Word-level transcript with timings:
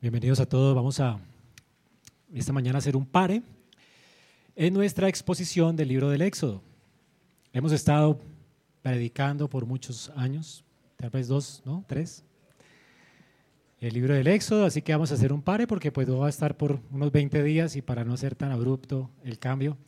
Bienvenidos 0.00 0.40
a 0.40 0.46
todos. 0.46 0.74
Vamos 0.74 0.98
a 0.98 1.20
esta 2.34 2.52
mañana 2.52 2.78
hacer 2.78 2.96
un 2.96 3.06
pare 3.06 3.42
en 4.56 4.74
nuestra 4.74 5.08
exposición 5.08 5.76
del 5.76 5.88
libro 5.88 6.10
del 6.10 6.22
Éxodo. 6.22 6.60
Hemos 7.52 7.70
estado 7.70 8.18
predicando 8.82 9.48
por 9.48 9.64
muchos 9.64 10.10
años, 10.16 10.64
tal 10.96 11.10
vez 11.10 11.28
dos, 11.28 11.62
¿no? 11.64 11.84
Tres. 11.86 12.24
El 13.78 13.94
libro 13.94 14.14
del 14.14 14.26
Éxodo, 14.26 14.64
así 14.64 14.82
que 14.82 14.92
vamos 14.92 15.12
a 15.12 15.14
hacer 15.14 15.32
un 15.32 15.42
pare 15.42 15.68
porque 15.68 15.92
pues 15.92 16.10
va 16.10 16.26
a 16.26 16.30
estar 16.30 16.56
por 16.56 16.80
unos 16.90 17.12
20 17.12 17.42
días 17.42 17.76
y 17.76 17.82
para 17.82 18.04
no 18.04 18.16
ser 18.16 18.34
tan 18.34 18.50
abrupto 18.50 19.08
el 19.22 19.38
cambio. 19.38 19.78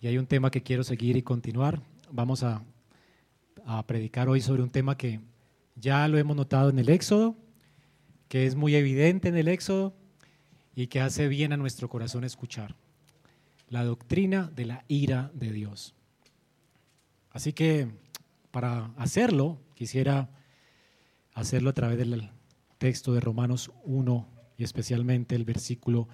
Y 0.00 0.06
hay 0.06 0.18
un 0.18 0.26
tema 0.26 0.50
que 0.50 0.62
quiero 0.62 0.84
seguir 0.84 1.16
y 1.16 1.22
continuar. 1.22 1.82
Vamos 2.14 2.42
a, 2.42 2.62
predicar 3.86 4.28
hoy 4.28 4.42
sobre 4.42 4.62
un 4.62 4.68
tema 4.68 4.98
que 4.98 5.20
ya 5.76 6.06
lo 6.08 6.18
hemos 6.18 6.36
notado 6.36 6.68
en 6.68 6.78
el 6.78 6.90
Éxodo, 6.90 7.36
que 8.28 8.44
es 8.44 8.54
muy 8.54 8.74
evidente 8.74 9.28
en 9.28 9.36
el 9.36 9.48
Éxodo 9.48 9.94
y 10.74 10.88
que 10.88 11.00
hace 11.00 11.26
bien 11.28 11.54
a 11.54 11.56
nuestro 11.56 11.88
corazón 11.88 12.24
escuchar. 12.24 12.76
La 13.70 13.82
doctrina 13.82 14.50
de 14.54 14.66
la 14.66 14.84
ira 14.88 15.30
de 15.32 15.52
Dios. 15.52 15.94
Así 17.30 17.54
que 17.54 17.88
para 18.50 18.90
hacerlo, 18.98 19.58
quisiera 19.74 20.28
hacerlo 21.32 21.70
a 21.70 21.74
través 21.74 21.96
del 21.96 22.30
texto 22.76 23.14
de 23.14 23.20
Romanos 23.20 23.72
1 23.84 24.28
y 24.58 24.64
especialmente 24.64 25.34
el 25.34 25.44
versículo 25.44 26.08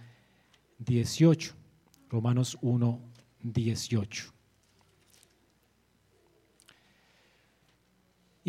18. 0.79 1.57
Romanos 2.09 2.57
1, 2.61 3.01
18. 3.43 4.38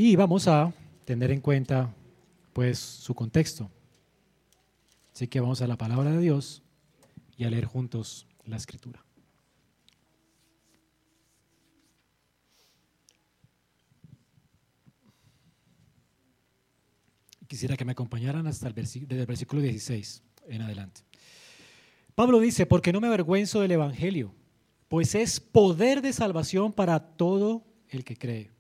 Y 0.02 0.16
vamos 0.16 0.48
a 0.48 0.74
tener 1.04 1.30
en 1.30 1.42
cuenta 1.42 1.94
pues 2.54 2.80
su 2.80 3.14
contexto. 3.14 3.70
Así 5.14 5.28
que 5.28 5.42
vamos 5.42 5.62
a 5.62 5.68
la 5.68 5.78
palabra 5.78 6.12
de 6.12 6.20
Dios 6.20 6.64
y 7.36 7.44
a 7.44 7.50
leer 7.50 7.66
juntos 7.66 8.26
la 8.46 8.56
escritura. 8.56 9.04
Quisiera 17.46 17.76
que 17.76 17.84
me 17.84 17.92
acompañaran 17.92 18.48
hasta 18.48 18.70
el 18.70 18.76
desde 18.76 19.20
el 19.20 19.26
versículo 19.26 19.62
16 19.62 20.24
en 20.48 20.62
adelante. 20.62 21.02
Pablo 22.16 22.40
dice, 22.40 22.66
porque 22.66 22.94
no 22.94 23.02
me 23.02 23.08
avergüenzo 23.08 23.60
del 23.60 23.72
Evangelio, 23.72 24.34
pues 24.88 25.14
es 25.14 25.42
poder 25.42 26.02
de 26.02 26.14
salvación 26.14 26.72
para 26.72 27.02
todo 27.18 27.66
el 27.90 28.06
que 28.06 28.16
cree. 28.16 28.59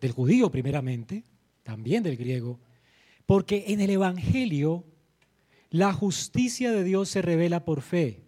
Del 0.00 0.12
judío 0.12 0.50
primeramente, 0.50 1.24
también 1.62 2.02
del 2.02 2.16
griego, 2.16 2.58
porque 3.26 3.64
en 3.68 3.80
el 3.80 3.90
Evangelio 3.90 4.84
la 5.70 5.92
justicia 5.92 6.72
de 6.72 6.82
Dios 6.82 7.08
se 7.08 7.22
revela 7.22 7.64
por 7.64 7.80
fe 7.82 8.24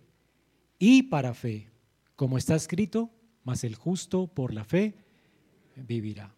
y 0.79 1.05
para 1.05 1.35
fe, 1.35 1.71
como 2.15 2.39
está 2.39 2.55
escrito, 2.55 3.11
mas 3.43 3.65
el 3.65 3.75
justo 3.75 4.29
por 4.29 4.55
la 4.55 4.65
fe 4.65 4.95
vivirá. 5.77 6.35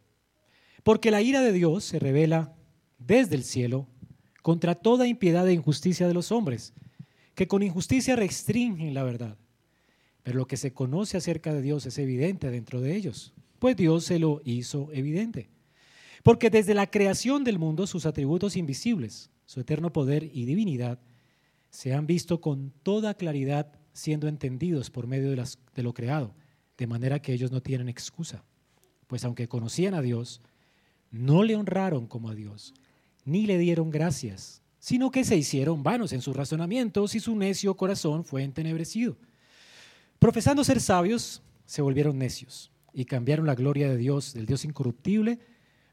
Porque 0.83 1.11
la 1.11 1.21
ira 1.23 1.41
de 1.41 1.53
Dios 1.53 1.85
se 1.85 1.99
revela 1.99 2.55
desde 2.99 3.37
el 3.37 3.45
cielo 3.45 3.89
contra 4.43 4.75
toda 4.75 5.07
impiedad 5.07 5.49
e 5.49 5.53
injusticia 5.53 6.07
de 6.07 6.15
los 6.15 6.33
hombres, 6.33 6.75
que 7.35 7.49
con 7.49 7.63
injusticia 7.63 8.17
restringen 8.17 8.95
la 8.95 9.03
verdad. 9.03 9.37
Pero 10.23 10.39
lo 10.39 10.47
que 10.47 10.57
se 10.57 10.73
conoce 10.73 11.17
acerca 11.17 11.53
de 11.53 11.63
Dios 11.63 11.87
es 11.87 11.99
evidente 11.99 12.51
dentro 12.51 12.81
de 12.81 12.97
ellos, 12.97 13.35
pues 13.65 13.79
Dios 13.79 14.05
se 14.05 14.19
lo 14.19 14.43
hizo 14.45 14.91
evidente. 14.93 15.49
Porque 16.23 16.51
desde 16.51 16.75
la 16.75 16.91
creación 16.91 17.45
del 17.45 17.59
mundo 17.59 17.87
sus 17.87 18.05
atributos 18.05 18.59
invisibles, 18.59 19.31
su 19.47 19.61
eterno 19.61 19.91
poder 19.91 20.29
y 20.35 20.45
divinidad, 20.45 20.99
se 21.71 21.95
han 21.95 22.07
visto 22.07 22.43
con 22.43 22.75
toda 22.83 23.15
claridad 23.15 23.73
siendo 23.95 24.29
entendidos 24.29 24.91
por 24.91 25.07
medio 25.07 25.31
de, 25.31 25.37
las, 25.37 25.59
de 25.75 25.83
lo 25.83 25.95
creado, 25.95 26.35
de 26.77 26.87
manera 26.87 27.23
que 27.23 27.33
ellos 27.33 27.53
no 27.53 27.63
tienen 27.63 27.89
excusa. 27.89 28.45
Pues 29.07 29.25
aunque 29.25 29.49
conocían 29.49 29.95
a 29.95 30.03
Dios, 30.03 30.43
no 31.11 31.43
le 31.43 31.57
honraron 31.57 32.07
como 32.07 32.29
a 32.29 32.35
Dios, 32.35 32.75
ni 33.25 33.47
le 33.47 33.57
dieron 33.57 33.89
gracias, 33.89 34.61
sino 34.79 35.11
que 35.11 35.25
se 35.25 35.39
hicieron 35.39 35.83
vanos 35.83 36.13
en 36.13 36.21
sus 36.21 36.37
razonamientos 36.37 37.15
y 37.15 37.21
su 37.21 37.35
necio 37.35 37.79
corazón 37.79 38.27
fue 38.27 38.43
entenebrecido. 38.43 39.17
Profesando 40.19 40.65
ser 40.65 40.83
sabios, 40.83 41.41
se 41.65 41.81
volvieron 41.81 42.19
necios 42.19 42.74
y 42.95 43.05
cambiaron 43.05 43.47
la 43.47 43.57
gloria 43.57 43.89
de 43.89 43.97
Dios, 43.97 44.33
del 44.33 44.47
Dios 44.47 44.65
incorruptible, 44.65 45.41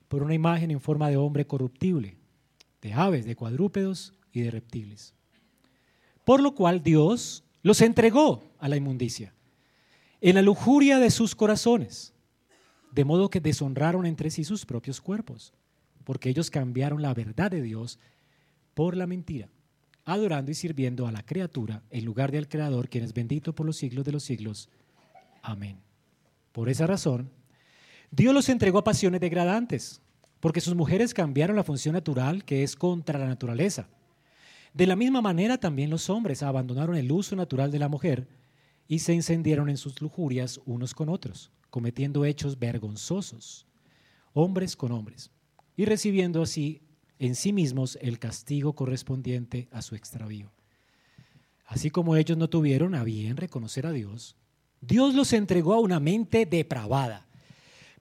por 0.07 0.23
una 0.23 0.35
imagen 0.35 0.71
en 0.71 0.79
forma 0.79 1.09
de 1.09 1.17
hombre 1.17 1.47
corruptible, 1.47 2.15
de 2.81 2.93
aves, 2.93 3.25
de 3.25 3.35
cuadrúpedos 3.35 4.13
y 4.31 4.41
de 4.41 4.51
reptiles. 4.51 5.13
Por 6.23 6.41
lo 6.41 6.53
cual 6.53 6.83
Dios 6.83 7.43
los 7.63 7.81
entregó 7.81 8.43
a 8.59 8.69
la 8.69 8.77
inmundicia, 8.77 9.33
en 10.21 10.35
la 10.35 10.43
lujuria 10.43 10.99
de 10.99 11.09
sus 11.09 11.33
corazones, 11.33 12.13
de 12.91 13.05
modo 13.05 13.29
que 13.29 13.39
deshonraron 13.39 14.05
entre 14.05 14.29
sí 14.29 14.43
sus 14.43 14.65
propios 14.65 15.01
cuerpos, 15.01 15.53
porque 16.03 16.29
ellos 16.29 16.51
cambiaron 16.51 17.01
la 17.01 17.13
verdad 17.13 17.49
de 17.49 17.61
Dios 17.61 17.97
por 18.75 18.95
la 18.95 19.07
mentira, 19.07 19.49
adorando 20.05 20.51
y 20.51 20.55
sirviendo 20.55 21.07
a 21.07 21.11
la 21.11 21.25
criatura 21.25 21.83
en 21.89 22.05
lugar 22.05 22.31
del 22.31 22.47
Creador, 22.47 22.89
quien 22.89 23.03
es 23.03 23.13
bendito 23.13 23.53
por 23.53 23.65
los 23.65 23.77
siglos 23.77 24.05
de 24.05 24.11
los 24.11 24.23
siglos. 24.23 24.69
Amén. 25.41 25.79
Por 26.51 26.69
esa 26.69 26.87
razón, 26.87 27.31
Dios 28.11 28.33
los 28.33 28.49
entregó 28.49 28.79
a 28.79 28.83
pasiones 28.83 29.21
degradantes, 29.21 30.01
porque 30.39 30.59
sus 30.59 30.75
mujeres 30.75 31.13
cambiaron 31.13 31.55
la 31.55 31.63
función 31.63 31.93
natural 31.93 32.43
que 32.43 32.63
es 32.63 32.75
contra 32.75 33.19
la 33.19 33.27
naturaleza. 33.27 33.87
De 34.73 34.87
la 34.87 34.95
misma 34.95 35.21
manera 35.21 35.57
también 35.57 35.89
los 35.89 36.09
hombres 36.09 36.43
abandonaron 36.43 36.95
el 36.95 37.11
uso 37.11 37.35
natural 37.35 37.71
de 37.71 37.79
la 37.79 37.89
mujer 37.89 38.27
y 38.87 38.99
se 38.99 39.13
encendieron 39.13 39.69
en 39.69 39.77
sus 39.77 40.01
lujurias 40.01 40.59
unos 40.65 40.93
con 40.93 41.09
otros, 41.09 41.51
cometiendo 41.69 42.25
hechos 42.25 42.59
vergonzosos, 42.59 43.65
hombres 44.33 44.75
con 44.75 44.91
hombres, 44.91 45.31
y 45.77 45.85
recibiendo 45.85 46.41
así 46.41 46.81
en 47.19 47.35
sí 47.35 47.53
mismos 47.53 47.97
el 48.01 48.19
castigo 48.19 48.73
correspondiente 48.73 49.69
a 49.71 49.81
su 49.81 49.95
extravío. 49.95 50.51
Así 51.65 51.89
como 51.89 52.17
ellos 52.17 52.37
no 52.37 52.49
tuvieron 52.49 52.95
a 52.95 53.03
bien 53.03 53.37
reconocer 53.37 53.85
a 53.85 53.91
Dios, 53.91 54.35
Dios 54.81 55.13
los 55.13 55.31
entregó 55.33 55.75
a 55.75 55.79
una 55.79 55.99
mente 55.99 56.45
depravada 56.45 57.25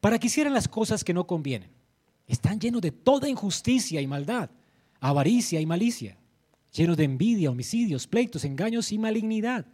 para 0.01 0.19
que 0.19 0.27
hicieran 0.27 0.55
las 0.55 0.67
cosas 0.67 1.05
que 1.05 1.15
no 1.15 1.27
convienen 1.27 1.71
están 2.31 2.61
llenos 2.61 2.81
de 2.81 2.93
toda 2.93 3.29
injusticia 3.29 4.01
y 4.01 4.07
maldad, 4.07 4.51
avaricia 5.01 5.61
y 5.61 5.67
malicia, 5.67 6.17
llenos 6.73 6.97
de 6.97 7.03
envidia, 7.03 7.51
homicidios, 7.51 8.07
pleitos, 8.07 8.45
engaños 8.45 8.93
y 8.93 8.99
malignidad. 8.99 9.67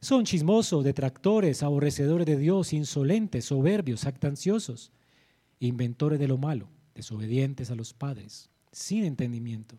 Son 0.00 0.26
chismosos, 0.26 0.84
detractores, 0.84 1.62
aborrecedores 1.62 2.26
de 2.26 2.36
Dios, 2.36 2.74
insolentes, 2.74 3.46
soberbios, 3.46 4.04
actanciosos, 4.04 4.92
inventores 5.58 6.18
de 6.20 6.28
lo 6.28 6.36
malo, 6.36 6.68
desobedientes 6.94 7.70
a 7.70 7.74
los 7.74 7.94
padres, 7.94 8.50
sin 8.70 9.04
entendimiento, 9.04 9.78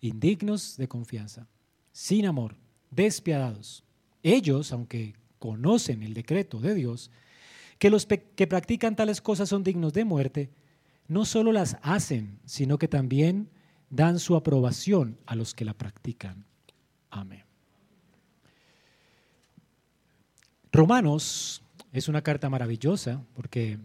indignos 0.00 0.76
de 0.76 0.88
confianza, 0.88 1.46
sin 1.92 2.26
amor, 2.26 2.56
despiadados. 2.90 3.84
Ellos, 4.24 4.72
aunque 4.72 5.14
conocen 5.38 6.02
el 6.02 6.14
decreto 6.14 6.60
de 6.60 6.74
Dios, 6.74 7.10
que 7.78 7.90
los 7.90 8.06
que 8.06 8.46
practican 8.46 8.96
tales 8.96 9.20
cosas 9.20 9.48
son 9.48 9.62
dignos 9.62 9.92
de 9.92 10.04
muerte, 10.04 10.50
no 11.08 11.24
solo 11.24 11.52
las 11.52 11.76
hacen, 11.82 12.38
sino 12.44 12.78
que 12.78 12.88
también 12.88 13.48
dan 13.90 14.18
su 14.18 14.34
aprobación 14.34 15.18
a 15.26 15.34
los 15.34 15.54
que 15.54 15.64
la 15.64 15.74
practican. 15.74 16.44
Amén. 17.10 17.44
Romanos 20.72 21.62
es 21.92 22.08
una 22.08 22.22
carta 22.22 22.50
maravillosa 22.50 23.22
porque 23.34 23.78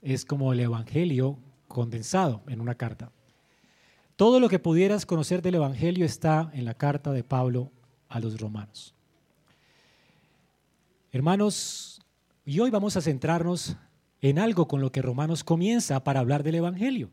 es 0.00 0.24
como 0.24 0.52
el 0.52 0.60
Evangelio 0.60 1.38
condensado 1.68 2.42
en 2.46 2.60
una 2.60 2.76
carta. 2.76 3.10
Todo 4.16 4.38
lo 4.38 4.48
que 4.48 4.58
pudieras 4.58 5.06
conocer 5.06 5.42
del 5.42 5.56
Evangelio 5.56 6.06
está 6.06 6.50
en 6.54 6.64
la 6.64 6.74
carta 6.74 7.10
de 7.12 7.24
Pablo 7.24 7.72
a 8.08 8.20
los 8.20 8.40
romanos. 8.40 8.94
Hermanos, 11.14 12.02
y 12.44 12.58
hoy 12.58 12.70
vamos 12.70 12.96
a 12.96 13.00
centrarnos 13.00 13.76
en 14.20 14.40
algo 14.40 14.66
con 14.66 14.80
lo 14.80 14.90
que 14.90 15.00
Romanos 15.00 15.44
comienza 15.44 16.02
para 16.02 16.18
hablar 16.18 16.42
del 16.42 16.56
Evangelio. 16.56 17.12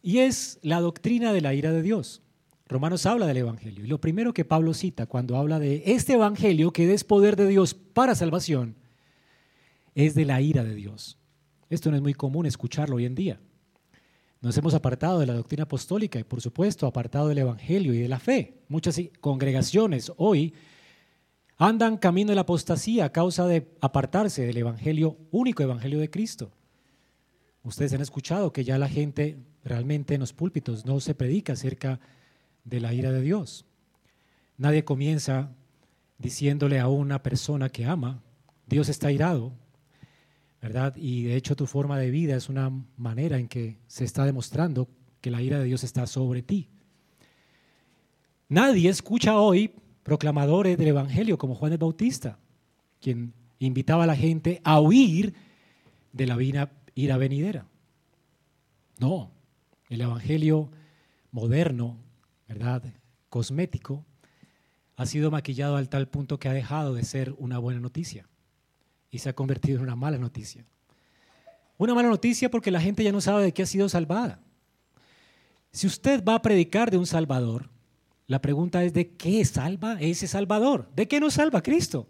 Y 0.00 0.20
es 0.20 0.58
la 0.62 0.80
doctrina 0.80 1.34
de 1.34 1.42
la 1.42 1.52
ira 1.52 1.72
de 1.72 1.82
Dios. 1.82 2.22
Romanos 2.66 3.04
habla 3.04 3.26
del 3.26 3.36
Evangelio. 3.36 3.84
Y 3.84 3.86
lo 3.86 4.00
primero 4.00 4.32
que 4.32 4.46
Pablo 4.46 4.72
cita 4.72 5.04
cuando 5.04 5.36
habla 5.36 5.58
de 5.58 5.82
este 5.84 6.14
Evangelio 6.14 6.72
que 6.72 6.90
es 6.90 7.04
poder 7.04 7.36
de 7.36 7.48
Dios 7.48 7.74
para 7.74 8.14
salvación, 8.14 8.76
es 9.94 10.14
de 10.14 10.24
la 10.24 10.40
ira 10.40 10.64
de 10.64 10.74
Dios. 10.74 11.18
Esto 11.68 11.90
no 11.90 11.98
es 11.98 12.02
muy 12.02 12.14
común 12.14 12.46
escucharlo 12.46 12.96
hoy 12.96 13.04
en 13.04 13.14
día. 13.14 13.38
Nos 14.40 14.56
hemos 14.56 14.72
apartado 14.72 15.18
de 15.18 15.26
la 15.26 15.34
doctrina 15.34 15.64
apostólica 15.64 16.18
y 16.18 16.24
por 16.24 16.40
supuesto 16.40 16.86
apartado 16.86 17.28
del 17.28 17.36
Evangelio 17.36 17.92
y 17.92 17.98
de 17.98 18.08
la 18.08 18.18
fe. 18.18 18.62
Muchas 18.68 18.98
congregaciones 19.20 20.10
hoy 20.16 20.54
andan 21.68 21.96
camino 21.96 22.30
de 22.30 22.34
la 22.34 22.40
apostasía 22.40 23.04
a 23.04 23.12
causa 23.12 23.46
de 23.46 23.68
apartarse 23.80 24.44
del 24.44 24.56
evangelio, 24.56 25.16
único 25.30 25.62
evangelio 25.62 26.00
de 26.00 26.10
Cristo. 26.10 26.50
Ustedes 27.62 27.92
han 27.92 28.00
escuchado 28.00 28.52
que 28.52 28.64
ya 28.64 28.78
la 28.78 28.88
gente 28.88 29.38
realmente 29.62 30.14
en 30.14 30.20
los 30.20 30.32
púlpitos 30.32 30.84
no 30.84 30.98
se 30.98 31.14
predica 31.14 31.52
acerca 31.52 32.00
de 32.64 32.80
la 32.80 32.92
ira 32.92 33.12
de 33.12 33.20
Dios. 33.20 33.64
Nadie 34.56 34.84
comienza 34.84 35.52
diciéndole 36.18 36.80
a 36.80 36.88
una 36.88 37.22
persona 37.22 37.68
que 37.68 37.84
ama, 37.84 38.20
Dios 38.66 38.88
está 38.88 39.12
irado, 39.12 39.52
¿verdad? 40.60 40.96
Y 40.96 41.24
de 41.24 41.36
hecho 41.36 41.54
tu 41.54 41.68
forma 41.68 41.96
de 41.96 42.10
vida 42.10 42.34
es 42.34 42.48
una 42.48 42.72
manera 42.96 43.38
en 43.38 43.46
que 43.46 43.78
se 43.86 44.04
está 44.04 44.24
demostrando 44.24 44.88
que 45.20 45.30
la 45.30 45.40
ira 45.40 45.60
de 45.60 45.66
Dios 45.66 45.84
está 45.84 46.08
sobre 46.08 46.42
ti. 46.42 46.70
Nadie 48.48 48.88
escucha 48.90 49.38
hoy 49.38 49.76
proclamadores 50.02 50.76
del 50.78 50.88
Evangelio 50.88 51.38
como 51.38 51.54
Juan 51.54 51.72
el 51.72 51.78
Bautista, 51.78 52.38
quien 53.00 53.32
invitaba 53.58 54.04
a 54.04 54.06
la 54.06 54.16
gente 54.16 54.60
a 54.64 54.80
huir 54.80 55.34
de 56.12 56.26
la 56.26 56.36
ira 56.94 57.16
venidera. 57.16 57.66
No, 58.98 59.30
el 59.88 60.00
Evangelio 60.00 60.70
moderno, 61.30 61.96
¿verdad? 62.48 62.82
Cosmético, 63.28 64.04
ha 64.96 65.06
sido 65.06 65.30
maquillado 65.30 65.76
al 65.76 65.88
tal 65.88 66.08
punto 66.08 66.38
que 66.38 66.48
ha 66.48 66.52
dejado 66.52 66.94
de 66.94 67.04
ser 67.04 67.34
una 67.38 67.58
buena 67.58 67.80
noticia 67.80 68.28
y 69.10 69.18
se 69.18 69.28
ha 69.28 69.34
convertido 69.34 69.78
en 69.78 69.84
una 69.84 69.96
mala 69.96 70.18
noticia. 70.18 70.64
Una 71.78 71.94
mala 71.94 72.08
noticia 72.08 72.50
porque 72.50 72.70
la 72.70 72.80
gente 72.80 73.02
ya 73.02 73.12
no 73.12 73.20
sabe 73.20 73.42
de 73.42 73.52
qué 73.52 73.62
ha 73.62 73.66
sido 73.66 73.88
salvada. 73.88 74.40
Si 75.72 75.86
usted 75.86 76.22
va 76.22 76.36
a 76.36 76.42
predicar 76.42 76.90
de 76.90 76.98
un 76.98 77.06
Salvador, 77.06 77.70
la 78.32 78.40
pregunta 78.40 78.82
es 78.82 78.94
de 78.94 79.10
qué 79.10 79.44
salva 79.44 80.00
ese 80.00 80.26
Salvador. 80.26 80.88
¿De 80.96 81.06
qué 81.06 81.20
nos 81.20 81.34
salva 81.34 81.62
Cristo? 81.62 82.08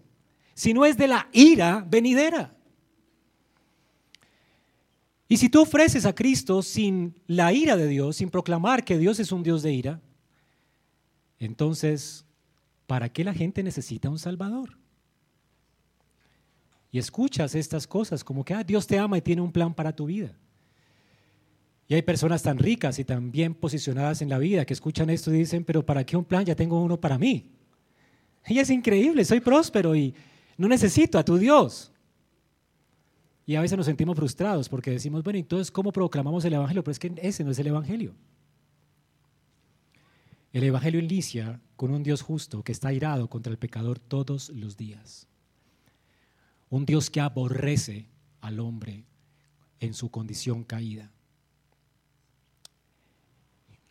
Si 0.54 0.72
no 0.72 0.84
es 0.84 0.96
de 0.96 1.08
la 1.08 1.28
ira 1.32 1.84
venidera. 1.90 2.54
Y 5.26 5.38
si 5.38 5.48
tú 5.48 5.62
ofreces 5.62 6.06
a 6.06 6.14
Cristo 6.14 6.62
sin 6.62 7.20
la 7.26 7.52
ira 7.52 7.76
de 7.76 7.88
Dios, 7.88 8.19
sin 8.19 8.30
proclamar 8.30 8.84
que 8.84 8.98
Dios 8.98 9.19
es 9.19 9.32
un 9.32 9.42
Dios 9.42 9.64
de 9.64 9.72
ira, 9.72 10.00
entonces, 11.40 12.24
¿para 12.86 13.08
qué 13.08 13.24
la 13.24 13.34
gente 13.34 13.64
necesita 13.64 14.08
un 14.08 14.20
Salvador? 14.20 14.78
Y 16.92 17.00
escuchas 17.00 17.56
estas 17.56 17.88
cosas 17.88 18.22
como 18.22 18.44
que 18.44 18.54
ah, 18.54 18.62
Dios 18.62 18.86
te 18.86 18.96
ama 18.96 19.19
y 19.19 19.22
tiene 19.22 19.42
un 19.42 19.50
plan 19.50 19.74
para 19.74 19.96
tu 19.96 20.06
vida. 20.06 20.38
Y 21.93 21.94
hay 21.94 22.00
personas 22.00 22.43
tan 22.43 22.56
ricas 22.56 22.99
y 22.99 23.05
tan 23.05 23.31
bien 23.31 23.53
posicionadas 23.53 24.23
en 24.23 24.31
la 24.31 24.39
vida 24.39 24.65
que 24.65 24.73
escuchan 24.73 25.11
esto 25.11 25.31
y 25.31 25.41
dicen, 25.41 25.62
pero 25.62 25.85
¿para 25.85 26.06
qué 26.06 26.17
un 26.17 26.25
plan? 26.25 26.43
Ya 26.43 26.56
tengo 26.56 26.83
uno 26.83 26.99
para 26.99 27.19
mí. 27.19 27.50
Y 28.47 28.59
es 28.59 28.71
increíble, 28.71 29.27
soy 29.27 29.41
próspero 29.41 29.94
y 29.94 30.15
no 30.56 30.69
necesito 30.69 31.19
a 31.19 31.23
tu 31.23 31.37
Dios. 31.37 31.93
Y 33.44 33.56
a 33.56 33.61
veces 33.61 33.77
nos 33.77 33.85
sentimos 33.85 34.17
frustrados 34.17 34.71
porque 34.71 34.91
decimos, 34.91 35.23
bueno, 35.23 35.39
entonces, 35.39 35.71
¿cómo 35.71 35.93
proclamamos 35.93 36.43
el 36.47 36.55
Evangelio? 36.55 36.83
Pero 36.83 36.93
es 36.93 36.99
que 36.99 37.12
ese 37.19 37.44
no 37.44 37.50
es 37.50 37.59
el 37.59 37.67
Evangelio. 37.67 38.15
El 40.55 40.65
Evangelio 40.65 40.99
inicia 40.99 41.61
con 41.77 41.93
un 41.93 42.03
Dios 42.03 42.23
justo 42.23 42.62
que 42.62 42.73
está 42.73 42.89
airado 42.89 43.29
contra 43.29 43.50
el 43.50 43.59
pecador 43.59 43.99
todos 43.99 44.49
los 44.49 44.79
días. 44.79 45.29
Un 46.71 46.87
Dios 46.87 47.11
que 47.11 47.21
aborrece 47.21 48.09
al 48.41 48.61
hombre 48.61 49.05
en 49.79 49.93
su 49.93 50.11
condición 50.11 50.65
caída. 50.65 51.12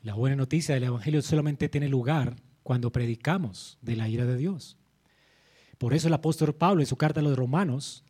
La 0.04 0.16
buena 0.16 0.36
noticia 0.36 0.74
del 0.74 0.86
Evangelio 0.86 1.22
solamente 1.22 1.70
tiene 1.70 1.88
lugar 1.88 2.36
cuando 2.64 2.92
predicamos 2.92 3.78
de 3.82 3.96
la 3.96 4.10
ira 4.10 4.26
de 4.26 4.36
Dios. 4.36 4.78
Por 5.78 5.94
eso 5.94 6.08
el 6.08 6.14
apóstol 6.14 6.56
Pablo 6.56 6.82
en 6.82 6.88
su 6.88 6.96
carta 6.96 7.20
a 7.20 7.24
los 7.24 7.38
romanos 7.38 8.04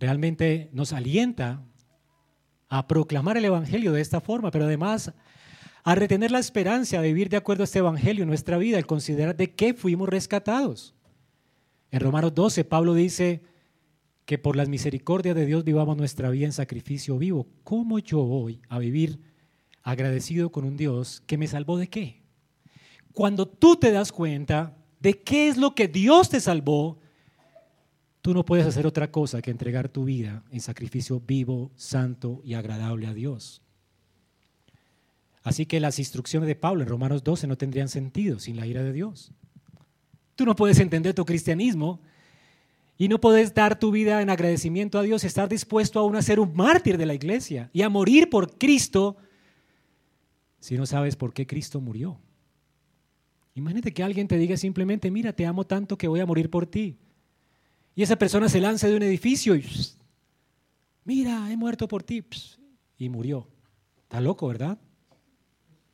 realmente 0.00 0.70
nos 0.72 0.92
alienta 0.92 1.62
a 2.68 2.88
proclamar 2.88 3.36
el 3.36 3.44
Evangelio 3.44 3.92
de 3.92 4.00
esta 4.00 4.20
forma, 4.20 4.50
pero 4.50 4.64
además 4.64 5.12
a 5.84 5.94
retener 5.94 6.32
la 6.32 6.40
esperanza 6.40 7.00
de 7.00 7.08
vivir 7.08 7.28
de 7.28 7.36
acuerdo 7.36 7.62
a 7.62 7.64
este 7.64 7.78
Evangelio 7.78 8.22
en 8.22 8.28
nuestra 8.28 8.58
vida, 8.58 8.78
al 8.78 8.86
considerar 8.86 9.36
de 9.36 9.54
qué 9.54 9.74
fuimos 9.74 10.08
rescatados. 10.08 10.94
En 11.92 12.00
Romanos 12.00 12.34
12, 12.34 12.64
Pablo 12.64 12.94
dice 12.94 13.42
que 14.24 14.38
por 14.38 14.56
las 14.56 14.68
misericordias 14.68 15.36
de 15.36 15.46
Dios 15.46 15.62
vivamos 15.62 15.96
nuestra 15.96 16.30
vida 16.30 16.46
en 16.46 16.52
sacrificio 16.52 17.18
vivo. 17.18 17.46
¿Cómo 17.62 18.00
yo 18.00 18.24
voy 18.24 18.62
a 18.68 18.78
vivir 18.78 19.33
agradecido 19.84 20.50
con 20.50 20.64
un 20.64 20.76
Dios 20.76 21.22
que 21.26 21.38
me 21.38 21.46
salvó 21.46 21.78
de 21.78 21.86
qué? 21.86 22.22
Cuando 23.12 23.46
tú 23.46 23.76
te 23.76 23.92
das 23.92 24.10
cuenta 24.10 24.76
de 24.98 25.22
qué 25.22 25.46
es 25.46 25.56
lo 25.56 25.76
que 25.76 25.86
Dios 25.86 26.28
te 26.28 26.40
salvó, 26.40 26.98
Tú 28.24 28.32
no 28.32 28.42
puedes 28.42 28.64
hacer 28.64 28.86
otra 28.86 29.10
cosa 29.10 29.42
que 29.42 29.50
entregar 29.50 29.90
tu 29.90 30.06
vida 30.06 30.42
en 30.50 30.62
sacrificio 30.62 31.20
vivo, 31.20 31.70
santo 31.76 32.40
y 32.42 32.54
agradable 32.54 33.06
a 33.06 33.12
Dios. 33.12 33.60
Así 35.42 35.66
que 35.66 35.78
las 35.78 35.98
instrucciones 35.98 36.46
de 36.46 36.54
Pablo 36.54 36.82
en 36.82 36.88
Romanos 36.88 37.22
12 37.22 37.46
no 37.46 37.58
tendrían 37.58 37.90
sentido 37.90 38.38
sin 38.38 38.56
la 38.56 38.66
ira 38.66 38.82
de 38.82 38.94
Dios. 38.94 39.30
Tú 40.36 40.46
no 40.46 40.56
puedes 40.56 40.78
entender 40.78 41.12
tu 41.12 41.26
cristianismo 41.26 42.00
y 42.96 43.08
no 43.08 43.20
puedes 43.20 43.52
dar 43.52 43.78
tu 43.78 43.90
vida 43.90 44.22
en 44.22 44.30
agradecimiento 44.30 44.98
a 44.98 45.02
Dios 45.02 45.22
y 45.22 45.26
estar 45.26 45.50
dispuesto 45.50 46.00
aún 46.00 46.16
a 46.16 46.22
ser 46.22 46.40
un 46.40 46.56
mártir 46.56 46.96
de 46.96 47.04
la 47.04 47.12
iglesia 47.12 47.68
y 47.74 47.82
a 47.82 47.90
morir 47.90 48.30
por 48.30 48.56
Cristo 48.56 49.18
si 50.64 50.78
no 50.78 50.86
sabes 50.86 51.14
por 51.14 51.34
qué 51.34 51.46
Cristo 51.46 51.78
murió. 51.78 52.18
Imagínate 53.54 53.92
que 53.92 54.02
alguien 54.02 54.26
te 54.26 54.38
diga 54.38 54.56
simplemente, 54.56 55.10
mira, 55.10 55.34
te 55.34 55.44
amo 55.44 55.66
tanto 55.66 55.98
que 55.98 56.08
voy 56.08 56.20
a 56.20 56.26
morir 56.26 56.48
por 56.48 56.64
ti. 56.64 56.96
Y 57.94 58.02
esa 58.02 58.16
persona 58.16 58.48
se 58.48 58.62
lanza 58.62 58.88
de 58.88 58.96
un 58.96 59.02
edificio 59.02 59.54
y, 59.56 59.62
mira, 61.04 61.52
he 61.52 61.56
muerto 61.58 61.86
por 61.86 62.02
ti. 62.02 62.24
y 62.96 63.10
murió. 63.10 63.46
Está 64.04 64.22
loco, 64.22 64.48
¿verdad? 64.48 64.78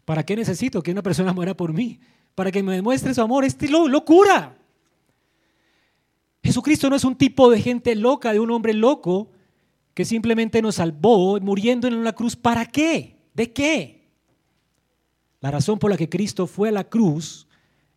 ¿Para 0.04 0.24
qué 0.24 0.36
necesito 0.36 0.84
que 0.84 0.92
una 0.92 1.02
persona 1.02 1.32
muera 1.32 1.56
por 1.56 1.72
mí? 1.72 1.98
Para 2.36 2.52
que 2.52 2.62
me 2.62 2.76
demuestre 2.76 3.12
su 3.12 3.22
amor. 3.22 3.44
Es 3.44 3.56
locura. 3.68 4.56
Jesucristo 6.44 6.88
no 6.88 6.94
es 6.94 7.02
un 7.02 7.16
tipo 7.16 7.50
de 7.50 7.60
gente 7.60 7.96
loca, 7.96 8.32
de 8.32 8.38
un 8.38 8.52
hombre 8.52 8.72
loco 8.72 9.32
que 9.94 10.04
simplemente 10.04 10.62
nos 10.62 10.76
salvó 10.76 11.40
muriendo 11.40 11.88
en 11.88 11.94
una 11.94 12.12
cruz. 12.12 12.36
¿Para 12.36 12.66
qué? 12.66 13.16
¿De 13.34 13.52
qué? 13.52 13.99
La 15.40 15.50
razón 15.50 15.78
por 15.78 15.90
la 15.90 15.96
que 15.96 16.08
Cristo 16.08 16.46
fue 16.46 16.68
a 16.68 16.72
la 16.72 16.84
cruz 16.84 17.46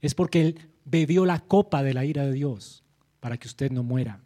es 0.01 0.15
porque 0.15 0.41
Él 0.41 0.59
bebió 0.85 1.25
la 1.25 1.39
copa 1.39 1.83
de 1.83 1.93
la 1.93 2.05
ira 2.05 2.25
de 2.25 2.33
Dios 2.33 2.83
para 3.19 3.37
que 3.37 3.47
usted 3.47 3.71
no 3.71 3.83
muera. 3.83 4.21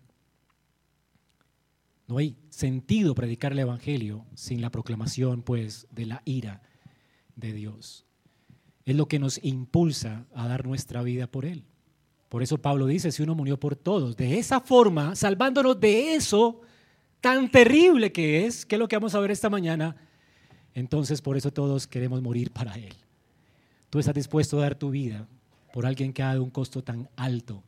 No 2.08 2.18
hay 2.20 2.38
sentido 2.50 3.16
predicar 3.16 3.52
el 3.52 3.60
Evangelio 3.60 4.26
sin 4.34 4.62
la 4.62 4.72
proclamación, 4.72 5.42
pues, 5.42 5.88
de 5.92 6.06
la 6.06 6.22
ira 6.26 6.62
de 7.36 7.54
Dios. 7.54 8.06
Es 8.86 8.96
lo 8.96 9.08
que 9.08 9.20
nos 9.20 9.44
impulsa 9.44 10.26
a 10.34 10.48
dar 10.48 10.66
nuestra 10.66 11.04
vida 11.04 11.28
por 11.28 11.46
Él. 11.46 11.66
Por 12.30 12.44
eso 12.44 12.62
Pablo 12.62 12.86
dice, 12.86 13.12
si 13.12 13.24
uno 13.24 13.36
murió 13.36 13.60
por 13.60 13.76
todos, 13.76 14.16
de 14.16 14.38
esa 14.40 14.62
forma, 14.62 15.16
salvándonos 15.16 15.80
de 15.80 16.16
eso 16.16 16.62
tan 17.20 17.50
terrible 17.50 18.12
que 18.12 18.46
es, 18.46 18.66
que 18.66 18.76
es 18.76 18.80
lo 18.80 18.88
que 18.88 18.96
vamos 18.96 19.16
a 19.16 19.20
ver 19.20 19.32
esta 19.32 19.50
mañana, 19.50 19.96
entonces 20.74 21.22
por 21.22 21.36
eso 21.36 21.52
todos 21.52 21.88
queremos 21.88 22.22
morir 22.22 22.52
para 22.52 22.76
Él. 22.76 22.94
Tú 23.90 24.00
estás 24.00 24.16
dispuesto 24.16 24.58
a 24.58 24.64
dar 24.64 24.76
tu 24.76 24.90
vida 24.90 25.28
por 25.72 25.86
alguien 25.86 26.14
que 26.14 26.24
ha 26.24 26.28
dado 26.28 26.44
un 26.44 26.50
costo 26.50 26.84
tan 26.84 27.10
alto 27.16 27.64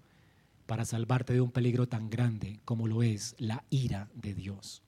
para 0.65 0.85
salvarte 0.85 1.33
de 1.33 1.41
un 1.41 1.51
peligro 1.51 1.87
tan 1.87 2.09
grande 2.09 2.59
como 2.65 2.87
lo 2.87 3.01
es 3.01 3.35
la 3.39 3.63
ira 3.69 4.09
de 4.13 4.33
Dios. 4.33 4.83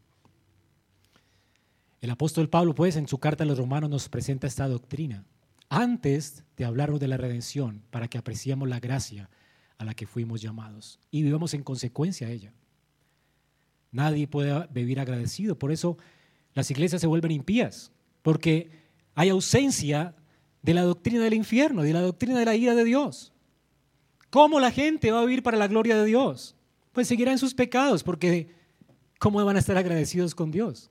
El 2.01 2.09
apóstol 2.09 2.50
Pablo, 2.50 2.73
pues, 2.75 2.95
en 2.95 3.07
su 3.07 3.19
carta 3.19 3.43
a 3.43 3.47
los 3.47 3.57
romanos 3.57 3.89
nos 3.89 4.09
presenta 4.09 4.47
esta 4.47 4.67
doctrina, 4.67 5.23
antes 5.69 6.43
de 6.57 6.65
hablarnos 6.65 7.00
de 7.00 7.07
la 7.07 7.17
redención, 7.17 7.81
para 7.91 8.07
que 8.07 8.17
apreciemos 8.17 8.67
la 8.67 8.79
gracia 8.79 9.29
a 9.77 9.85
la 9.85 9.93
que 9.93 10.07
fuimos 10.07 10.41
llamados 10.41 11.00
y 11.11 11.23
vivamos 11.23 11.53
en 11.53 11.63
consecuencia 11.63 12.27
a 12.27 12.31
ella. 12.31 12.53
Nadie 13.91 14.27
puede 14.27 14.67
vivir 14.71 15.00
agradecido, 15.00 15.57
por 15.57 15.71
eso 15.71 15.97
las 16.53 16.69
iglesias 16.71 17.01
se 17.01 17.07
vuelven 17.07 17.31
impías, 17.31 17.91
porque 18.21 18.71
hay 19.15 19.29
ausencia 19.29 20.15
de 20.61 20.73
la 20.73 20.83
doctrina 20.83 21.23
del 21.23 21.33
infierno, 21.33 21.83
de 21.83 21.93
la 21.93 22.01
doctrina 22.01 22.37
de 22.37 22.45
la 22.45 22.55
ira 22.55 22.75
de 22.75 22.83
Dios. 22.83 23.33
¿Cómo 24.29 24.59
la 24.59 24.71
gente 24.71 25.11
va 25.11 25.19
a 25.19 25.25
vivir 25.25 25.43
para 25.43 25.57
la 25.57 25.67
gloria 25.67 25.97
de 25.97 26.05
Dios? 26.05 26.55
Pues 26.93 27.07
seguirá 27.07 27.31
en 27.31 27.37
sus 27.37 27.53
pecados, 27.53 28.03
porque 28.03 28.53
¿cómo 29.19 29.43
van 29.43 29.55
a 29.55 29.59
estar 29.59 29.77
agradecidos 29.77 30.35
con 30.35 30.51
Dios? 30.51 30.89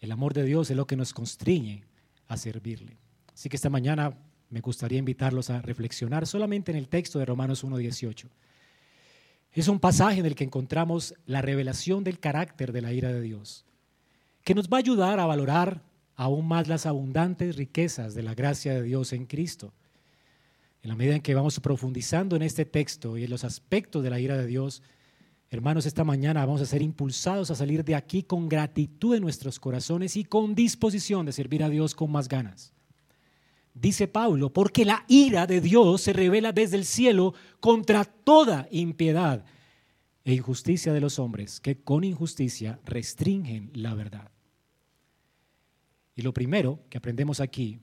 El 0.00 0.10
amor 0.10 0.34
de 0.34 0.44
Dios 0.44 0.70
es 0.70 0.76
lo 0.76 0.86
que 0.86 0.96
nos 0.96 1.12
constriñe 1.12 1.84
a 2.26 2.36
servirle. 2.36 2.96
Así 3.32 3.48
que 3.48 3.56
esta 3.56 3.70
mañana 3.70 4.18
me 4.50 4.60
gustaría 4.60 4.98
invitarlos 4.98 5.48
a 5.50 5.62
reflexionar 5.62 6.26
solamente 6.26 6.72
en 6.72 6.78
el 6.78 6.88
texto 6.88 7.18
de 7.18 7.24
Romanos 7.24 7.64
1.18. 7.64 8.26
Es 9.52 9.68
un 9.68 9.78
pasaje 9.78 10.20
en 10.20 10.26
el 10.26 10.34
que 10.34 10.44
encontramos 10.44 11.14
la 11.26 11.42
revelación 11.42 12.04
del 12.04 12.18
carácter 12.18 12.72
de 12.72 12.80
la 12.80 12.92
ira 12.92 13.12
de 13.12 13.20
Dios, 13.20 13.64
que 14.42 14.54
nos 14.54 14.68
va 14.68 14.78
a 14.78 14.80
ayudar 14.80 15.20
a 15.20 15.26
valorar 15.26 15.82
aún 16.14 16.46
más 16.46 16.68
las 16.68 16.86
abundantes 16.86 17.56
riquezas 17.56 18.14
de 18.14 18.22
la 18.22 18.34
gracia 18.34 18.74
de 18.74 18.82
Dios 18.82 19.12
en 19.12 19.26
Cristo 19.26 19.72
en 20.82 20.88
la 20.88 20.96
medida 20.96 21.14
en 21.14 21.22
que 21.22 21.34
vamos 21.34 21.60
profundizando 21.60 22.34
en 22.34 22.42
este 22.42 22.64
texto 22.64 23.16
y 23.16 23.24
en 23.24 23.30
los 23.30 23.44
aspectos 23.44 24.02
de 24.02 24.10
la 24.10 24.18
ira 24.18 24.36
de 24.36 24.46
Dios, 24.46 24.82
hermanos, 25.48 25.86
esta 25.86 26.02
mañana 26.02 26.44
vamos 26.44 26.60
a 26.60 26.66
ser 26.66 26.82
impulsados 26.82 27.50
a 27.50 27.54
salir 27.54 27.84
de 27.84 27.94
aquí 27.94 28.24
con 28.24 28.48
gratitud 28.48 29.14
en 29.14 29.22
nuestros 29.22 29.60
corazones 29.60 30.16
y 30.16 30.24
con 30.24 30.56
disposición 30.56 31.24
de 31.24 31.32
servir 31.32 31.62
a 31.62 31.68
Dios 31.68 31.94
con 31.94 32.10
más 32.10 32.28
ganas. 32.28 32.72
Dice 33.74 34.08
Pablo, 34.08 34.52
porque 34.52 34.84
la 34.84 35.04
ira 35.08 35.46
de 35.46 35.60
Dios 35.60 36.02
se 36.02 36.12
revela 36.12 36.52
desde 36.52 36.76
el 36.76 36.84
cielo 36.84 37.32
contra 37.60 38.04
toda 38.04 38.66
impiedad 38.72 39.44
e 40.24 40.34
injusticia 40.34 40.92
de 40.92 41.00
los 41.00 41.18
hombres, 41.18 41.60
que 41.60 41.80
con 41.80 42.02
injusticia 42.02 42.80
restringen 42.84 43.70
la 43.72 43.94
verdad. 43.94 44.30
Y 46.14 46.22
lo 46.22 46.32
primero 46.32 46.80
que 46.88 46.98
aprendemos 46.98 47.40
aquí, 47.40 47.80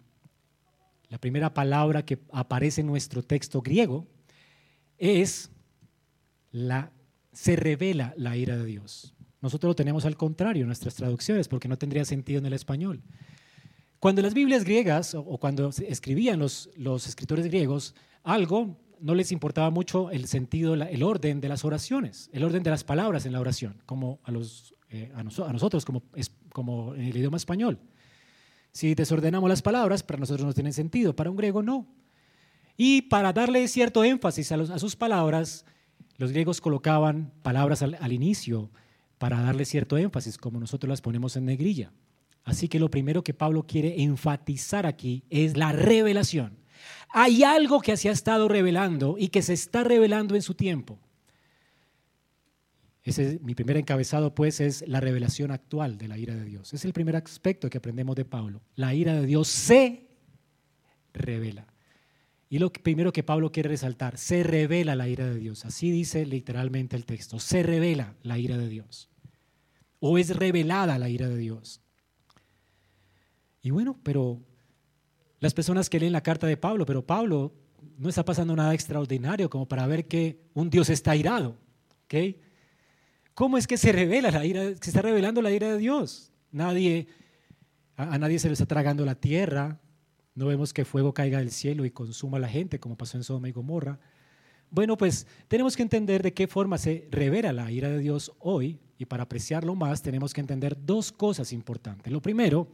la 1.10 1.18
primera 1.18 1.54
palabra 1.54 2.06
que 2.06 2.20
aparece 2.32 2.82
en 2.82 2.88
nuestro 2.88 3.24
texto 3.24 3.62
griego, 3.62 4.08
es 4.98 5.52
la 6.52 6.92
se 7.32 7.56
revela 7.56 8.14
la 8.18 8.36
ira 8.36 8.58
de 8.58 8.66
Dios. 8.66 9.16
Nosotros 9.42 9.70
lo 9.70 9.76
tenemos 9.76 10.06
al 10.06 10.18
contrario 10.18 10.64
en 10.64 10.68
nuestras 10.68 10.96
traducciones 10.96 11.48
porque 11.48 11.68
no 11.68 11.78
tendría 11.78 12.04
sentido 12.04 12.40
en 12.40 12.46
el 12.46 12.54
español. 12.54 13.02
Cuando 14.00 14.22
las 14.22 14.34
Biblias 14.34 14.64
griegas 14.64 15.16
o 15.16 15.38
cuando 15.38 15.70
escribían 15.88 16.40
los, 16.40 16.70
los 16.76 17.08
escritores 17.08 17.46
griegos 17.46 17.96
algo, 18.24 18.78
no 19.00 19.16
les 19.16 19.32
importaba 19.32 19.70
mucho 19.70 20.12
el 20.12 20.26
sentido, 20.28 20.74
el 20.74 21.04
orden 21.04 21.42
de 21.42 21.50
las 21.50 21.64
oraciones, 21.64 22.30
el 22.34 22.44
orden 22.44 22.64
de 22.64 22.70
las 22.70 22.84
palabras 22.84 23.26
en 23.26 23.34
la 23.34 23.40
oración, 23.40 23.82
como 23.86 24.20
a, 24.24 24.32
los, 24.32 24.76
eh, 24.90 25.12
a, 25.16 25.24
nosotros, 25.24 25.86
como, 25.86 26.04
es, 26.16 26.32
como 26.52 26.96
en 26.96 27.06
el 27.06 27.18
idioma 27.18 27.38
español. 27.38 27.80
Si 28.72 28.96
desordenamos 28.96 29.50
las 29.50 29.62
palabras, 29.62 30.04
para 30.04 30.20
nosotros 30.20 30.46
no 30.46 30.54
tienen 30.54 30.74
sentido, 30.74 31.16
para 31.16 31.30
un 31.30 31.38
griego 31.38 31.64
no. 31.64 31.88
Y 32.78 33.04
para 33.04 33.34
darle 33.34 33.68
cierto 33.68 34.04
énfasis 34.04 34.52
a, 34.52 34.80
sus 34.80 34.96
palabras, 34.96 35.66
los 36.18 36.32
griegos 36.32 36.62
colocaban 36.62 37.32
palabras 37.42 37.82
al, 37.82 37.98
al 38.00 38.14
inicio 38.14 38.70
para 39.18 39.42
darle 39.42 39.66
cierto 39.66 39.98
énfasis, 39.98 40.38
como 40.38 40.60
nosotros 40.60 40.90
las 40.90 41.02
ponemos 41.02 41.36
en 41.36 41.46
negrilla. 41.46 41.92
Así 42.46 42.68
que 42.68 42.80
lo 42.80 42.90
primero 42.90 43.24
que 43.24 43.34
Pablo 43.34 43.64
quiere 43.68 44.02
enfatizar 44.02 44.86
aquí 44.86 45.24
es 45.30 45.58
la 45.58 45.72
revelación. 45.72 46.58
Hay 47.10 47.44
algo 47.44 47.82
que 47.82 47.98
se 47.98 48.10
ha 48.10 48.12
estado 48.12 48.48
revelando 48.48 49.16
y 49.18 49.28
que 49.28 49.42
se 49.42 49.54
está 49.54 49.84
revelando 49.84 50.36
en 50.36 50.42
su 50.42 50.54
tiempo. 50.54 51.00
Ese, 53.04 53.40
mi 53.42 53.56
primer 53.56 53.78
encabezado, 53.78 54.36
pues, 54.36 54.60
es 54.60 54.88
la 54.88 55.00
revelación 55.00 55.52
actual 55.52 55.98
de 55.98 56.08
la 56.08 56.18
ira 56.18 56.36
de 56.36 56.44
Dios. 56.44 56.74
Es 56.74 56.86
el 56.86 56.94
primer 56.94 57.16
aspecto 57.16 57.70
que 57.70 57.78
aprendemos 57.78 58.16
de 58.16 58.26
Pablo. 58.26 58.62
La 58.76 58.94
ira 58.94 59.14
de 59.14 59.26
Dios 59.26 59.48
se 59.48 60.10
revela. 61.14 61.68
Y 62.50 62.58
lo 62.58 62.72
primero 62.72 63.14
que 63.14 63.24
Pablo 63.24 63.52
quiere 63.52 63.70
resaltar, 63.70 64.18
se 64.18 64.44
revela 64.44 64.96
la 64.96 65.08
ira 65.08 65.26
de 65.26 65.36
Dios. 65.36 65.66
Así 65.66 65.92
dice 65.92 66.26
literalmente 66.26 66.96
el 66.96 67.06
texto, 67.06 67.40
se 67.40 67.62
revela 67.62 68.16
la 68.24 68.40
ira 68.40 68.58
de 68.58 68.68
Dios. 68.68 69.10
O 70.00 70.18
es 70.18 70.36
revelada 70.36 70.98
la 70.98 71.10
ira 71.10 71.30
de 71.30 71.38
Dios. 71.38 71.82
Y 73.62 73.70
bueno, 73.70 74.00
pero 74.04 74.42
las 75.40 75.54
personas 75.54 75.90
que 75.90 76.00
leen 76.00 76.14
la 76.14 76.24
carta 76.24 76.48
de 76.48 76.58
Pablo, 76.58 76.86
pero 76.86 77.06
Pablo 77.06 77.54
no 77.98 78.10
está 78.10 78.26
pasando 78.26 78.56
nada 78.56 78.74
extraordinario 78.74 79.50
como 79.50 79.68
para 79.68 79.86
ver 79.86 80.08
que 80.08 80.42
un 80.54 80.70
Dios 80.70 80.90
está 80.90 81.16
irado. 81.16 81.56
¿okay? 82.06 82.40
¿Cómo 83.40 83.58
es 83.58 83.68
que 83.68 83.78
se 83.78 83.94
revela 83.94 84.32
la 84.32 84.46
ira, 84.46 84.66
se 84.66 84.90
está 84.90 85.02
revelando 85.02 85.42
la 85.42 85.50
ira 85.50 85.72
de 85.72 85.78
Dios? 85.78 86.34
Nadie, 86.52 87.08
a, 87.96 88.18
nadie 88.18 88.38
se 88.38 88.48
le 88.48 88.52
está 88.54 88.66
tragando 88.66 89.06
la 89.06 89.16
tierra, 89.16 89.80
no 90.36 90.48
vemos 90.48 90.74
que 90.74 90.84
fuego 90.84 91.14
caiga 91.14 91.38
del 91.40 91.50
cielo 91.50 91.86
y 91.86 91.90
consuma 91.90 92.36
a 92.36 92.42
la 92.42 92.50
gente, 92.50 92.82
como 92.82 92.98
pasó 92.98 93.16
en 93.16 93.24
Sodoma 93.24 93.48
y 93.48 93.54
Gomorra. 93.54 93.98
Bueno, 94.70 94.98
pues 94.98 95.26
tenemos 95.48 95.78
que 95.78 95.84
entender 95.84 96.22
de 96.22 96.34
qué 96.34 96.50
forma 96.50 96.78
se 96.78 97.08
revela 97.12 97.54
la 97.54 97.72
ira 97.72 97.88
de 97.88 98.00
Dios 98.00 98.34
hoy, 98.40 98.78
y 98.98 99.06
para 99.06 99.24
apreciarlo 99.24 99.74
más 99.74 100.02
tenemos 100.02 100.34
que 100.34 100.42
entender 100.42 100.76
dos 100.78 101.14
cosas 101.14 101.54
importantes. 101.54 102.12
Lo 102.12 102.22
primero 102.22 102.68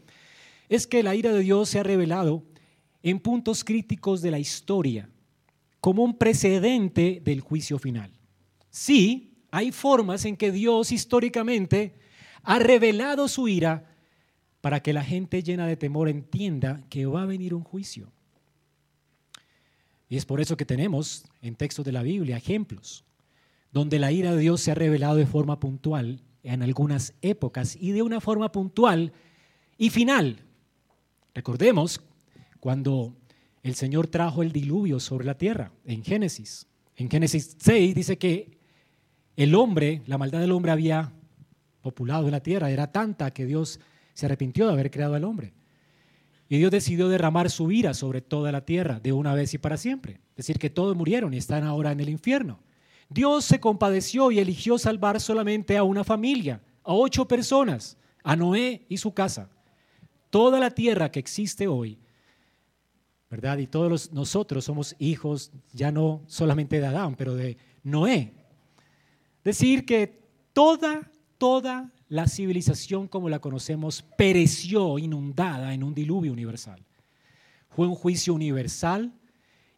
es 0.67 0.87
que 0.87 1.03
la 1.03 1.13
ira 1.13 1.31
de 1.31 1.41
Dios 1.41 1.69
se 1.69 1.79
ha 1.79 1.83
revelado 1.83 2.43
en 3.03 3.19
puntos 3.19 3.63
críticos 3.63 4.23
de 4.23 4.31
la 4.31 4.39
historia, 4.39 5.11
como 5.79 6.03
un 6.03 6.17
precedente 6.17 7.21
del 7.23 7.41
juicio 7.41 7.77
final. 7.77 8.09
Sí, 8.71 9.34
hay 9.55 9.71
formas 9.71 10.25
en 10.25 10.35
que 10.35 10.51
Dios 10.51 10.91
históricamente 10.91 11.95
ha 12.43 12.59
revelado 12.59 13.29
su 13.29 13.47
ira 13.47 13.89
para 14.59 14.81
que 14.81 14.91
la 14.91 15.01
gente 15.01 15.43
llena 15.43 15.65
de 15.65 15.77
temor 15.77 16.09
entienda 16.09 16.83
que 16.89 17.05
va 17.05 17.21
a 17.21 17.25
venir 17.25 17.53
un 17.53 17.63
juicio. 17.63 18.11
Y 20.09 20.17
es 20.17 20.25
por 20.25 20.41
eso 20.41 20.57
que 20.57 20.65
tenemos 20.65 21.23
en 21.41 21.55
textos 21.55 21.85
de 21.85 21.93
la 21.93 22.03
Biblia 22.03 22.35
ejemplos 22.35 23.05
donde 23.71 23.97
la 23.97 24.11
ira 24.11 24.33
de 24.33 24.41
Dios 24.41 24.59
se 24.59 24.71
ha 24.71 24.75
revelado 24.75 25.15
de 25.15 25.25
forma 25.25 25.59
puntual 25.59 26.21
en 26.43 26.61
algunas 26.61 27.13
épocas 27.21 27.77
y 27.79 27.91
de 27.91 28.01
una 28.01 28.19
forma 28.19 28.51
puntual 28.51 29.13
y 29.77 29.89
final. 29.89 30.43
Recordemos 31.33 32.01
cuando 32.59 33.15
el 33.63 33.75
Señor 33.75 34.07
trajo 34.07 34.43
el 34.43 34.51
diluvio 34.51 34.99
sobre 34.99 35.25
la 35.25 35.37
tierra 35.37 35.71
en 35.85 36.03
Génesis. 36.03 36.67
En 36.97 37.09
Génesis 37.09 37.55
6 37.59 37.95
dice 37.95 38.17
que 38.17 38.54
el 39.35 39.55
hombre, 39.55 40.01
la 40.07 40.17
maldad 40.17 40.39
del 40.39 40.51
hombre 40.51 40.71
había 40.71 41.11
populado 41.81 42.29
la 42.29 42.41
tierra, 42.41 42.71
era 42.71 42.91
tanta 42.91 43.31
que 43.31 43.45
Dios 43.45 43.79
se 44.13 44.25
arrepintió 44.25 44.67
de 44.67 44.73
haber 44.73 44.91
creado 44.91 45.15
al 45.15 45.23
hombre. 45.23 45.53
Y 46.47 46.57
Dios 46.57 46.71
decidió 46.71 47.09
derramar 47.09 47.49
su 47.49 47.71
ira 47.71 47.93
sobre 47.93 48.21
toda 48.21 48.51
la 48.51 48.65
tierra 48.65 48.99
de 48.99 49.11
una 49.13 49.33
vez 49.33 49.53
y 49.53 49.57
para 49.57 49.77
siempre. 49.77 50.21
Es 50.31 50.45
decir, 50.45 50.59
que 50.59 50.69
todos 50.69 50.95
murieron 50.95 51.33
y 51.33 51.37
están 51.37 51.63
ahora 51.63 51.91
en 51.91 51.99
el 51.99 52.09
infierno. 52.09 52.59
Dios 53.09 53.45
se 53.45 53.59
compadeció 53.59 54.31
y 54.31 54.39
eligió 54.39 54.77
salvar 54.77 55.19
solamente 55.19 55.77
a 55.77 55.83
una 55.83 56.03
familia, 56.03 56.61
a 56.83 56.93
ocho 56.93 57.27
personas, 57.27 57.97
a 58.23 58.35
Noé 58.35 58.85
y 58.89 58.97
su 58.97 59.13
casa. 59.13 59.49
Toda 60.29 60.59
la 60.59 60.71
tierra 60.71 61.11
que 61.11 61.19
existe 61.19 61.67
hoy 61.67 61.99
¿verdad? 63.29 63.57
Y 63.57 63.67
todos 63.67 64.13
nosotros 64.13 64.63
somos 64.63 64.95
hijos 64.99 65.51
ya 65.73 65.91
no 65.91 66.23
solamente 66.27 66.79
de 66.79 66.85
Adán, 66.85 67.15
pero 67.15 67.35
de 67.35 67.57
Noé. 67.83 68.33
Decir 69.45 69.85
que 69.85 70.23
toda, 70.53 71.11
toda 71.37 71.93
la 72.09 72.27
civilización 72.27 73.07
como 73.07 73.29
la 73.29 73.39
conocemos 73.39 74.03
pereció 74.17 74.97
inundada 74.97 75.75
en 75.75 75.83
un 75.83 75.93
diluvio 75.93 76.33
universal. 76.33 76.83
Fue 77.69 77.87
un 77.87 77.93
juicio 77.93 78.33
universal 78.33 79.13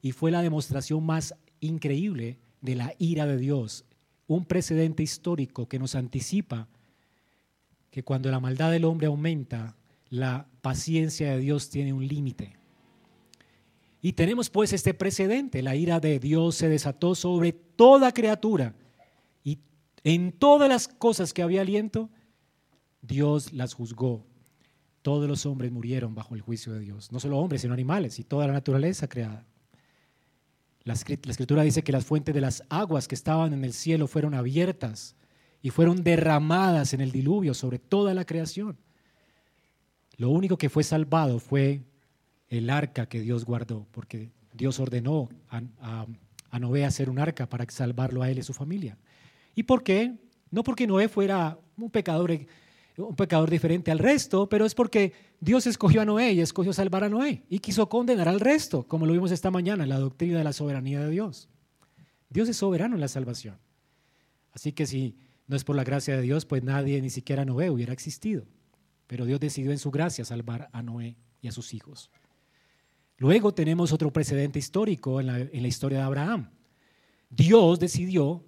y 0.01 0.13
fue 0.13 0.31
la 0.31 0.41
demostración 0.41 1.05
más 1.05 1.35
increíble 1.59 2.39
de 2.61 2.75
la 2.75 2.93
ira 2.97 3.25
de 3.25 3.37
Dios, 3.37 3.83
un 4.25 4.45
precedente 4.45 5.03
histórico 5.03 5.67
que 5.67 5.79
nos 5.79 5.95
anticipa 5.95 6.69
que 7.91 8.03
cuando 8.03 8.31
la 8.31 8.39
maldad 8.39 8.71
del 8.71 8.85
hombre 8.85 9.07
aumenta, 9.07 9.75
la 10.09 10.47
paciencia 10.61 11.31
de 11.31 11.39
Dios 11.39 11.69
tiene 11.69 11.91
un 11.91 12.07
límite. 12.07 12.53
Y 14.01 14.13
tenemos 14.13 14.49
pues 14.49 14.71
este 14.71 14.93
precedente, 14.93 15.61
la 15.61 15.75
ira 15.75 15.99
de 15.99 16.19
Dios 16.19 16.55
se 16.55 16.69
desató 16.69 17.15
sobre 17.15 17.51
toda 17.51 18.13
criatura 18.13 18.73
en 20.03 20.31
todas 20.31 20.69
las 20.69 20.87
cosas 20.87 21.33
que 21.33 21.41
había 21.41 21.61
aliento, 21.61 22.09
Dios 23.01 23.53
las 23.53 23.73
juzgó. 23.73 24.25
Todos 25.01 25.27
los 25.27 25.45
hombres 25.45 25.71
murieron 25.71 26.15
bajo 26.15 26.35
el 26.35 26.41
juicio 26.41 26.73
de 26.73 26.79
Dios, 26.79 27.11
no 27.11 27.19
solo 27.19 27.37
hombres, 27.37 27.61
sino 27.61 27.73
animales 27.73 28.19
y 28.19 28.23
toda 28.23 28.47
la 28.47 28.53
naturaleza 28.53 29.07
creada. 29.07 29.45
La 30.83 30.93
escritura 30.93 31.63
dice 31.63 31.83
que 31.83 31.91
las 31.91 32.05
fuentes 32.05 32.33
de 32.33 32.41
las 32.41 32.63
aguas 32.69 33.07
que 33.07 33.15
estaban 33.15 33.53
en 33.53 33.65
el 33.65 33.73
cielo 33.73 34.07
fueron 34.07 34.33
abiertas 34.33 35.17
y 35.61 35.69
fueron 35.69 36.03
derramadas 36.03 36.93
en 36.93 37.01
el 37.01 37.11
diluvio 37.11 37.53
sobre 37.53 37.79
toda 37.79 38.13
la 38.13 38.25
creación. 38.25 38.77
Lo 40.15 40.29
único 40.29 40.57
que 40.57 40.69
fue 40.69 40.83
salvado 40.83 41.39
fue 41.39 41.81
el 42.49 42.69
arca 42.69 43.07
que 43.07 43.21
Dios 43.21 43.45
guardó, 43.45 43.85
porque 43.91 44.31
Dios 44.53 44.79
ordenó 44.79 45.29
a, 45.49 46.07
Noé 46.59 46.85
hacer 46.85 47.09
un 47.09 47.19
arca 47.19 47.47
para 47.47 47.69
salvarlo 47.69 48.23
a 48.23 48.31
él 48.31 48.37
y 48.37 48.39
a 48.39 48.43
su 48.43 48.53
familia. 48.53 48.97
¿Y 49.57 49.63
por 49.63 49.83
qué? 49.83 50.13
No 50.51 50.61
porque 50.61 50.85
Noé 50.85 51.09
fuera 51.09 51.59
un 51.77 51.89
pecador, 51.89 52.45
un 52.95 53.15
pecador 53.15 53.49
diferente 53.49 53.89
al 53.89 53.97
resto, 53.97 54.47
pero 54.47 54.67
es 54.67 54.75
porque 54.75 55.13
Dios 55.39 55.65
escogió 55.65 55.99
a 55.99 56.05
Noé 56.05 56.33
y 56.33 56.41
escogió 56.41 56.73
salvar 56.73 57.03
a 57.03 57.09
Noé 57.09 57.43
y 57.49 57.57
quiso 57.57 57.89
condenar 57.89 58.29
al 58.29 58.39
resto, 58.39 58.87
como 58.87 59.07
lo 59.07 59.13
vimos 59.13 59.31
esta 59.31 59.49
mañana 59.49 59.81
en 59.81 59.89
la 59.89 59.97
doctrina 59.97 60.37
de 60.37 60.43
la 60.43 60.53
soberanía 60.53 60.99
de 60.99 61.09
Dios. 61.09 61.49
Dios 62.29 62.47
es 62.49 62.57
soberano 62.57 62.93
en 62.93 63.01
la 63.01 63.07
salvación. 63.07 63.57
Así 64.51 64.73
que 64.73 64.85
si 64.85 65.17
no 65.47 65.55
es 65.55 65.63
por 65.63 65.75
la 65.75 65.83
gracia 65.83 66.15
de 66.15 66.21
Dios, 66.21 66.45
pues 66.45 66.61
nadie, 66.61 67.01
ni 67.01 67.09
siquiera 67.09 67.43
Noé, 67.43 67.71
hubiera 67.71 67.93
existido. 67.93 68.45
Pero 69.07 69.25
Dios 69.25 69.39
decidió 69.39 69.71
en 69.71 69.79
su 69.79 69.89
gracia 69.89 70.23
salvar 70.23 70.69
a 70.71 70.83
Noé 70.83 71.17
y 71.41 71.47
a 71.47 71.51
sus 71.51 71.73
hijos. 71.73 72.11
Luego 73.17 73.55
tenemos 73.55 73.91
otro 73.91 74.13
precedente 74.13 74.59
histórico 74.59 75.19
en 75.19 75.25
la, 75.25 75.67
historia 75.67 75.97
de 75.97 76.03
Abraham. 76.03 76.51
Dios 77.31 77.79
decidió 77.79 78.45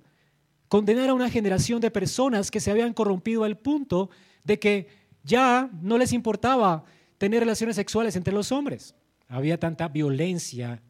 condenar 0.69 1.09
a 1.09 1.13
una 1.13 1.29
generación 1.29 1.81
de 1.81 1.91
personas 1.91 2.49
que 2.49 2.61
se 2.61 2.71
habían 2.71 2.93
corrompido 2.93 3.43
al 3.43 3.57
punto 3.57 4.09
de 4.43 4.59
que 4.59 4.87
ya 5.23 5.69
no 5.81 5.97
les 5.97 6.13
importaba 6.13 6.85
tener 7.17 7.41
relaciones 7.41 7.75
sexuales 7.75 8.15
entre 8.15 8.33
los 8.33 8.51
hombres. 8.53 8.95
Había 9.27 9.59
tanta 9.59 9.89
violencia 9.89 10.81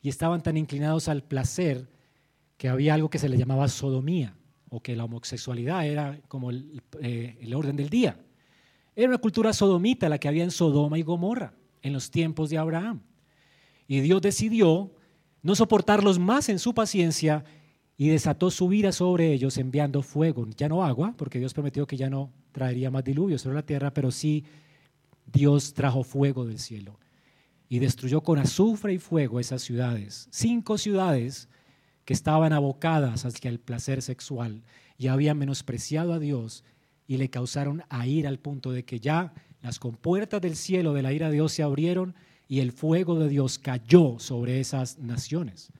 y 0.00 0.08
estaban 0.08 0.42
tan 0.42 0.56
inclinados 0.56 1.08
al 1.08 1.22
placer 1.22 1.88
que 2.56 2.68
había 2.68 2.94
algo 2.94 3.10
que 3.10 3.18
se 3.18 3.28
le 3.28 3.36
llamaba 3.36 3.68
sodomía, 3.68 4.34
o 4.70 4.80
que 4.80 4.96
la 4.96 5.04
homosexualidad 5.04 5.86
era 5.86 6.20
como 6.28 6.50
eh, 6.50 7.36
el 7.40 7.54
orden 7.54 7.76
del 7.76 7.88
día. 7.88 8.18
Era 8.94 9.08
una 9.08 9.18
cultura 9.18 9.52
sodomita 9.52 10.08
la 10.08 10.18
que 10.18 10.28
había 10.28 10.44
en 10.44 10.50
Sodoma 10.50 10.98
y 10.98 11.02
Gomorra 11.02 11.54
en 11.82 11.92
los 11.92 12.10
tiempos 12.10 12.50
de 12.50 12.58
Abraham. 12.58 13.00
Y 13.86 14.00
Dios 14.00 14.20
decidió 14.20 14.92
no 15.42 15.54
soportarlos 15.54 16.18
más 16.18 16.48
en 16.48 16.58
su 16.58 16.74
paciencia 16.74 17.44
y 18.00 18.08
desató 18.08 18.52
su 18.52 18.72
ira 18.72 18.92
sobre 18.92 19.32
ellos 19.32 19.58
enviando 19.58 20.02
fuego, 20.02 20.46
ya 20.56 20.68
no 20.68 20.84
agua, 20.84 21.14
porque 21.18 21.40
Dios 21.40 21.52
prometió 21.52 21.84
que 21.84 21.96
ya 21.96 22.08
no 22.08 22.30
traería 22.52 22.92
más 22.92 23.02
diluvio 23.02 23.38
sobre 23.38 23.56
la 23.56 23.66
tierra, 23.66 23.92
pero 23.92 24.12
sí 24.12 24.44
Dios 25.26 25.74
trajo 25.74 26.04
fuego 26.04 26.46
del 26.46 26.60
cielo 26.60 26.98
y 27.68 27.80
destruyó 27.80 28.22
con 28.22 28.38
azufre 28.38 28.94
y 28.94 28.98
fuego 28.98 29.40
esas 29.40 29.62
ciudades, 29.62 30.28
cinco 30.30 30.78
ciudades 30.78 31.48
que 32.04 32.14
estaban 32.14 32.52
abocadas 32.52 33.24
hacia 33.24 33.50
el 33.50 33.58
placer 33.58 34.00
sexual 34.00 34.62
y 34.96 35.08
habían 35.08 35.36
menospreciado 35.36 36.12
a 36.14 36.20
Dios 36.20 36.64
y 37.08 37.16
le 37.16 37.30
causaron 37.30 37.82
a 37.88 38.06
ir 38.06 38.28
al 38.28 38.38
punto 38.38 38.70
de 38.70 38.84
que 38.84 39.00
ya 39.00 39.34
las 39.60 39.80
compuertas 39.80 40.40
del 40.40 40.54
cielo 40.54 40.92
de 40.92 41.02
la 41.02 41.12
ira 41.12 41.26
de 41.26 41.34
Dios 41.34 41.52
se 41.52 41.64
abrieron 41.64 42.14
y 42.46 42.60
el 42.60 42.70
fuego 42.70 43.18
de 43.18 43.28
Dios 43.28 43.58
cayó 43.58 44.20
sobre 44.20 44.60
esas 44.60 44.98
naciones. 44.98 45.72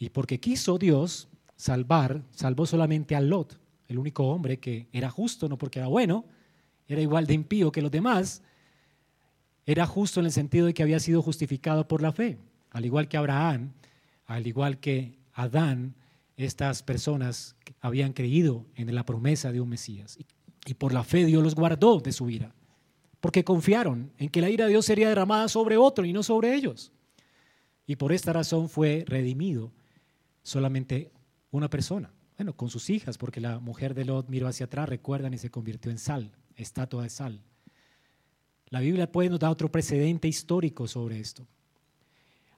Y 0.00 0.08
porque 0.08 0.40
quiso 0.40 0.78
Dios 0.78 1.28
salvar, 1.56 2.22
salvó 2.30 2.64
solamente 2.64 3.14
a 3.14 3.20
Lot, 3.20 3.60
el 3.86 3.98
único 3.98 4.24
hombre 4.24 4.58
que 4.58 4.88
era 4.92 5.10
justo, 5.10 5.46
no 5.46 5.58
porque 5.58 5.78
era 5.78 5.88
bueno, 5.88 6.24
era 6.88 7.02
igual 7.02 7.26
de 7.26 7.34
impío 7.34 7.70
que 7.70 7.82
los 7.82 7.90
demás, 7.90 8.42
era 9.66 9.86
justo 9.86 10.18
en 10.18 10.26
el 10.26 10.32
sentido 10.32 10.64
de 10.64 10.72
que 10.72 10.82
había 10.82 10.98
sido 11.00 11.20
justificado 11.20 11.86
por 11.86 12.00
la 12.00 12.12
fe, 12.12 12.38
al 12.70 12.86
igual 12.86 13.08
que 13.08 13.18
Abraham, 13.18 13.74
al 14.24 14.46
igual 14.46 14.80
que 14.80 15.18
Adán, 15.34 15.94
estas 16.38 16.82
personas 16.82 17.54
habían 17.82 18.14
creído 18.14 18.64
en 18.76 18.92
la 18.94 19.04
promesa 19.04 19.52
de 19.52 19.60
un 19.60 19.68
Mesías. 19.68 20.18
Y 20.64 20.74
por 20.74 20.94
la 20.94 21.04
fe 21.04 21.26
Dios 21.26 21.42
los 21.42 21.54
guardó 21.54 22.00
de 22.00 22.12
su 22.12 22.30
ira, 22.30 22.54
porque 23.20 23.44
confiaron 23.44 24.12
en 24.16 24.30
que 24.30 24.40
la 24.40 24.48
ira 24.48 24.64
de 24.64 24.70
Dios 24.70 24.86
sería 24.86 25.10
derramada 25.10 25.46
sobre 25.48 25.76
otro 25.76 26.06
y 26.06 26.14
no 26.14 26.22
sobre 26.22 26.54
ellos. 26.54 26.90
Y 27.86 27.96
por 27.96 28.12
esta 28.12 28.32
razón 28.32 28.70
fue 28.70 29.04
redimido 29.06 29.72
solamente 30.42 31.10
una 31.50 31.68
persona. 31.68 32.12
Bueno, 32.36 32.54
con 32.54 32.70
sus 32.70 32.88
hijas, 32.90 33.18
porque 33.18 33.40
la 33.40 33.58
mujer 33.58 33.94
de 33.94 34.04
Lot 34.04 34.28
miró 34.28 34.48
hacia 34.48 34.66
atrás, 34.66 34.88
recuerdan, 34.88 35.34
y 35.34 35.38
se 35.38 35.50
convirtió 35.50 35.90
en 35.90 35.98
sal, 35.98 36.30
estatua 36.56 37.02
de 37.02 37.10
sal. 37.10 37.40
La 38.68 38.80
Biblia 38.80 39.10
puede 39.10 39.28
nos 39.28 39.40
dar 39.40 39.50
otro 39.50 39.70
precedente 39.70 40.28
histórico 40.28 40.86
sobre 40.86 41.20
esto. 41.20 41.46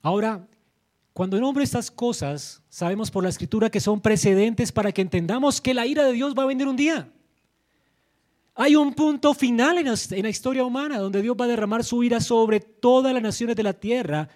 Ahora, 0.01 0.47
cuando 1.13 1.39
nombro 1.39 1.63
estas 1.63 1.91
cosas, 1.91 2.63
sabemos 2.69 3.11
por 3.11 3.23
la 3.23 3.29
escritura 3.29 3.69
que 3.69 3.79
son 3.79 4.01
precedentes 4.01 4.71
para 4.71 4.91
que 4.91 5.01
entendamos 5.01 5.61
que 5.61 5.73
la 5.73 5.85
ira 5.85 6.05
de 6.05 6.13
Dios 6.13 6.33
va 6.37 6.43
a 6.43 6.47
venir 6.47 6.67
un 6.67 6.75
día. 6.75 7.11
Hay 8.55 8.75
un 8.75 8.93
punto 8.93 9.33
final 9.33 9.79
en 9.79 9.85
la, 9.85 10.29
historia 10.29 10.63
humana 10.63 10.99
donde 10.99 11.21
Dios 11.21 11.35
va 11.39 11.45
a 11.45 11.47
derramar 11.47 11.83
su 11.83 12.03
ira 12.03 12.19
sobre 12.19 12.59
todas 12.59 13.13
las 13.13 13.21
naciones 13.21 13.55
de 13.55 13.63
la 13.63 13.73
tierra 13.73 14.29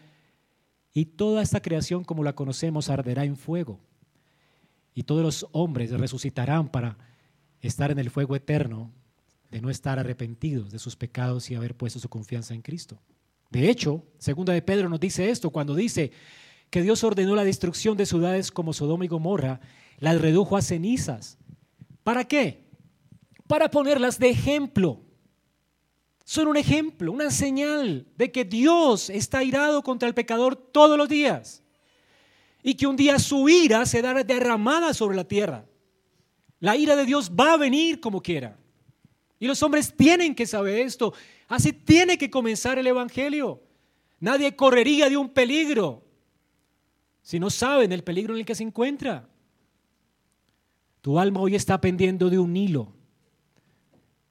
y 0.98 1.06
toda 1.06 1.44
esta 1.44 1.62
creación 1.62 2.04
como 2.04 2.24
la 2.24 2.34
conocemos 2.34 2.90
arderá 2.90 3.24
en 3.24 3.38
fuego. 3.38 3.80
Y 4.96 5.04
todos 5.04 5.22
los 5.22 5.48
hombres 5.52 5.92
resucitarán 5.92 6.70
para 6.70 6.98
estar 7.62 7.92
en 7.92 8.00
el 8.00 8.10
fuego 8.10 8.36
eterno 8.36 8.92
de 9.52 9.62
no 9.62 9.70
estar 9.70 10.00
arrepentidos 10.00 10.72
de 10.72 10.80
sus 10.80 10.96
pecados 10.96 11.52
y 11.52 11.56
haber 11.56 11.78
puesto 11.78 12.00
su 12.00 12.10
confianza 12.10 12.56
en 12.56 12.64
Cristo. 12.64 13.00
De 13.52 13.70
hecho, 13.70 14.08
segunda 14.18 14.54
de 14.54 14.64
Pedro 14.64 14.90
nos 14.90 15.00
dice 15.00 15.30
esto 15.30 15.52
cuando 15.52 15.76
dice 15.76 16.14
que 16.72 16.82
Dios 16.82 17.04
ordenó 17.04 17.36
la 17.36 17.44
destrucción 17.44 17.96
de 17.96 18.08
ciudades 18.08 18.50
como 18.50 18.74
Sodoma 18.74 19.06
y 19.06 19.08
Gomorra, 19.08 19.60
las 20.00 20.20
redujo 20.20 20.58
a 20.58 20.64
cenizas. 20.64 21.38
¿Para 22.04 22.24
qué? 22.24 22.66
Para 23.46 23.70
ponerlas 23.70 24.18
de 24.18 24.32
ejemplo 24.32 25.04
son 26.28 26.50
un 26.50 26.58
ejemplo, 26.58 27.14
una 27.14 27.32
señal 27.32 28.06
de 28.18 28.34
que 28.34 28.44
Dios 28.44 29.10
está 29.10 29.46
irado 29.46 29.82
contra 29.82 30.10
el 30.10 30.14
pecador 30.14 30.58
todos 30.58 30.98
los 30.98 31.08
días 31.08 31.64
y 32.62 32.76
que 32.76 32.86
un 32.86 32.98
día 32.98 33.18
su 33.18 33.48
ira 33.48 33.86
será 33.86 34.14
derramada 34.26 34.94
sobre 34.94 35.16
la 35.16 35.24
tierra. 35.24 35.64
La 36.60 36.76
ira 36.76 36.98
de 36.98 37.06
Dios 37.06 37.32
va 37.32 37.54
a 37.54 37.58
venir 37.58 38.02
como 38.02 38.22
quiera. 38.22 38.58
Y 39.40 39.48
los 39.48 39.64
hombres 39.64 39.96
tienen 39.96 40.36
que 40.36 40.46
saber 40.46 40.80
esto. 40.80 41.14
Así 41.48 41.72
tiene 41.72 42.18
que 42.18 42.30
comenzar 42.30 42.78
el 42.78 42.88
Evangelio. 42.88 43.64
Nadie 44.20 44.54
correría 44.54 45.08
de 45.08 45.16
un 45.16 45.30
peligro 45.30 46.04
si 47.22 47.40
no 47.40 47.50
saben 47.50 47.94
el 47.94 48.04
peligro 48.04 48.34
en 48.34 48.42
el 48.42 48.46
que 48.46 48.56
se 48.56 48.64
encuentra. 48.64 49.30
Tu 51.00 51.18
alma 51.18 51.40
hoy 51.40 51.56
está 51.56 51.80
pendiendo 51.80 52.30
de 52.30 52.38
un 52.38 52.58
hilo 52.58 52.97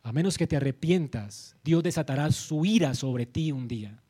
a 0.07 0.13
menos 0.13 0.39
que 0.39 0.47
te 0.47 0.57
arrepientas, 0.57 1.57
Dios 1.65 1.83
desatará 1.83 2.31
su 2.31 2.65
ira 2.65 2.95
sobre 2.95 3.27
ti 3.27 3.51
un 3.51 3.67
día. 3.67 4.01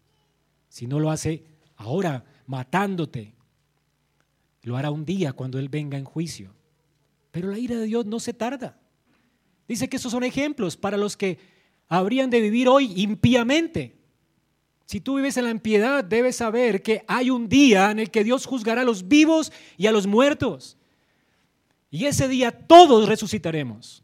Si 0.69 0.87
no 0.87 1.01
lo 1.01 1.11
hace 1.11 1.43
ahora 1.75 2.23
matándote, 2.47 3.33
lo 4.61 4.77
hará 4.77 4.91
un 4.91 5.07
día 5.07 5.33
cuando 5.33 5.59
Él 5.59 5.71
venga 5.71 5.97
en 5.97 6.05
juicio. 6.05 6.53
Pero 7.31 7.51
la 7.51 7.59
ira 7.59 7.77
de 7.77 7.87
Dios 7.87 8.05
no 8.05 8.21
se 8.21 8.35
tarda. 8.35 8.79
Dice 9.67 9.89
que 9.89 9.97
esos 9.97 10.13
son 10.13 10.23
ejemplos 10.23 10.77
para 10.77 10.99
los 10.99 11.17
que 11.17 11.39
habrían 11.89 12.29
de 12.29 12.43
vivir 12.43 12.69
hoy 12.69 12.93
impíamente. 13.01 13.97
Si 14.85 15.01
tú 15.01 15.17
vives 15.17 15.39
en 15.39 15.45
la 15.45 15.51
impiedad, 15.51 16.05
debes 16.05 16.37
saber 16.37 16.83
que 16.83 17.07
hay 17.09 17.31
un 17.31 17.49
día 17.49 17.91
en 17.91 18.01
el 18.01 18.11
que 18.11 18.23
Dios 18.23 18.45
juzgará 18.45 18.83
a 18.83 18.85
los 18.85 19.09
vivos 19.09 19.51
y 19.79 19.87
a 19.87 19.93
los 19.93 20.07
muertos. 20.07 20.77
Y 21.91 22.05
ese 22.05 22.29
día 22.29 22.51
todos 22.53 23.09
resucitaremos 23.09 24.03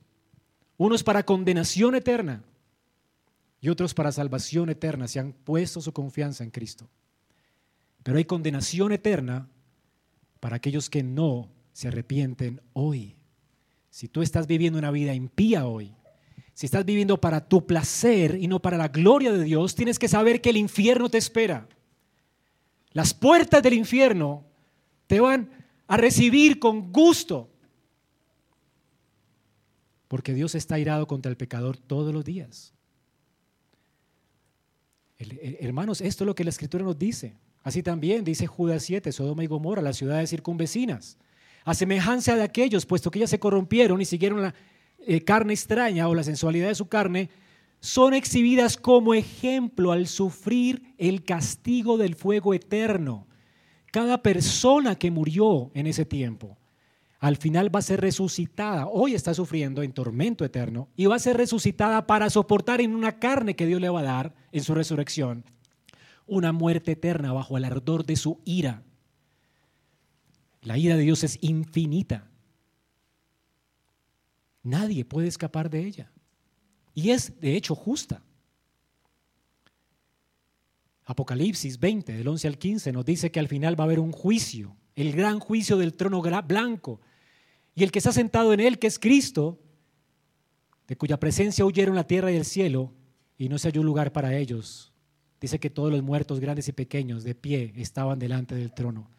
unos 0.76 1.02
para 1.02 1.24
condenación 1.24 1.94
eterna 1.94 2.42
y 3.61 3.68
otros 3.68 3.94
para 3.94 4.11
salvación 4.11 4.70
eterna, 4.70 5.06
si 5.06 5.18
han 5.18 5.32
puesto 5.32 5.80
su 5.80 5.92
confianza 5.92 6.42
en 6.42 6.50
Cristo. 6.50 6.88
Pero 8.02 8.18
hay 8.18 8.24
condenación 8.24 8.92
eterna 8.92 9.48
para 10.40 10.56
aquellos 10.56 10.90
que 10.90 11.02
no 11.02 11.48
se 11.72 11.88
arrepienten 11.88 12.61
hoy. 12.72 13.14
Si 13.90 14.08
tú 14.08 14.22
estás 14.22 14.46
viviendo 14.46 14.78
una 14.78 14.90
vida 14.90 15.14
impía 15.14 15.66
hoy, 15.66 15.94
si 16.54 16.66
estás 16.66 16.85
viviendo 16.85 17.20
para 17.20 17.48
tu 17.48 17.66
placer 17.66 18.37
y 18.40 18.48
no 18.48 18.61
para 18.61 18.76
la 18.76 18.88
gloria 18.88 19.32
de 19.32 19.44
Dios, 19.44 19.74
tienes 19.74 19.98
que 19.98 20.08
saber 20.08 20.40
que 20.40 20.50
el 20.50 20.56
infierno 20.56 21.08
te 21.08 21.18
espera. 21.18 21.68
Las 22.92 23.14
puertas 23.14 23.62
del 23.62 23.74
infierno 23.74 24.44
te 25.06 25.20
van 25.20 25.50
a 25.87 25.96
recibir 25.96 26.58
con 26.58 26.92
gusto 26.92 27.51
porque 30.12 30.35
Dios 30.35 30.55
está 30.55 30.79
irado 30.79 31.07
contra 31.07 31.31
el 31.31 31.38
pecador 31.38 31.79
todos 31.79 32.12
los 32.12 32.22
días. 32.22 32.75
hermanos, 35.18 36.03
esto 36.03 36.25
es 36.25 36.27
lo 36.27 36.35
que 36.35 36.44
la 36.44 36.51
Escritura 36.51 36.85
nos 36.85 36.98
dice. 36.98 37.35
Así 37.62 37.83
también 37.83 38.22
dice 38.22 38.46
Judas 38.46 38.83
7, 38.83 39.11
Sodoma 39.11 39.42
y 39.42 39.46
Gomorra, 39.46 39.81
las 39.81 39.96
ciudades 39.96 40.29
circunvecinas. 40.29 41.16
A 41.64 41.72
semejanza 41.72 42.37
de 42.37 42.42
aquellos, 42.42 42.85
puesto 42.85 43.11
que 43.11 43.20
ellas 43.20 43.31
se 43.31 43.38
corrompieron 43.38 44.03
y 44.03 44.05
siguieron 44.05 44.42
la 44.42 44.55
eh, 44.98 45.22
carne 45.22 45.55
extraña 45.55 46.07
o 46.07 46.14
la 46.14 46.25
sensualidad 46.25 46.68
de 46.68 46.75
su 46.75 46.88
carne, 46.88 47.31
son 47.81 48.12
exhibidas 48.12 48.77
como 48.77 49.14
ejemplo 49.14 49.92
al 49.92 50.07
sufrir 50.07 50.94
el 50.98 51.25
castigo 51.25 51.96
del 51.96 52.16
fuego 52.16 52.53
eterno. 52.53 53.27
Cada 53.90 54.20
persona 54.20 54.94
que 54.94 55.11
murió 55.11 55.70
en 55.72 55.87
ese 55.87 56.05
tiempo 56.05 56.59
al 57.22 57.37
final 57.37 57.72
va 57.72 57.78
a 57.78 57.82
ser 57.82 58.00
resucitada. 58.00 58.88
Hoy 58.88 59.14
está 59.14 59.32
sufriendo 59.32 59.85
en 59.85 59.92
tormento 59.92 60.44
eterno 60.44 60.88
y 60.96 61.06
va 61.06 61.14
a 61.14 61.20
ser 61.20 61.37
resucitada 61.37 62.04
para 62.04 62.28
soportar 62.28 62.80
en 62.80 62.96
una 62.96 63.20
carne 63.20 63.54
que 63.54 63.64
Dios 63.64 63.80
le 63.80 63.88
va 63.88 64.00
a 64.00 64.02
dar 64.02 64.35
en 64.50 64.64
su 64.64 64.74
resurrección 64.74 65.44
una 66.26 66.50
muerte 66.50 66.92
eterna 66.92 67.32
bajo 67.32 67.56
el 67.56 67.64
ardor 67.64 68.04
de 68.04 68.16
su 68.16 68.40
ira. 68.44 68.82
La 70.62 70.76
ira 70.78 70.96
de 70.96 71.04
Dios 71.04 71.22
es 71.22 71.38
infinita. 71.42 72.28
Nadie 74.64 75.04
puede 75.04 75.28
escapar 75.28 75.70
de 75.70 75.87
ella. 75.87 76.11
Y 76.92 77.11
es 77.11 77.40
de 77.40 77.54
hecho 77.54 77.76
justa. 77.76 78.24
Apocalipsis 81.04 81.78
20, 81.78 82.14
del 82.14 82.26
11 82.26 82.48
al 82.48 82.58
15, 82.58 82.90
nos 82.90 83.04
dice 83.04 83.30
que 83.30 83.38
al 83.38 83.46
final 83.46 83.78
va 83.78 83.85
a 83.85 83.87
haber 83.87 84.00
un 84.00 84.11
juicio, 84.11 84.76
el 84.96 85.12
gran 85.12 85.38
juicio 85.38 85.76
del 85.76 85.94
trono 85.94 86.20
blanco, 86.20 87.00
y 87.74 87.85
el 87.85 87.90
que 87.90 87.98
está 87.98 88.12
sentado 88.12 88.52
en 88.52 88.61
él, 88.61 88.78
que 88.78 88.87
es 88.87 88.98
Cristo, 88.98 89.58
de 90.88 90.96
cuya 90.96 91.18
presencia 91.18 91.64
huyeron 91.64 91.94
la 91.94 92.06
tierra 92.06 92.30
y 92.30 92.37
el 92.37 92.44
cielo, 92.44 92.92
y 93.38 93.48
no 93.48 93.58
se 93.58 93.68
halló 93.68 93.82
lugar 93.82 94.12
para 94.12 94.37
ellos. 94.37 94.92
Dice 95.40 95.58
que 95.58 95.70
todos 95.70 95.90
los 95.90 96.02
muertos, 96.02 96.38
grandes 96.38 96.68
y 96.68 96.72
pequeños, 96.72 97.24
de 97.24 97.35
pie, 97.35 97.72
estaban 97.76 98.18
delante 98.18 98.54
del 98.54 98.72
trono. 98.72 99.11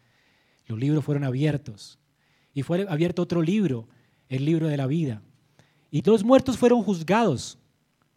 Los 0.66 0.78
libros 0.78 1.04
fueron 1.04 1.24
abiertos. 1.24 1.98
Y 2.54 2.62
fue 2.62 2.86
abierto 2.88 3.22
otro 3.22 3.42
libro, 3.42 3.88
el 4.28 4.44
libro 4.44 4.68
de 4.68 4.76
la 4.76 4.86
vida. 4.86 5.22
Y 5.90 6.02
los 6.02 6.24
muertos 6.24 6.56
fueron 6.56 6.82
juzgados 6.82 7.58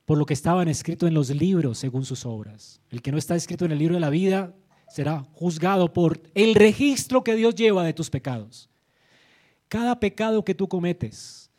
por 0.05 0.17
lo 0.17 0.25
que 0.25 0.33
estaban 0.33 0.69
escritos 0.69 1.07
en 1.07 1.13
los 1.13 1.29
libros 1.29 1.79
según 1.79 2.05
sus 2.05 2.25
obras. 2.25 2.79
El 2.89 3.01
que 3.01 3.11
no 3.11 3.17
está 3.17 3.35
escrito 3.35 3.65
en 3.65 3.71
el 3.71 3.79
libro 3.79 3.95
de 3.95 3.99
la 3.99 4.09
vida 4.09 4.55
será 4.87 5.19
juzgado 5.33 5.91
por 5.91 6.21
el 6.33 6.55
registro 6.55 7.23
que 7.23 7.35
Dios 7.35 7.55
lleva 7.55 7.83
de 7.83 7.93
tus 7.93 8.09
pecados. 8.09 8.69
Cada 9.67 9.99
pecado 9.99 10.43
que 10.43 10.55
tú 10.55 10.67
cometes 10.67 11.51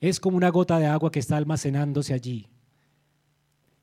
es 0.00 0.18
como 0.20 0.36
una 0.36 0.50
gota 0.50 0.78
de 0.78 0.86
agua 0.86 1.10
que 1.10 1.20
está 1.20 1.36
almacenándose 1.36 2.12
allí. 2.12 2.48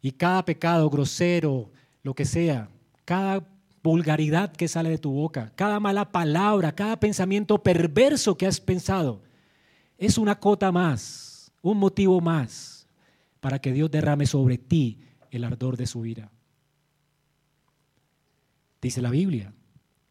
Y 0.02 0.12
cada 0.12 0.46
pecado 0.46 0.90
grosero, 0.90 1.72
lo 2.04 2.14
que 2.14 2.26
sea, 2.26 2.70
cada 3.06 3.48
vulgaridad 3.82 4.52
que 4.52 4.68
sale 4.68 4.90
de 4.90 4.98
tu 4.98 5.12
boca, 5.12 5.52
cada 5.56 5.80
mala 5.80 6.12
palabra, 6.12 6.76
cada 6.76 7.00
pensamiento 7.00 7.64
perverso 7.64 8.38
que 8.38 8.48
has 8.48 8.60
pensado, 8.60 9.22
es 9.98 10.18
una 10.18 10.40
cota 10.40 10.72
más, 10.72 11.52
un 11.62 11.78
motivo 11.78 12.22
más 12.22 12.88
para 13.40 13.60
que 13.60 13.74
Dios 13.74 13.90
derrame 13.90 14.26
sobre 14.26 14.58
ti 14.58 15.00
el 15.32 15.44
ardor 15.44 15.78
de 15.78 15.88
su 15.88 16.06
ira. 16.06 16.32
Dice 18.82 19.02
la 19.02 19.10
Biblia 19.10 19.54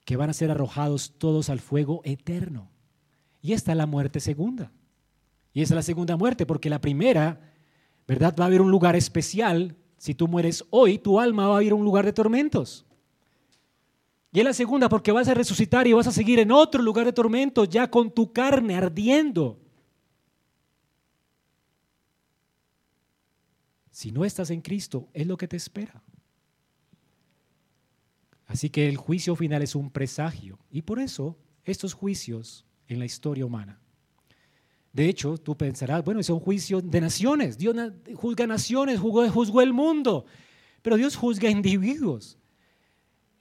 que 0.05 0.17
van 0.17 0.31
a 0.31 0.35
ser 0.35 0.51
arrojados 0.51 1.15
todos 1.19 1.51
al 1.51 1.61
fuego 1.61 2.01
eterno. 2.05 2.71
Y 3.41 3.53
esta 3.53 3.73
es 3.73 3.79
la 3.79 3.87
muerte 3.87 4.21
segunda. 4.21 4.73
Y 5.53 5.63
esa 5.63 5.75
es 5.75 5.77
la 5.77 5.83
segunda 5.83 6.17
muerte, 6.17 6.47
porque 6.47 6.71
la 6.71 6.81
primera, 6.81 7.41
¿verdad? 8.07 8.35
Va 8.39 8.45
a 8.45 8.47
haber 8.49 8.61
un 8.61 8.71
lugar 8.71 8.97
especial. 8.97 9.77
Si 9.97 10.15
tú 10.15 10.29
mueres 10.29 10.65
hoy, 10.71 10.99
tu 10.99 11.19
alma 11.19 11.49
va 11.49 11.59
a 11.59 11.63
ir 11.63 11.73
a 11.73 11.77
un 11.77 11.85
lugar 11.85 12.05
de 12.05 12.13
tormentos. 12.13 12.85
Y 14.33 14.41
es 14.41 14.45
la 14.45 14.53
segunda, 14.53 14.89
porque 14.89 15.13
vas 15.13 15.29
a 15.29 15.35
resucitar 15.35 15.87
y 15.87 15.93
vas 15.93 16.07
a 16.07 16.13
seguir 16.13 16.39
en 16.39 16.53
otro 16.53 16.83
lugar 16.83 17.07
de 17.07 17.13
tormentos, 17.13 17.69
ya 17.69 17.91
con 17.91 18.11
tu 18.11 18.33
carne 18.33 18.77
ardiendo. 18.77 19.59
Si 23.91 24.13
no 24.13 24.25
estás 24.25 24.51
en 24.51 24.61
Cristo, 24.61 25.09
es 25.13 25.27
lo 25.27 25.37
que 25.37 25.49
te 25.49 25.57
espera. 25.57 26.03
Así 28.47 28.71
que 28.71 28.89
el 28.89 28.97
juicio 28.97 29.35
final 29.35 29.63
es 29.63 29.75
un 29.75 29.91
presagio. 29.91 30.59
Y 30.71 30.83
por 30.83 31.01
eso 31.01 31.37
estos 31.65 31.95
juicios 31.95 32.65
en 32.89 32.99
la 32.99 33.05
historia 33.05 33.47
humana. 33.47 33.79
De 34.93 35.09
hecho, 35.09 35.39
tú 35.39 35.57
pensarás, 35.57 36.03
bueno, 36.05 36.21
es 36.21 36.31
un 36.31 36.41
juicio 36.41 36.81
de 36.81 37.01
naciones. 37.01 37.59
Dios 37.59 37.77
juzga 38.15 38.47
naciones, 38.47 38.99
juzgó, 38.99 39.61
el 39.61 39.73
mundo. 39.73 40.25
Pero 40.83 40.97
Dios 40.97 41.15
juzga 41.15 41.51
individuos. 41.51 42.39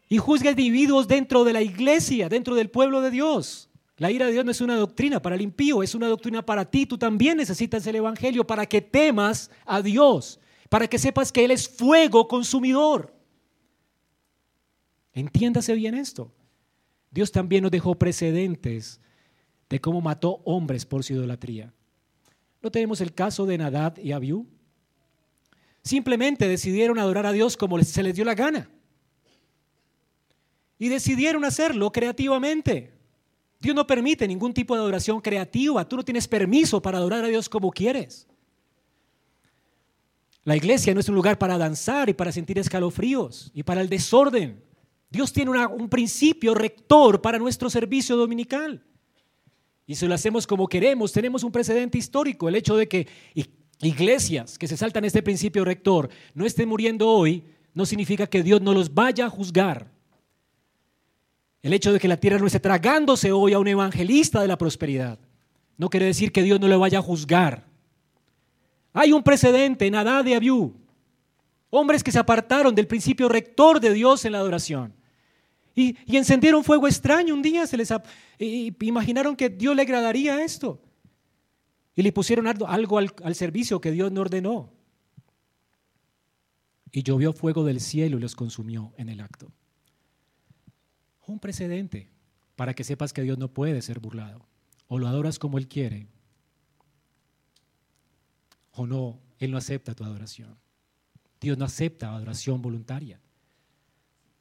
Y 0.10 0.18
juzga 0.18 0.52
individuos 0.52 1.08
dentro 1.08 1.44
de 1.44 1.54
la 1.54 1.62
iglesia, 1.62 2.30
dentro 2.30 2.54
del 2.54 2.70
pueblo 2.70 3.02
de 3.02 3.12
Dios. 3.12 3.70
La 3.98 4.12
ira 4.12 4.28
de 4.28 4.34
Dios 4.34 4.46
no 4.46 4.52
es 4.52 4.62
una 4.62 4.76
doctrina 4.76 5.22
para 5.22 5.36
el 5.36 5.42
impío, 5.42 5.82
es 5.82 5.96
una 5.96 6.08
doctrina 6.08 6.46
para 6.46 6.66
ti. 6.70 6.86
Tú 6.86 6.98
también 6.98 7.38
necesitas 7.38 7.88
el 7.88 7.96
Evangelio 7.96 8.46
para 8.46 8.66
que 8.66 8.82
temas 8.82 9.50
a 9.66 9.82
Dios, 9.82 10.40
para 10.70 10.88
que 10.88 11.00
sepas 11.00 11.32
que 11.32 11.44
Él 11.44 11.52
es 11.52 11.68
fuego 11.68 12.28
consumidor. 12.28 13.16
Entiéndase 15.14 15.74
bien 15.74 15.96
esto. 15.96 16.32
Dios 17.10 17.32
también 17.32 17.64
nos 17.64 17.72
dejó 17.72 17.96
precedentes 17.96 19.02
de 19.70 19.82
cómo 19.82 20.02
mató 20.02 20.42
hombres 20.46 20.86
por 20.86 21.04
su 21.04 21.14
idolatría. 21.14 21.74
¿No 22.62 22.72
tenemos 22.72 23.02
el 23.02 23.14
caso 23.14 23.46
de 23.46 23.58
Nadab 23.58 24.00
y 24.00 24.12
Abiú? 24.12 24.48
Simplemente 25.84 26.48
decidieron 26.48 27.00
adorar 27.00 27.26
a 27.26 27.32
Dios 27.32 27.56
como 27.56 27.82
se 27.82 28.04
les 28.04 28.16
dio 28.16 28.26
la 28.26 28.36
gana. 28.36 28.70
Y 30.80 30.90
decidieron 30.90 31.46
hacerlo 31.46 31.92
creativamente. 31.92 32.94
Dios 33.60 33.76
no 33.76 33.88
permite 33.88 34.28
ningún 34.28 34.54
tipo 34.54 34.76
de 34.76 34.82
adoración 34.82 35.22
creativa. 35.22 35.88
Tú 35.88 35.96
no 35.96 36.04
tienes 36.04 36.28
permiso 36.28 36.82
para 36.82 36.98
adorar 36.98 37.24
a 37.26 37.28
Dios 37.28 37.50
como 37.50 37.72
quieres. 37.72 38.28
La 40.44 40.56
iglesia 40.56 40.94
no 40.94 41.00
es 41.00 41.10
un 41.10 41.16
lugar 41.16 41.38
para 41.38 41.58
danzar 41.58 42.10
y 42.10 42.14
para 42.14 42.32
sentir 42.32 42.58
escalofríos 42.60 43.52
y 43.54 43.64
para 43.64 43.82
el 43.82 43.90
desorden. 43.90 44.64
Dios 45.10 45.34
tiene 45.34 45.66
un 45.68 45.90
principio 45.90 46.54
rector 46.54 47.22
para 47.22 47.40
nuestro 47.40 47.70
servicio 47.70 48.16
dominical. 48.16 48.84
Y 49.88 49.96
si 49.96 50.06
lo 50.06 50.14
hacemos 50.14 50.46
como 50.46 50.68
queremos, 50.68 51.14
tenemos 51.14 51.44
un 51.44 51.52
precedente 51.52 51.98
histórico. 51.98 52.50
El 52.50 52.56
hecho 52.56 52.76
de 52.76 52.90
que 52.90 53.08
iglesias 53.80 54.58
que 54.58 54.68
se 54.68 54.76
saltan 54.76 55.06
este 55.06 55.24
principio 55.24 55.64
rector 55.64 56.10
no 56.34 56.46
estén 56.46 56.68
muriendo 56.68 57.08
hoy, 57.08 57.46
no 57.74 57.86
significa 57.86 58.28
que 58.28 58.44
Dios 58.44 58.62
no 58.62 58.74
los 58.74 58.94
vaya 58.94 59.28
a 59.28 59.30
juzgar. 59.30 59.90
El 61.62 61.74
hecho 61.74 61.94
de 61.94 62.00
que 62.00 62.10
la 62.10 62.18
tierra 62.18 62.38
no 62.38 62.48
esté 62.48 62.60
tragándose 62.60 63.32
hoy 63.32 63.54
a 63.54 63.60
un 63.60 63.68
evangelista 63.68 64.42
de 64.42 64.48
la 64.50 64.58
prosperidad, 64.58 65.20
no 65.78 65.90
quiere 65.90 66.08
decir 66.08 66.34
que 66.34 66.44
Dios 66.44 66.60
no 66.60 66.68
le 66.68 66.76
vaya 66.76 67.00
a 67.00 67.04
juzgar. 67.04 67.66
Hay 68.92 69.14
un 69.14 69.24
precedente 69.24 69.86
en 69.86 69.96
Adá 69.96 70.22
de 70.22 70.36
Abiú, 70.36 70.76
hombres 71.70 72.04
que 72.04 72.12
se 72.12 72.20
apartaron 72.20 72.76
del 72.76 72.88
principio 72.88 73.30
rector 73.30 73.80
de 73.80 73.94
Dios 73.94 74.26
en 74.26 74.34
la 74.34 74.40
adoración. 74.40 74.97
Y, 75.78 75.96
encendieron 76.18 76.64
fuego 76.64 76.88
extraño 76.88 77.36
un 77.36 77.44
día, 77.44 77.68
se 77.68 77.78
les 77.78 77.94
imaginaron 78.40 79.36
que 79.36 79.48
Dios 79.48 79.76
le 79.76 79.84
agradaría 79.84 80.44
esto. 80.44 80.82
Y 81.96 82.02
le 82.02 82.12
pusieron 82.12 82.48
algo, 82.48 82.98
al, 82.98 83.14
al 83.24 83.36
servicio 83.36 83.80
que 83.80 83.92
Dios 83.92 84.12
no 84.12 84.22
ordenó. 84.22 84.74
Y 86.92 87.04
llovió 87.04 87.32
fuego 87.32 87.64
del 87.64 87.80
cielo 87.80 88.18
y 88.18 88.22
los 88.22 88.36
consumió 88.36 88.92
en 88.98 89.10
el 89.10 89.22
acto. 89.22 89.52
Un 91.28 91.40
precedente 91.40 92.10
para 92.56 92.74
que 92.74 92.84
sepas 92.84 93.14
que 93.14 93.22
Dios 93.22 93.38
no 93.38 93.54
puede 93.54 93.84
ser 93.84 94.00
burlado. 94.00 94.48
O 94.88 94.98
lo 94.98 95.08
adoras 95.08 95.38
como 95.38 95.60
Él 95.60 95.68
quiere, 95.68 96.08
o 98.72 98.88
no, 98.88 99.20
Él 99.38 99.52
no 99.52 99.58
acepta 99.58 99.94
tu 99.94 100.04
adoración. 100.04 100.58
Dios 101.40 101.56
no 101.56 101.66
acepta 101.66 102.16
adoración 102.16 102.64
voluntaria. 102.64 103.22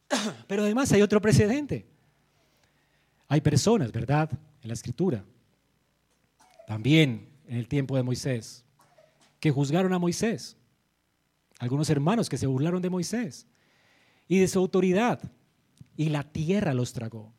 Pero 0.47 0.63
además 0.63 0.93
hay 0.93 1.03
otro 1.03 1.21
precedente. 1.21 1.87
Hay 3.29 3.41
personas, 3.41 3.93
¿verdad? 3.93 4.31
En 4.63 4.69
la 4.69 4.75
escritura, 4.75 5.25
también 6.67 7.29
en 7.47 7.57
el 7.57 7.69
tiempo 7.69 7.97
de 7.97 8.03
Moisés, 8.03 8.65
que 9.41 9.51
juzgaron 9.51 9.93
a 9.93 9.99
Moisés. 9.99 10.57
Algunos 11.59 11.89
hermanos 11.91 12.29
que 12.29 12.39
se 12.39 12.47
burlaron 12.47 12.83
de 12.83 12.91
Moisés 12.91 13.47
y 14.29 14.39
de 14.39 14.49
su 14.49 14.59
autoridad. 14.59 15.21
Y 15.97 16.11
la 16.11 16.25
tierra 16.25 16.75
los 16.75 16.93
tragó. 16.93 17.33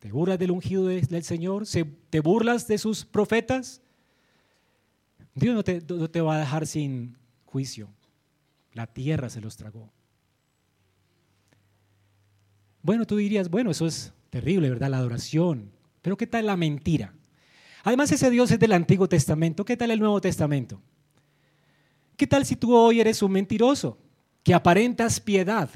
¿Te 0.00 0.10
burlas 0.10 0.38
del 0.38 0.50
ungido 0.50 0.86
del 0.86 1.22
Señor? 1.22 1.64
¿Te 2.10 2.20
burlas 2.20 2.66
de 2.66 2.76
sus 2.78 3.04
profetas? 3.04 3.80
Dios 5.34 5.54
no 5.54 5.64
te, 5.64 5.80
no 5.80 6.10
te 6.10 6.20
va 6.20 6.36
a 6.36 6.40
dejar 6.40 6.66
sin 6.66 7.16
juicio. 7.46 7.88
La 8.72 8.86
tierra 8.86 9.30
se 9.30 9.40
los 9.40 9.56
tragó. 9.56 9.93
Bueno, 12.84 13.06
tú 13.06 13.16
dirías, 13.16 13.48
bueno, 13.48 13.70
eso 13.70 13.86
es 13.86 14.12
terrible, 14.28 14.68
¿verdad? 14.68 14.90
La 14.90 14.98
adoración. 14.98 15.70
Pero 16.02 16.18
¿qué 16.18 16.26
tal 16.26 16.44
la 16.44 16.54
mentira? 16.54 17.14
Además, 17.82 18.12
ese 18.12 18.28
Dios 18.28 18.50
es 18.50 18.58
del 18.58 18.72
Antiguo 18.72 19.08
Testamento. 19.08 19.64
¿Qué 19.64 19.74
tal 19.74 19.90
el 19.90 19.98
Nuevo 19.98 20.20
Testamento? 20.20 20.82
¿Qué 22.14 22.26
tal 22.26 22.44
si 22.44 22.56
tú 22.56 22.76
hoy 22.76 23.00
eres 23.00 23.22
un 23.22 23.32
mentiroso 23.32 23.96
que 24.42 24.52
aparentas 24.52 25.18
piedad 25.18 25.70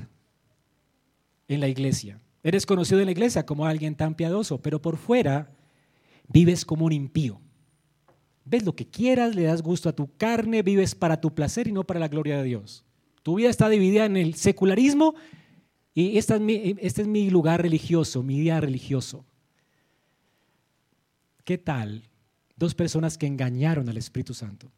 en 1.48 1.60
la 1.60 1.68
iglesia? 1.68 2.20
Eres 2.42 2.66
conocido 2.66 3.00
en 3.00 3.06
la 3.06 3.12
iglesia 3.12 3.46
como 3.46 3.64
alguien 3.64 3.94
tan 3.94 4.14
piadoso, 4.14 4.60
pero 4.60 4.82
por 4.82 4.98
fuera 4.98 5.50
vives 6.28 6.66
como 6.66 6.84
un 6.84 6.92
impío. 6.92 7.40
Ves 8.44 8.66
lo 8.66 8.76
que 8.76 8.86
quieras, 8.86 9.34
le 9.34 9.44
das 9.44 9.62
gusto 9.62 9.88
a 9.88 9.94
tu 9.94 10.14
carne, 10.18 10.62
vives 10.62 10.94
para 10.94 11.22
tu 11.22 11.34
placer 11.34 11.68
y 11.68 11.72
no 11.72 11.84
para 11.84 12.00
la 12.00 12.08
gloria 12.08 12.36
de 12.36 12.44
Dios. 12.44 12.84
Tu 13.22 13.34
vida 13.34 13.48
está 13.48 13.70
dividida 13.70 14.04
en 14.04 14.18
el 14.18 14.34
secularismo 14.34 15.14
y 16.00 16.16
este 16.16 16.36
es, 16.80 17.08
mi, 17.08 17.28
lugar 17.28 17.60
religioso, 17.60 18.22
mi 18.22 18.38
día 18.38 18.60
religioso. 18.60 19.24
¿Qué 21.44 21.58
tal 21.58 22.04
dos 22.54 22.72
personas 22.76 23.18
que 23.18 23.26
engañaron 23.26 23.88
al 23.88 23.96
Espíritu 23.96 24.32
Santo? 24.32 24.70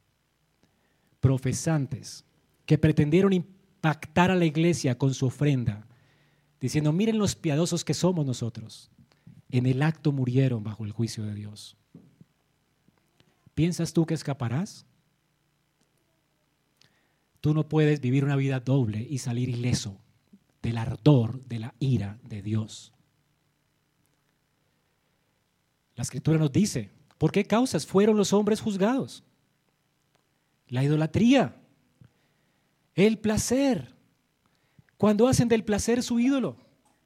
Profesantes, 1.21 2.25
que 2.65 2.79
pretendieron 2.79 3.35
impactar 3.35 4.31
a 4.31 4.35
la 4.35 4.47
iglesia 4.47 4.97
con 4.97 5.13
su 5.13 5.27
ofrenda, 5.27 5.87
diciendo, 6.59 6.91
miren 6.91 7.19
los 7.19 7.37
piadosos 7.37 7.85
que 7.85 7.93
somos 7.93 8.25
nosotros. 8.25 8.91
En 9.51 9.67
el 9.67 9.83
acto 9.83 10.13
murieron 10.13 10.65
bajo 10.65 10.87
el 10.87 10.93
juicio 10.93 11.27
de 11.27 11.35
Dios. 11.35 11.77
¿Piensas 13.55 13.93
tú 13.93 14.07
que 14.07 14.15
escaparás? 14.15 14.87
Tú 17.43 17.53
no 17.53 17.69
puedes 17.69 18.01
vivir 18.01 18.25
una 18.25 18.37
vida 18.37 18.59
doble 18.61 19.07
y 19.11 19.19
salir 19.19 19.51
ileso 19.51 20.01
del 20.63 20.79
ardor 20.79 21.45
de 21.47 21.59
la 21.59 21.75
ira 21.79 22.19
de 22.23 22.43
Dios. 22.43 22.93
La 25.97 26.03
escritura 26.03 26.39
nos 26.39 26.53
dice, 26.53 26.91
¿por 27.19 27.33
qué 27.33 27.45
causas 27.45 27.87
fueron 27.87 28.17
los 28.17 28.33
hombres 28.33 28.61
juzgados? 28.61 29.23
La 30.69 30.85
idolatría, 30.85 31.57
el 32.95 33.19
placer, 33.19 33.95
cuando 34.97 35.29
hacen 35.29 35.49
del 35.49 35.65
placer 35.65 36.03
su 36.03 36.21
ídolo, 36.21 36.57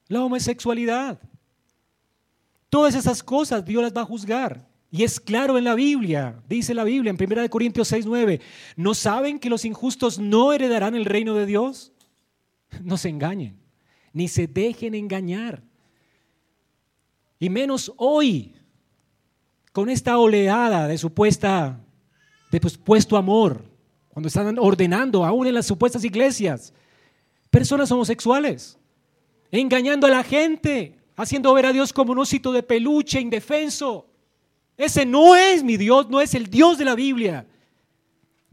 la 0.07 0.23
homosexualidad. 0.23 1.19
Todas 2.69 2.95
esas 2.95 3.23
cosas 3.23 3.65
Dios 3.65 3.81
las 3.81 3.93
va 3.93 4.01
a 4.01 4.05
juzgar. 4.05 4.67
Y 4.91 5.03
es 5.03 5.19
claro 5.19 5.57
en 5.57 5.65
la 5.65 5.75
Biblia, 5.75 6.41
dice 6.47 6.73
la 6.73 6.83
Biblia 6.85 7.09
en 7.09 7.17
1 7.19 7.49
Corintios 7.49 7.89
6, 7.89 8.05
9, 8.05 8.39
¿no 8.77 8.93
saben 8.93 9.39
que 9.39 9.49
los 9.49 9.65
injustos 9.65 10.19
no 10.19 10.53
heredarán 10.53 10.95
el 10.95 11.03
reino 11.03 11.33
de 11.33 11.45
Dios? 11.45 11.91
No 12.83 12.97
se 12.97 13.09
engañen. 13.09 13.57
ni 14.13 14.27
se 14.27 14.47
dejen 14.47 14.95
engañar. 14.95 15.61
Y 17.37 17.49
menos 17.49 17.91
hoy, 17.97 18.55
con 19.73 19.89
esta 19.89 20.17
oleada 20.17 20.87
de 20.87 20.97
supuesta, 20.97 21.79
de 22.49 22.69
supuesto 22.69 23.17
amor, 23.17 23.65
cuando 24.09 24.27
están 24.27 24.57
ordenando, 24.57 25.25
aún 25.25 25.47
en 25.47 25.53
las 25.53 25.65
supuestas 25.65 26.05
iglesias, 26.05 26.73
personas 27.49 27.91
homosexuales, 27.91 28.77
engañando 29.51 30.07
a 30.07 30.11
la 30.11 30.23
gente, 30.23 30.97
haciendo 31.17 31.53
ver 31.53 31.65
a 31.65 31.73
Dios 31.73 31.91
como 31.91 32.13
un 32.13 32.19
osito 32.19 32.53
de 32.53 32.63
peluche 32.63 33.19
indefenso. 33.19 34.07
Ese 34.77 35.05
no 35.05 35.35
es 35.35 35.63
mi 35.63 35.75
Dios, 35.75 36.09
no 36.09 36.21
es 36.21 36.33
el 36.33 36.49
Dios 36.49 36.77
de 36.77 36.85
la 36.85 36.95
Biblia. 36.95 37.45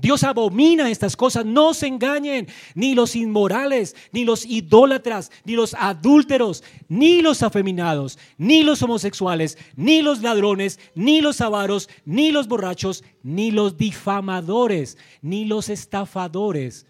Dios 0.02 0.24
abomina 0.24 0.90
estas 0.90 1.14
cosas. 1.14 1.46
No 1.46 1.74
se 1.74 1.86
engañen 1.86 2.48
ni 2.74 2.96
los 2.96 3.14
inmorales, 3.14 3.94
ni 4.10 4.24
los 4.24 4.44
idólatras, 4.44 5.30
ni 5.44 5.54
los 5.54 5.74
adúlteros, 5.74 6.64
ni 6.88 7.22
los 7.22 7.44
afeminados, 7.44 8.18
ni 8.36 8.64
los 8.64 8.82
homosexuales, 8.82 9.56
ni 9.76 10.02
los 10.02 10.20
ladrones, 10.20 10.80
ni 10.96 11.20
los 11.20 11.40
avaros, 11.40 11.88
ni 12.04 12.32
los 12.32 12.48
borrachos, 12.48 13.04
ni 13.22 13.52
los 13.52 13.76
difamadores, 13.76 14.98
ni 15.22 15.44
los 15.44 15.68
estafadores 15.68 16.84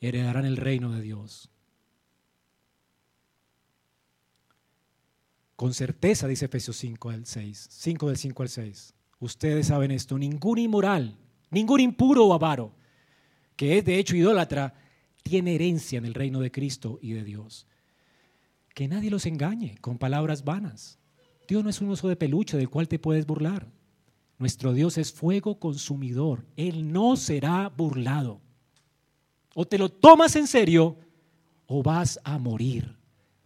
heredarán 0.00 0.44
el 0.44 0.56
reino 0.56 0.92
de 0.92 1.02
Dios. 1.02 1.50
Con 5.56 5.74
certeza, 5.74 6.28
dice 6.28 6.44
Efesios 6.44 6.76
5 6.76 7.10
al 7.10 7.26
6, 7.26 7.66
5 7.70 8.06
del 8.06 8.16
5 8.16 8.42
al 8.44 8.48
6. 8.48 8.94
Ustedes 9.18 9.66
saben 9.66 9.90
esto, 9.90 10.16
ningún 10.16 10.58
inmoral 10.58 11.18
Ningún 11.54 11.78
impuro 11.78 12.26
o 12.26 12.34
avaro, 12.34 12.72
que 13.54 13.78
es 13.78 13.84
de 13.84 14.00
hecho 14.00 14.16
idólatra, 14.16 14.74
tiene 15.22 15.54
herencia 15.54 15.98
en 15.98 16.04
el 16.04 16.12
reino 16.12 16.40
de 16.40 16.50
Cristo 16.50 16.98
y 17.00 17.12
de 17.12 17.22
Dios. 17.22 17.68
Que 18.74 18.88
nadie 18.88 19.08
los 19.08 19.24
engañe 19.24 19.78
con 19.80 19.96
palabras 19.96 20.42
vanas. 20.42 20.98
Dios 21.46 21.62
no 21.62 21.70
es 21.70 21.80
un 21.80 21.90
oso 21.90 22.08
de 22.08 22.16
peluche 22.16 22.56
del 22.56 22.68
cual 22.68 22.88
te 22.88 22.98
puedes 22.98 23.24
burlar. 23.24 23.68
Nuestro 24.36 24.72
Dios 24.72 24.98
es 24.98 25.12
fuego 25.12 25.60
consumidor. 25.60 26.44
Él 26.56 26.92
no 26.92 27.14
será 27.14 27.68
burlado. 27.68 28.40
O 29.54 29.64
te 29.64 29.78
lo 29.78 29.90
tomas 29.90 30.34
en 30.34 30.48
serio 30.48 30.98
o 31.68 31.84
vas 31.84 32.18
a 32.24 32.36
morir 32.36 32.96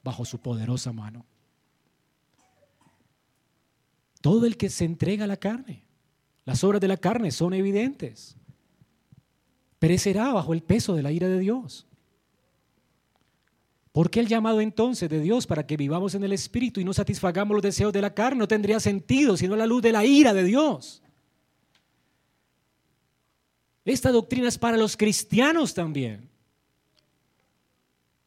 bajo 0.02 0.24
su 0.24 0.38
poderosa 0.38 0.94
mano. 0.94 1.26
Todo 4.22 4.46
el 4.46 4.56
que 4.56 4.70
se 4.70 4.86
entrega 4.86 5.24
a 5.24 5.28
la 5.28 5.36
carne 5.36 5.87
las 6.48 6.64
obras 6.64 6.80
de 6.80 6.88
la 6.88 6.96
carne 6.96 7.30
son 7.30 7.52
evidentes. 7.52 8.34
Perecerá 9.78 10.32
bajo 10.32 10.54
el 10.54 10.62
peso 10.62 10.94
de 10.94 11.02
la 11.02 11.12
ira 11.12 11.28
de 11.28 11.38
Dios. 11.38 11.86
¿Por 13.92 14.08
qué 14.08 14.20
el 14.20 14.28
llamado 14.28 14.62
entonces 14.62 15.10
de 15.10 15.20
Dios 15.20 15.46
para 15.46 15.66
que 15.66 15.76
vivamos 15.76 16.14
en 16.14 16.24
el 16.24 16.32
Espíritu 16.32 16.80
y 16.80 16.84
no 16.84 16.94
satisfagamos 16.94 17.54
los 17.54 17.62
deseos 17.62 17.92
de 17.92 18.00
la 18.00 18.14
carne? 18.14 18.38
No 18.38 18.48
tendría 18.48 18.80
sentido 18.80 19.36
sino 19.36 19.56
la 19.56 19.66
luz 19.66 19.82
de 19.82 19.92
la 19.92 20.06
ira 20.06 20.32
de 20.32 20.42
Dios. 20.42 21.02
Esta 23.84 24.10
doctrina 24.10 24.48
es 24.48 24.56
para 24.56 24.78
los 24.78 24.96
cristianos 24.96 25.74
también. 25.74 26.30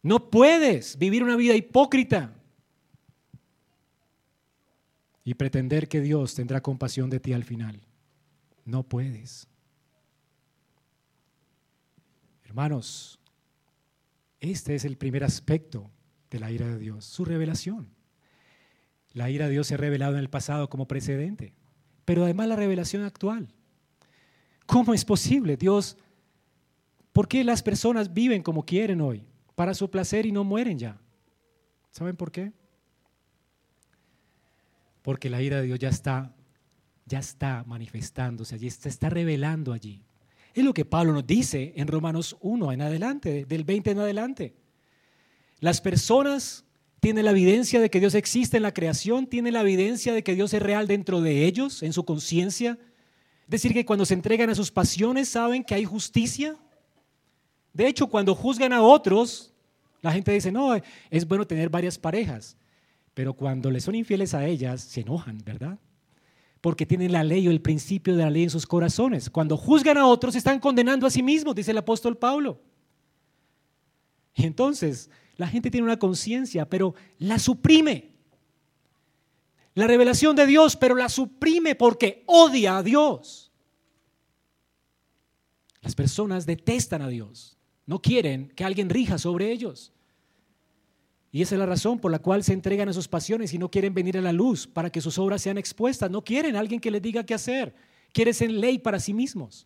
No 0.03 0.29
puedes 0.29 0.95
vivir 0.95 1.23
una 1.23 1.37
vida 1.37 1.55
hipócrita 1.55 2.35
y 5.23 5.33
pretender 5.33 5.87
que 5.87 6.01
Dios 6.01 6.35
tendrá 6.35 6.61
compasión 6.61 7.09
de 7.09 7.19
ti 7.19 7.33
al 7.33 7.45
final. 7.45 7.81
No 8.65 8.83
puedes. 8.83 9.47
Hermanos, 12.43 13.19
este 14.39 14.75
es 14.75 14.85
el 14.85 14.97
primer 14.97 15.23
aspecto 15.23 15.89
de 16.29 16.39
la 16.39 16.51
ira 16.51 16.67
de 16.67 16.79
Dios, 16.79 17.05
su 17.05 17.23
revelación. 17.23 17.89
La 19.13 19.29
ira 19.29 19.45
de 19.45 19.51
Dios 19.51 19.67
se 19.67 19.75
ha 19.75 19.77
revelado 19.77 20.13
en 20.13 20.19
el 20.19 20.29
pasado 20.29 20.69
como 20.69 20.87
precedente, 20.87 21.53
pero 22.05 22.23
además 22.23 22.47
la 22.47 22.55
revelación 22.55 23.03
actual. 23.03 23.53
¿Cómo 24.65 24.93
es 24.93 25.05
posible? 25.05 25.57
Dios, 25.57 25.97
¿por 27.11 27.27
qué 27.27 27.43
las 27.43 27.61
personas 27.61 28.13
viven 28.13 28.41
como 28.41 28.65
quieren 28.65 29.01
hoy? 29.01 29.25
Para 29.55 29.73
su 29.73 29.91
placer 29.91 30.25
y 30.25 30.31
no 30.31 30.43
mueren 30.43 30.79
ya. 30.79 30.99
¿Saben 31.91 32.15
por 32.15 32.31
qué? 32.31 32.53
Porque 35.01 35.29
la 35.29 35.41
ira 35.41 35.57
de 35.57 35.67
Dios 35.67 35.79
ya 35.79 35.89
está 35.89 36.33
ya 37.05 37.19
está 37.19 37.63
manifestándose 37.65 38.55
allí, 38.55 38.69
se 38.69 38.89
está 38.89 39.09
revelando 39.09 39.73
allí. 39.73 40.03
Es 40.53 40.63
lo 40.63 40.73
que 40.73 40.85
Pablo 40.85 41.13
nos 41.13 41.25
dice 41.25 41.73
en 41.75 41.87
Romanos 41.87 42.37
1 42.41 42.71
en 42.71 42.81
adelante, 42.81 43.45
del 43.45 43.63
20 43.63 43.91
en 43.91 43.99
adelante. 43.99 44.55
Las 45.59 45.79
personas 45.79 46.65
tienen 46.99 47.25
la 47.25 47.31
evidencia 47.31 47.79
de 47.79 47.89
que 47.89 47.99
Dios 47.99 48.15
existe 48.15 48.57
en 48.57 48.63
la 48.63 48.73
creación, 48.73 49.27
tienen 49.27 49.53
la 49.53 49.61
evidencia 49.61 50.13
de 50.13 50.23
que 50.23 50.35
Dios 50.35 50.53
es 50.53 50.61
real 50.61 50.87
dentro 50.87 51.21
de 51.21 51.45
ellos, 51.45 51.83
en 51.83 51.93
su 51.93 52.05
conciencia. 52.05 52.77
Es 53.43 53.49
decir, 53.49 53.73
que 53.73 53.85
cuando 53.85 54.05
se 54.05 54.13
entregan 54.13 54.49
a 54.49 54.55
sus 54.55 54.71
pasiones 54.71 55.29
saben 55.29 55.63
que 55.63 55.73
hay 55.73 55.85
justicia. 55.85 56.57
De 57.73 57.87
hecho, 57.87 58.07
cuando 58.07 58.35
juzgan 58.35 58.73
a 58.73 58.81
otros, 58.81 59.53
la 60.01 60.11
gente 60.11 60.31
dice, 60.31 60.51
no, 60.51 60.75
es 61.09 61.27
bueno 61.27 61.47
tener 61.47 61.69
varias 61.69 61.97
parejas. 61.97 62.57
Pero 63.13 63.33
cuando 63.33 63.71
le 63.71 63.81
son 63.81 63.95
infieles 63.95 64.33
a 64.33 64.45
ellas, 64.45 64.81
se 64.81 65.01
enojan, 65.01 65.37
¿verdad? 65.43 65.79
Porque 66.61 66.85
tienen 66.85 67.11
la 67.11 67.23
ley 67.23 67.47
o 67.47 67.51
el 67.51 67.61
principio 67.61 68.15
de 68.15 68.23
la 68.23 68.29
ley 68.29 68.43
en 68.43 68.49
sus 68.51 68.67
corazones. 68.67 69.29
Cuando 69.29 69.57
juzgan 69.57 69.97
a 69.97 70.05
otros, 70.05 70.35
están 70.35 70.59
condenando 70.59 71.07
a 71.07 71.09
sí 71.09 71.23
mismos, 71.23 71.55
dice 71.55 71.71
el 71.71 71.79
apóstol 71.79 72.17
Pablo. 72.17 72.61
Y 74.35 74.45
entonces, 74.45 75.09
la 75.37 75.47
gente 75.47 75.71
tiene 75.71 75.85
una 75.85 75.99
conciencia, 75.99 76.69
pero 76.69 76.93
la 77.17 77.39
suprime. 77.39 78.11
La 79.73 79.87
revelación 79.87 80.35
de 80.35 80.45
Dios, 80.45 80.75
pero 80.75 80.95
la 80.95 81.09
suprime 81.09 81.75
porque 81.75 82.23
odia 82.27 82.77
a 82.77 82.83
Dios. 82.83 83.51
Las 85.81 85.95
personas 85.95 86.45
detestan 86.45 87.01
a 87.01 87.07
Dios, 87.07 87.57
no 87.87 87.99
quieren 88.01 88.49
que 88.49 88.63
alguien 88.63 88.89
rija 88.89 89.17
sobre 89.17 89.51
ellos. 89.51 89.93
Y 91.31 91.41
esa 91.41 91.55
es 91.55 91.59
la 91.59 91.65
razón 91.65 91.97
por 91.99 92.11
la 92.11 92.19
cual 92.19 92.43
se 92.43 92.51
entregan 92.51 92.89
a 92.89 92.93
sus 92.93 93.07
pasiones 93.07 93.53
y 93.53 93.57
no 93.57 93.71
quieren 93.71 93.93
venir 93.93 94.17
a 94.17 94.21
la 94.21 94.33
luz 94.33 94.67
para 94.67 94.89
que 94.89 94.99
sus 94.99 95.17
obras 95.17 95.41
sean 95.41 95.57
expuestas. 95.57 96.11
No 96.11 96.23
quieren 96.23 96.57
alguien 96.57 96.81
que 96.81 96.91
les 96.91 97.01
diga 97.01 97.23
qué 97.23 97.33
hacer. 97.33 97.73
Quieren 98.11 98.33
ser 98.33 98.51
ley 98.51 98.79
para 98.79 98.99
sí 98.99 99.13
mismos. 99.13 99.65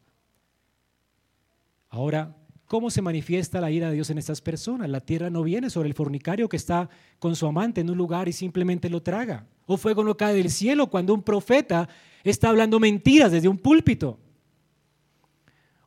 Ahora, 1.89 2.35
¿cómo 2.67 2.91
se 2.91 3.01
manifiesta 3.01 3.59
la 3.59 3.71
ira 3.71 3.89
de 3.89 3.95
Dios 3.95 4.11
en 4.11 4.19
estas 4.19 4.41
personas? 4.41 4.89
La 4.89 4.99
tierra 4.99 5.31
no 5.31 5.41
viene 5.41 5.71
sobre 5.71 5.87
el 5.87 5.95
fornicario 5.95 6.47
que 6.47 6.57
está 6.57 6.87
con 7.17 7.35
su 7.35 7.47
amante 7.47 7.81
en 7.81 7.89
un 7.89 7.97
lugar 7.97 8.27
y 8.27 8.33
simplemente 8.33 8.87
lo 8.87 9.01
traga. 9.01 9.47
O 9.65 9.77
fuego 9.77 10.03
no 10.03 10.15
cae 10.15 10.35
del 10.35 10.51
cielo 10.51 10.91
cuando 10.91 11.15
un 11.15 11.23
profeta 11.23 11.89
está 12.23 12.49
hablando 12.49 12.79
mentiras 12.79 13.31
desde 13.31 13.47
un 13.47 13.57
púlpito. 13.57 14.19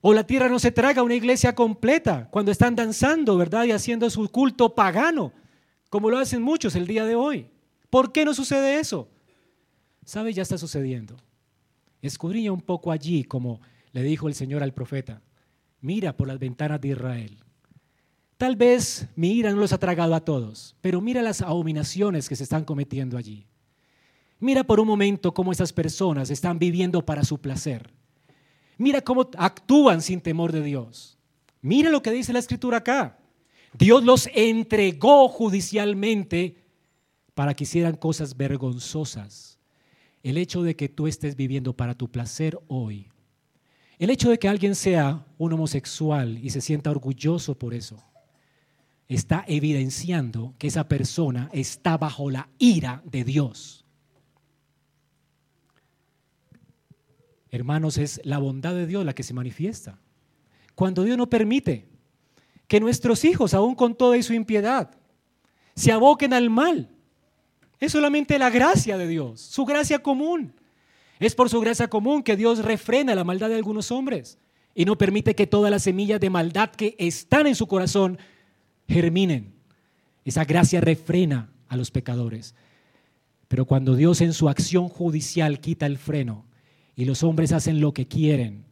O 0.00 0.12
la 0.12 0.24
tierra 0.24 0.48
no 0.48 0.58
se 0.58 0.72
traga 0.72 1.04
una 1.04 1.14
iglesia 1.14 1.54
completa 1.54 2.28
cuando 2.32 2.50
están 2.50 2.74
danzando, 2.74 3.36
¿verdad? 3.36 3.64
Y 3.64 3.72
haciendo 3.72 4.10
su 4.10 4.28
culto 4.28 4.74
pagano 4.74 5.32
como 5.90 6.10
lo 6.10 6.18
hacen 6.18 6.42
muchos 6.42 6.74
el 6.76 6.86
día 6.86 7.04
de 7.04 7.14
hoy. 7.14 7.50
¿Por 7.90 8.12
qué 8.12 8.24
no 8.24 8.34
sucede 8.34 8.78
eso? 8.78 9.08
¿Sabe? 10.04 10.32
Ya 10.32 10.42
está 10.42 10.58
sucediendo. 10.58 11.16
Escudriña 12.02 12.52
un 12.52 12.60
poco 12.60 12.92
allí, 12.92 13.24
como 13.24 13.60
le 13.92 14.02
dijo 14.02 14.28
el 14.28 14.34
Señor 14.34 14.62
al 14.62 14.74
profeta. 14.74 15.22
Mira 15.80 16.16
por 16.16 16.28
las 16.28 16.38
ventanas 16.38 16.80
de 16.80 16.88
Israel. 16.88 17.38
Tal 18.36 18.54
vez 18.54 19.08
mi 19.16 19.32
ira 19.32 19.50
no 19.50 19.58
los 19.58 19.72
ha 19.72 19.78
tragado 19.78 20.14
a 20.14 20.24
todos, 20.24 20.76
pero 20.80 21.00
mira 21.00 21.22
las 21.22 21.42
abominaciones 21.42 22.28
que 22.28 22.36
se 22.36 22.44
están 22.44 22.64
cometiendo 22.64 23.16
allí. 23.16 23.46
Mira 24.38 24.62
por 24.62 24.78
un 24.78 24.86
momento 24.86 25.34
cómo 25.34 25.50
esas 25.50 25.72
personas 25.72 26.30
están 26.30 26.58
viviendo 26.58 27.04
para 27.04 27.24
su 27.24 27.38
placer. 27.38 27.92
Mira 28.76 29.00
cómo 29.00 29.28
actúan 29.36 30.00
sin 30.00 30.20
temor 30.20 30.52
de 30.52 30.62
Dios. 30.62 31.18
Mira 31.60 31.90
lo 31.90 32.00
que 32.00 32.12
dice 32.12 32.32
la 32.32 32.38
escritura 32.38 32.78
acá. 32.78 33.18
Dios 33.72 34.04
los 34.04 34.28
entregó 34.34 35.28
judicialmente 35.28 36.56
para 37.34 37.54
que 37.54 37.64
hicieran 37.64 37.96
cosas 37.96 38.36
vergonzosas. 38.36 39.58
El 40.22 40.38
hecho 40.38 40.62
de 40.62 40.74
que 40.74 40.88
tú 40.88 41.06
estés 41.06 41.36
viviendo 41.36 41.74
para 41.74 41.94
tu 41.94 42.10
placer 42.10 42.58
hoy, 42.66 43.08
el 43.98 44.10
hecho 44.10 44.30
de 44.30 44.38
que 44.38 44.48
alguien 44.48 44.74
sea 44.74 45.26
un 45.38 45.52
homosexual 45.52 46.38
y 46.42 46.50
se 46.50 46.60
sienta 46.60 46.90
orgulloso 46.90 47.56
por 47.56 47.74
eso, 47.74 48.02
está 49.08 49.44
evidenciando 49.48 50.54
que 50.58 50.66
esa 50.66 50.88
persona 50.88 51.48
está 51.52 51.96
bajo 51.96 52.30
la 52.30 52.48
ira 52.58 53.02
de 53.04 53.24
Dios. 53.24 53.84
Hermanos, 57.50 57.96
es 57.96 58.20
la 58.24 58.38
bondad 58.38 58.74
de 58.74 58.86
Dios 58.86 59.04
la 59.04 59.14
que 59.14 59.22
se 59.22 59.32
manifiesta. 59.32 59.98
Cuando 60.74 61.02
Dios 61.02 61.16
no 61.16 61.30
permite 61.30 61.88
que 62.68 62.80
nuestros 62.80 63.24
hijos, 63.24 63.54
aún 63.54 63.74
con 63.74 63.96
toda 63.96 64.22
su 64.22 64.34
impiedad, 64.34 64.90
se 65.74 65.90
aboquen 65.90 66.34
al 66.34 66.50
mal. 66.50 66.90
Es 67.80 67.92
solamente 67.92 68.38
la 68.38 68.50
gracia 68.50 68.98
de 68.98 69.08
Dios, 69.08 69.40
su 69.40 69.64
gracia 69.64 70.00
común. 70.00 70.52
Es 71.18 71.34
por 71.34 71.48
su 71.48 71.60
gracia 71.60 71.88
común 71.88 72.22
que 72.22 72.36
Dios 72.36 72.64
refrena 72.64 73.14
la 73.14 73.24
maldad 73.24 73.48
de 73.48 73.56
algunos 73.56 73.90
hombres 73.90 74.38
y 74.74 74.84
no 74.84 74.98
permite 74.98 75.34
que 75.34 75.46
todas 75.46 75.70
las 75.70 75.82
semillas 75.82 76.20
de 76.20 76.30
maldad 76.30 76.70
que 76.70 76.94
están 76.98 77.46
en 77.46 77.54
su 77.54 77.66
corazón 77.66 78.18
germinen. 78.86 79.54
Esa 80.24 80.44
gracia 80.44 80.80
refrena 80.80 81.50
a 81.68 81.76
los 81.76 81.90
pecadores. 81.90 82.54
Pero 83.48 83.64
cuando 83.64 83.96
Dios 83.96 84.20
en 84.20 84.32
su 84.32 84.48
acción 84.48 84.88
judicial 84.88 85.60
quita 85.60 85.86
el 85.86 85.96
freno 85.96 86.44
y 86.94 87.06
los 87.06 87.22
hombres 87.22 87.52
hacen 87.52 87.80
lo 87.80 87.92
que 87.92 88.06
quieren 88.06 88.66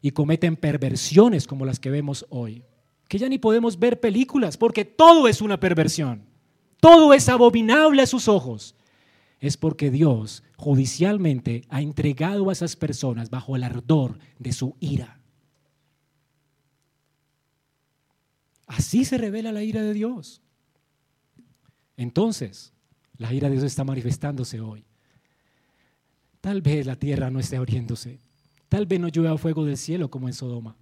y 0.00 0.12
cometen 0.12 0.56
perversiones 0.56 1.46
como 1.46 1.66
las 1.66 1.78
que 1.78 1.90
vemos 1.90 2.26
hoy, 2.30 2.64
que 3.12 3.18
ya 3.18 3.28
ni 3.28 3.36
podemos 3.36 3.78
ver 3.78 4.00
películas 4.00 4.56
porque 4.56 4.86
todo 4.86 5.28
es 5.28 5.42
una 5.42 5.60
perversión, 5.60 6.24
todo 6.80 7.12
es 7.12 7.28
abominable 7.28 8.00
a 8.00 8.06
sus 8.06 8.26
ojos, 8.26 8.74
es 9.38 9.58
porque 9.58 9.90
Dios 9.90 10.42
judicialmente 10.56 11.66
ha 11.68 11.82
entregado 11.82 12.48
a 12.48 12.54
esas 12.54 12.74
personas 12.74 13.28
bajo 13.28 13.54
el 13.54 13.64
ardor 13.64 14.18
de 14.38 14.54
su 14.54 14.76
ira. 14.80 15.20
Así 18.66 19.04
se 19.04 19.18
revela 19.18 19.52
la 19.52 19.62
ira 19.62 19.82
de 19.82 19.92
Dios. 19.92 20.40
Entonces, 21.98 22.72
la 23.18 23.34
ira 23.34 23.50
de 23.50 23.56
Dios 23.56 23.66
está 23.66 23.84
manifestándose 23.84 24.58
hoy. 24.58 24.86
Tal 26.40 26.62
vez 26.62 26.86
la 26.86 26.96
tierra 26.96 27.30
no 27.30 27.40
esté 27.40 27.58
abriéndose. 27.58 28.20
Tal 28.70 28.86
vez 28.86 28.98
no 28.98 29.08
llueva 29.08 29.36
fuego 29.36 29.66
del 29.66 29.76
cielo 29.76 30.10
como 30.10 30.28
en 30.28 30.32
Sodoma. 30.32 30.78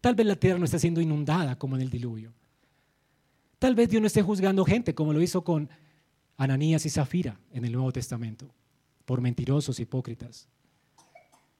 Tal 0.00 0.14
vez 0.14 0.26
la 0.26 0.36
tierra 0.36 0.58
no 0.58 0.64
esté 0.64 0.78
siendo 0.78 1.00
inundada 1.00 1.58
como 1.58 1.76
en 1.76 1.82
el 1.82 1.90
diluvio. 1.90 2.32
Tal 3.58 3.74
vez 3.74 3.90
Dios 3.90 4.00
no 4.00 4.06
esté 4.06 4.22
juzgando 4.22 4.64
gente 4.64 4.94
como 4.94 5.12
lo 5.12 5.20
hizo 5.20 5.44
con 5.44 5.68
Ananías 6.38 6.86
y 6.86 6.90
Zafira 6.90 7.38
en 7.52 7.66
el 7.66 7.72
Nuevo 7.72 7.92
Testamento, 7.92 8.50
por 9.04 9.20
mentirosos 9.20 9.78
hipócritas. 9.78 10.48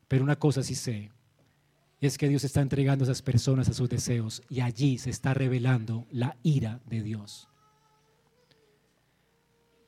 Pero 0.09 0.25
una 0.25 0.37
cosa 0.37 0.63
sí 0.63 0.75
sé, 0.75 1.11
es 2.01 2.17
que 2.17 2.29
Dios 2.29 2.45
está 2.45 2.63
entregando 2.63 3.05
a 3.05 3.07
esas 3.07 3.21
personas 3.21 3.69
a 3.69 3.75
sus 3.75 3.91
deseos 3.91 4.43
y 4.49 4.61
allí 4.61 4.97
se 4.97 5.11
está 5.11 5.35
revelando 5.35 6.07
la 6.11 6.37
ira 6.43 6.81
de 6.87 7.03
Dios. 7.03 7.49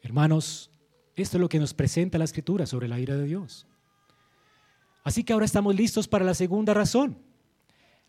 Hermanos, 0.03 0.71
esto 1.17 1.39
es 1.39 1.41
lo 1.41 1.49
que 1.49 1.59
nos 1.59 1.73
presenta 1.73 2.19
la 2.19 2.25
escritura 2.25 2.67
sobre 2.67 2.89
la 2.89 3.01
ira 3.01 3.17
de 3.17 3.25
Dios. 3.25 3.67
Así 5.05 5.25
que 5.25 5.33
ahora 5.33 5.47
estamos 5.47 5.75
listos 5.75 6.07
para 6.07 6.25
la 6.25 6.35
segunda 6.35 6.75
razón. 6.75 7.19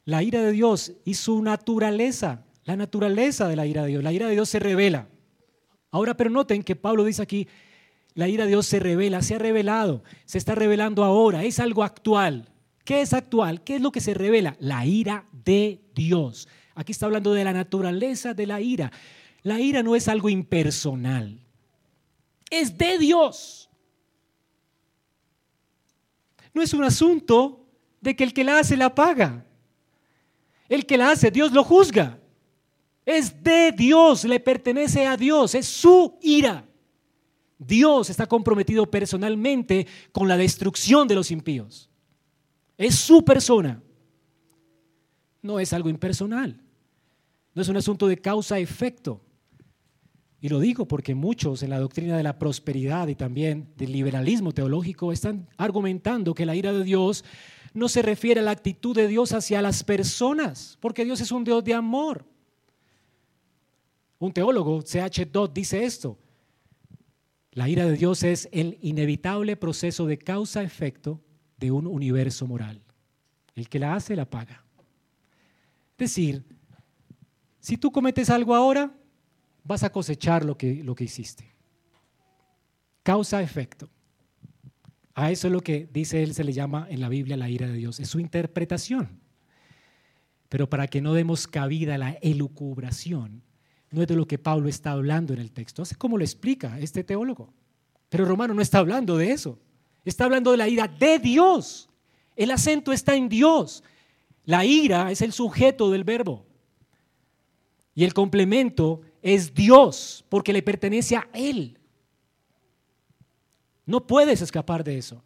La 0.05 0.23
ira 0.23 0.41
de 0.41 0.51
Dios 0.51 0.93
y 1.05 1.13
su 1.13 1.41
naturaleza, 1.41 2.45
la 2.65 2.75
naturaleza 2.75 3.47
de 3.47 3.55
la 3.55 3.65
ira 3.65 3.83
de 3.83 3.89
Dios. 3.89 4.03
La 4.03 4.11
ira 4.11 4.27
de 4.27 4.33
Dios 4.33 4.49
se 4.49 4.59
revela. 4.59 5.07
Ahora, 5.91 6.15
pero 6.15 6.29
noten 6.29 6.63
que 6.63 6.75
Pablo 6.75 7.03
dice 7.03 7.21
aquí, 7.21 7.47
la 8.15 8.27
ira 8.27 8.43
de 8.43 8.49
Dios 8.49 8.65
se 8.65 8.79
revela, 8.79 9.21
se 9.21 9.35
ha 9.35 9.39
revelado, 9.39 10.03
se 10.25 10.37
está 10.37 10.55
revelando 10.55 11.03
ahora, 11.03 11.43
es 11.43 11.59
algo 11.59 11.83
actual. 11.83 12.49
¿Qué 12.83 13.01
es 13.01 13.13
actual? 13.13 13.63
¿Qué 13.63 13.75
es 13.75 13.81
lo 13.81 13.91
que 13.91 14.01
se 14.01 14.13
revela? 14.13 14.57
La 14.59 14.85
ira 14.85 15.25
de 15.31 15.81
Dios. 15.95 16.47
Aquí 16.75 16.91
está 16.91 17.05
hablando 17.05 17.33
de 17.33 17.43
la 17.43 17.53
naturaleza 17.53 18.33
de 18.33 18.47
la 18.47 18.59
ira. 18.59 18.91
La 19.41 19.59
ira 19.59 19.83
no 19.83 19.95
es 19.95 20.07
algo 20.07 20.29
impersonal, 20.29 21.39
es 22.49 22.77
de 22.77 22.97
Dios. 22.97 23.69
No 26.53 26.61
es 26.61 26.73
un 26.73 26.83
asunto 26.83 27.65
de 27.99 28.15
que 28.15 28.23
el 28.23 28.33
que 28.33 28.43
la 28.43 28.59
hace 28.59 28.77
la 28.77 28.93
paga. 28.93 29.45
El 30.73 30.88
que 30.88 30.97
la 30.97 31.12
hace, 31.12 31.29
Dios 31.29 31.51
lo 31.51 31.63
juzga. 31.63 32.19
Es 33.05 33.43
de 33.43 33.71
Dios, 33.73 34.23
le 34.23 34.39
pertenece 34.39 35.05
a 35.05 35.15
Dios, 35.15 35.53
es 35.53 35.67
su 35.67 36.17
ira. 36.19 36.65
Dios 37.59 38.09
está 38.09 38.25
comprometido 38.25 38.89
personalmente 38.89 39.86
con 40.12 40.27
la 40.27 40.36
destrucción 40.36 41.07
de 41.07 41.13
los 41.13 41.29
impíos. 41.29 41.91
Es 42.75 42.95
su 42.95 43.23
persona. 43.23 43.83
No 45.43 45.59
es 45.59 45.73
algo 45.73 45.89
impersonal. 45.89 46.59
No 47.53 47.62
es 47.62 47.69
un 47.69 47.77
asunto 47.77 48.07
de 48.07 48.17
causa-efecto. 48.17 49.21
Y 50.41 50.49
lo 50.49 50.59
digo 50.59 50.88
porque 50.88 51.13
muchos 51.13 51.62
en 51.62 51.69
la 51.69 51.77
doctrina 51.77 52.17
de 52.17 52.23
la 52.23 52.39
prosperidad 52.39 53.09
y 53.09 53.15
también 53.15 53.71
del 53.77 53.91
liberalismo 53.91 54.53
teológico 54.53 55.12
están 55.12 55.47
argumentando 55.55 56.33
que 56.33 56.47
la 56.47 56.55
ira 56.55 56.73
de 56.73 56.83
Dios 56.83 57.23
no 57.73 57.89
se 57.89 58.01
refiere 58.01 58.39
a 58.39 58.43
la 58.43 58.51
actitud 58.51 58.95
de 58.95 59.07
Dios 59.07 59.33
hacia 59.33 59.62
las 59.62 59.83
personas, 59.83 60.77
porque 60.79 61.05
Dios 61.05 61.21
es 61.21 61.31
un 61.31 61.43
Dios 61.43 61.63
de 61.63 61.73
amor. 61.73 62.25
Un 64.19 64.31
teólogo, 64.31 64.81
C.H. 64.81 65.25
Dodd, 65.25 65.51
dice 65.51 65.83
esto. 65.83 66.17
La 67.51 67.69
ira 67.69 67.86
de 67.86 67.97
Dios 67.97 68.23
es 68.23 68.47
el 68.51 68.77
inevitable 68.81 69.55
proceso 69.57 70.05
de 70.05 70.17
causa-efecto 70.17 71.21
de 71.57 71.71
un 71.71 71.88
universo 71.88 72.47
moral. 72.47 72.81
El 73.55 73.69
que 73.69 73.79
la 73.79 73.95
hace, 73.95 74.15
la 74.15 74.29
paga. 74.29 74.63
Es 75.91 76.09
decir, 76.09 76.43
si 77.59 77.77
tú 77.77 77.91
cometes 77.91 78.29
algo 78.29 78.55
ahora, 78.55 78.91
vas 79.63 79.83
a 79.83 79.91
cosechar 79.91 80.43
lo 80.43 80.57
que, 80.57 80.83
lo 80.83 80.95
que 80.95 81.05
hiciste. 81.05 81.53
Causa-efecto. 83.03 83.89
A 85.15 85.32
eso 85.32 85.47
es 85.47 85.54
lo 85.54 85.62
que 85.62 85.88
dice 85.91 86.23
él, 86.23 86.34
se 86.34 86.43
le 86.43 86.54
llama 86.54 86.88
en 86.89 86.99
la 86.99 87.10
Biblia 87.10 87.38
la 87.38 87.49
ira 87.49 87.67
de 87.67 87.73
Dios. 87.73 87.99
Es 87.99 88.10
su 88.10 88.19
interpretación. 88.19 89.19
Pero 90.49 90.69
para 90.69 90.88
que 90.88 91.02
no 91.02 91.13
demos 91.13 91.47
cabida 91.47 91.95
a 91.95 91.97
la 91.97 92.12
elucubración, 92.21 93.43
no 93.91 94.02
es 94.02 94.08
de 94.08 94.15
lo 94.15 94.28
que 94.28 94.39
Pablo 94.39 94.69
está 94.69 94.91
hablando 94.91 95.34
en 95.34 95.39
el 95.39 95.52
texto. 95.52 95.84
Así 95.84 95.95
como 95.95 96.17
lo 96.17 96.23
explica 96.23 96.80
este 96.80 97.04
teólogo. 97.04 97.54
Pero 98.10 98.26
Romano 98.26 98.54
no 98.54 98.62
está 98.62 98.80
hablando 98.80 99.17
de 99.17 99.32
eso. 99.32 99.60
Está 100.06 100.26
hablando 100.26 100.52
de 100.52 100.58
la 100.58 100.67
ira 100.67 100.88
de 100.88 101.19
Dios. 101.19 101.89
El 102.36 102.52
acento 102.52 102.91
está 102.91 103.15
en 103.15 103.30
Dios. 103.30 103.84
La 104.45 104.65
ira 104.65 105.12
es 105.12 105.21
el 105.21 105.32
sujeto 105.32 105.91
del 105.91 106.04
verbo. 106.04 106.45
Y 107.95 108.04
el 108.04 108.13
complemento 108.13 109.02
es 109.21 109.54
Dios, 109.54 110.26
porque 110.30 110.54
le 110.54 110.63
pertenece 110.63 111.15
a 111.15 111.30
Él. 111.34 111.78
No 113.85 114.05
puedes 114.05 114.41
escapar 114.41 114.83
de 114.83 114.97
eso. 114.97 115.23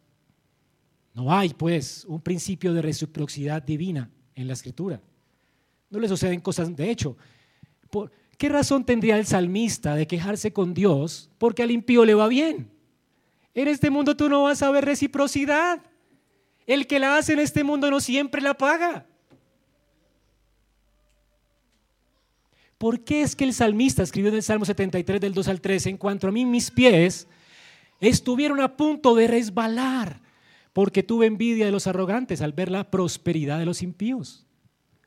No 1.14 1.34
hay, 1.34 1.50
pues, 1.50 2.06
un 2.06 2.22
principio 2.22 2.74
de 2.74 2.82
reciprocidad 2.82 3.62
divina 3.62 4.10
en 4.36 4.48
la 4.48 4.54
escritura. 4.54 5.02
No 5.90 6.00
le 6.00 6.08
suceden 6.08 6.42
cosas, 6.42 6.76
de 6.76 6.90
hecho. 6.90 7.18
¿por 7.90 8.12
¿Qué 8.38 8.50
razón 8.50 8.86
tendría 8.86 9.18
el 9.18 9.26
salmista 9.26 9.96
de 9.96 10.06
quejarse 10.06 10.54
con 10.54 10.76
Dios 10.76 11.32
porque 11.40 11.64
al 11.64 11.72
impío 11.72 12.06
le 12.06 12.14
va 12.14 12.28
bien? 12.28 12.70
En 13.56 13.68
este 13.68 13.90
mundo 13.90 14.16
tú 14.16 14.30
no 14.30 14.44
vas 14.44 14.62
a 14.62 14.70
ver 14.70 14.86
reciprocidad. 14.86 15.82
El 16.68 16.86
que 16.86 17.00
la 17.00 17.18
hace 17.18 17.34
en 17.34 17.40
este 17.40 17.64
mundo 17.64 17.90
no 17.90 18.00
siempre 18.00 18.42
la 18.42 18.56
paga. 18.56 19.08
¿Por 22.78 23.04
qué 23.04 23.24
es 23.24 23.36
que 23.36 23.44
el 23.44 23.56
salmista 23.56 24.04
escribió 24.04 24.30
en 24.30 24.36
el 24.36 24.44
Salmo 24.44 24.66
73 24.66 25.20
del 25.20 25.34
2 25.34 25.48
al 25.48 25.60
3, 25.60 25.88
en 25.88 25.98
cuanto 25.98 26.28
a 26.28 26.32
mí 26.32 26.46
mis 26.46 26.70
pies 26.70 27.28
estuvieron 28.00 28.62
a 28.62 28.78
punto 28.78 29.16
de 29.16 29.28
resbalar, 29.28 30.22
porque 30.74 31.04
tuve 31.04 31.26
envidia 31.26 31.66
de 31.66 31.72
los 31.72 31.88
arrogantes 31.88 32.42
al 32.42 32.54
ver 32.54 32.70
la 32.70 32.90
prosperidad 32.90 33.60
de 33.60 33.66
los 33.66 33.82
impíos? 33.82 34.46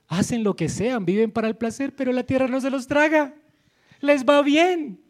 Hacen 0.09 0.43
lo 0.43 0.57
que 0.57 0.69
sean, 0.69 1.05
viven 1.05 1.31
para 1.31 1.49
el 1.49 1.57
placer, 1.57 1.95
pero 1.95 2.13
la 2.13 2.25
tierra 2.25 2.49
no 2.49 2.61
se 2.61 2.71
los 2.71 2.87
traga. 2.89 3.35
Les 4.01 4.25
va 4.25 4.43
bien. 4.43 5.01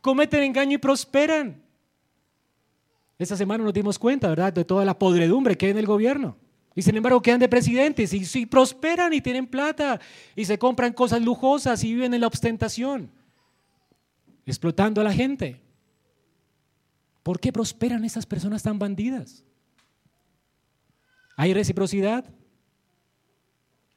Cometen 0.00 0.42
engaño 0.44 0.76
y 0.76 0.78
prosperan. 0.78 1.60
Esta 3.18 3.36
semana 3.36 3.64
nos 3.64 3.74
dimos 3.74 3.98
cuenta, 3.98 4.28
¿verdad?, 4.28 4.52
de 4.52 4.64
toda 4.64 4.84
la 4.84 4.98
podredumbre 4.98 5.56
que 5.56 5.66
hay 5.66 5.72
en 5.72 5.78
el 5.78 5.86
gobierno. 5.86 6.36
Y 6.74 6.82
sin 6.82 6.96
embargo 6.96 7.20
quedan 7.20 7.40
de 7.40 7.48
presidentes 7.48 8.14
y, 8.14 8.46
prosperan 8.46 9.12
y 9.12 9.20
tienen 9.20 9.46
plata 9.46 10.00
y 10.36 10.44
se 10.44 10.58
compran 10.58 10.92
cosas 10.92 11.20
lujosas 11.20 11.82
y 11.82 11.92
viven 11.92 12.14
en 12.14 12.20
la 12.20 12.28
ostentación, 12.28 13.10
explotando 14.46 15.00
a 15.00 15.04
la 15.04 15.12
gente. 15.12 15.60
¿Por 17.22 17.38
qué 17.38 17.52
prosperan 17.52 18.04
esas 18.04 18.26
personas 18.26 18.62
tan 18.62 18.78
bandidas? 18.78 19.44
¿Hay 21.36 21.54
reciprocidad? 21.54 22.24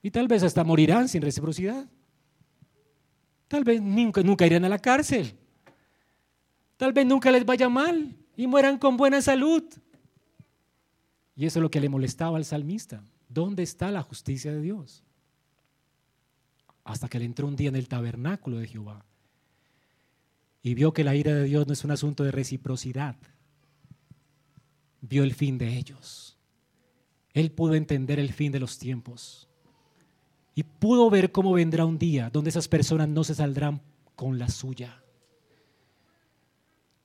Y 0.01 0.11
tal 0.11 0.28
vez 0.28 0.43
hasta 0.43 0.63
morirán 0.63 1.07
sin 1.07 1.21
reciprocidad. 1.21 1.89
Tal 3.47 3.63
vez 3.63 3.82
nunca, 3.82 4.21
nunca 4.21 4.45
irán 4.45 4.65
a 4.65 4.69
la 4.69 4.80
cárcel. 4.80 5.38
Tal 6.78 6.91
vez 6.91 7.05
nunca 7.05 7.32
les 7.32 7.45
vaya 7.45 7.69
mal 7.69 8.15
y 8.36 8.47
mueran 8.47 8.78
con 8.78 8.97
buena 8.97 9.21
salud. 9.21 9.63
Y 11.36 11.45
eso 11.45 11.59
es 11.59 11.63
lo 11.63 11.71
que 11.71 11.80
le 11.80 11.89
molestaba 11.89 12.38
al 12.38 12.45
salmista. 12.45 13.03
¿Dónde 13.30 13.63
está 13.63 13.89
la 13.91 14.03
justicia 14.03 14.51
de 14.51 14.61
Dios? 14.61 15.03
Hasta 16.84 17.07
que 17.07 17.19
le 17.19 17.26
entró 17.26 17.47
un 17.47 17.55
día 17.55 17.69
en 17.69 17.76
el 17.76 17.88
tabernáculo 17.88 18.57
de 18.57 18.67
Jehová 18.67 19.05
y 20.64 20.74
vio 20.74 20.93
que 20.93 21.03
la 21.03 21.14
ira 21.14 21.34
de 21.36 21.43
Dios 21.43 21.68
no 21.68 21.74
es 21.74 21.84
un 21.84 21.91
asunto 21.91 22.24
de 22.24 22.32
reciprocidad. 22.32 23.18
Vio 25.01 25.24
el 25.24 25.34
fin 25.34 25.57
de 25.57 25.78
ellos. 25.78 26.38
Él 27.34 27.51
pudo 27.51 27.76
entender 27.76 28.18
el 28.18 28.32
fin 28.32 28.53
de 28.53 28.61
los 28.61 28.80
tiempos 28.80 29.49
y 30.55 30.64
pudo 30.64 31.09
ver 31.09 31.34
cómo 31.34 31.51
vendrá 31.51 31.84
un 31.84 31.97
día 31.97 32.30
donde 32.30 32.49
esas 32.49 32.70
personas 32.70 33.09
no 33.09 33.26
se 33.26 33.36
saldrán 33.36 33.82
con 34.16 34.39
la 34.39 34.47
suya. 34.47 35.03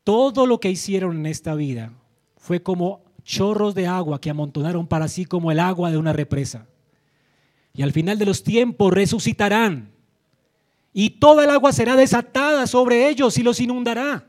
Todo 0.05 0.47
lo 0.47 0.61
que 0.61 0.71
hicieron 0.71 1.17
en 1.19 1.27
esta 1.27 1.55
vida 1.55 1.93
fue 2.37 2.63
como 2.63 3.03
chorros 3.25 3.75
de 3.75 3.89
agua 3.89 4.21
que 4.21 4.31
amontonaron 4.31 4.87
para 4.87 5.09
sí 5.09 5.25
como 5.25 5.51
el 5.51 5.59
agua 5.59 5.91
de 5.91 5.99
una 5.99 6.13
represa. 6.13 6.69
Y 7.75 7.83
al 7.83 7.93
final 7.93 8.19
de 8.19 8.27
los 8.27 8.45
tiempos 8.45 8.93
resucitarán 8.93 9.98
y 11.01 11.11
toda 11.11 11.45
el 11.45 11.51
agua 11.51 11.71
será 11.71 11.95
desatada 11.95 12.67
sobre 12.67 13.09
ellos 13.09 13.39
y 13.39 13.45
los 13.45 13.61
inundará. 13.61 14.27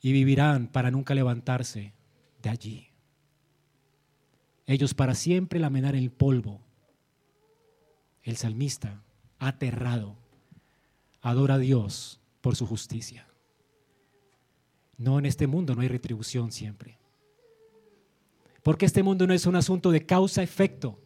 Y 0.00 0.12
vivirán 0.12 0.66
para 0.66 0.90
nunca 0.90 1.14
levantarse 1.14 1.92
de 2.40 2.48
allí. 2.48 2.88
Ellos 4.64 4.94
para 4.94 5.14
siempre 5.14 5.60
lamenar 5.60 5.94
el 5.94 6.10
polvo. 6.10 6.62
El 8.22 8.38
salmista, 8.38 9.02
aterrado, 9.38 10.16
adora 11.20 11.56
a 11.56 11.58
Dios 11.58 12.18
por 12.40 12.56
su 12.56 12.66
justicia. 12.66 13.26
No, 14.96 15.18
en 15.18 15.26
este 15.26 15.46
mundo 15.46 15.74
no 15.74 15.82
hay 15.82 15.88
retribución 15.88 16.50
siempre. 16.50 16.96
Porque 18.62 18.86
este 18.86 19.02
mundo 19.02 19.26
no 19.26 19.34
es 19.34 19.44
un 19.44 19.56
asunto 19.56 19.90
de 19.90 20.06
causa-efecto. 20.06 20.98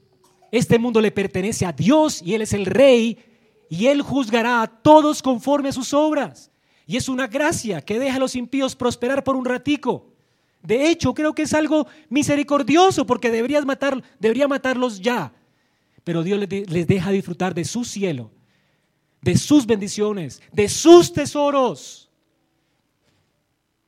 Este 0.51 0.78
mundo 0.78 1.01
le 1.01 1.11
pertenece 1.11 1.66
a 1.66 1.72
Dios 1.72 2.22
y 2.22 2.34
Él 2.34 2.42
es 2.42 2.53
el 2.53 2.66
rey 2.66 3.18
y 3.68 3.86
Él 3.86 4.03
juzgará 4.03 4.62
a 4.62 4.66
todos 4.66 5.22
conforme 5.22 5.70
a 5.70 5.72
sus 5.72 5.92
obras. 5.92 6.51
Y 6.86 6.97
es 6.97 7.09
una 7.09 7.26
gracia 7.26 7.80
que 7.80 7.99
deja 7.99 8.16
a 8.16 8.20
los 8.20 8.36
impíos 8.36 8.76
prosperar 8.76 9.24
por 9.24 9.36
un 9.36 9.44
ratico. 9.44 10.12
De 10.62 10.88
hecho, 10.88 11.14
creo 11.14 11.34
que 11.34 11.42
es 11.42 11.55
algo 11.55 11.86
misericordioso 12.09 13.07
porque 13.07 13.30
deberías 13.30 13.64
matar, 13.64 14.03
debería 14.18 14.49
matarlos 14.49 15.01
ya. 15.01 15.32
Pero 16.05 16.22
Dios 16.22 16.40
les 16.49 16.86
deja 16.86 17.11
disfrutar 17.11 17.55
de 17.55 17.64
su 17.64 17.84
cielo, 17.84 18.30
de 19.20 19.36
sus 19.36 19.66
bendiciones, 19.66 20.40
de 20.53 20.68
sus 20.68 21.12
tesoros. 21.12 22.11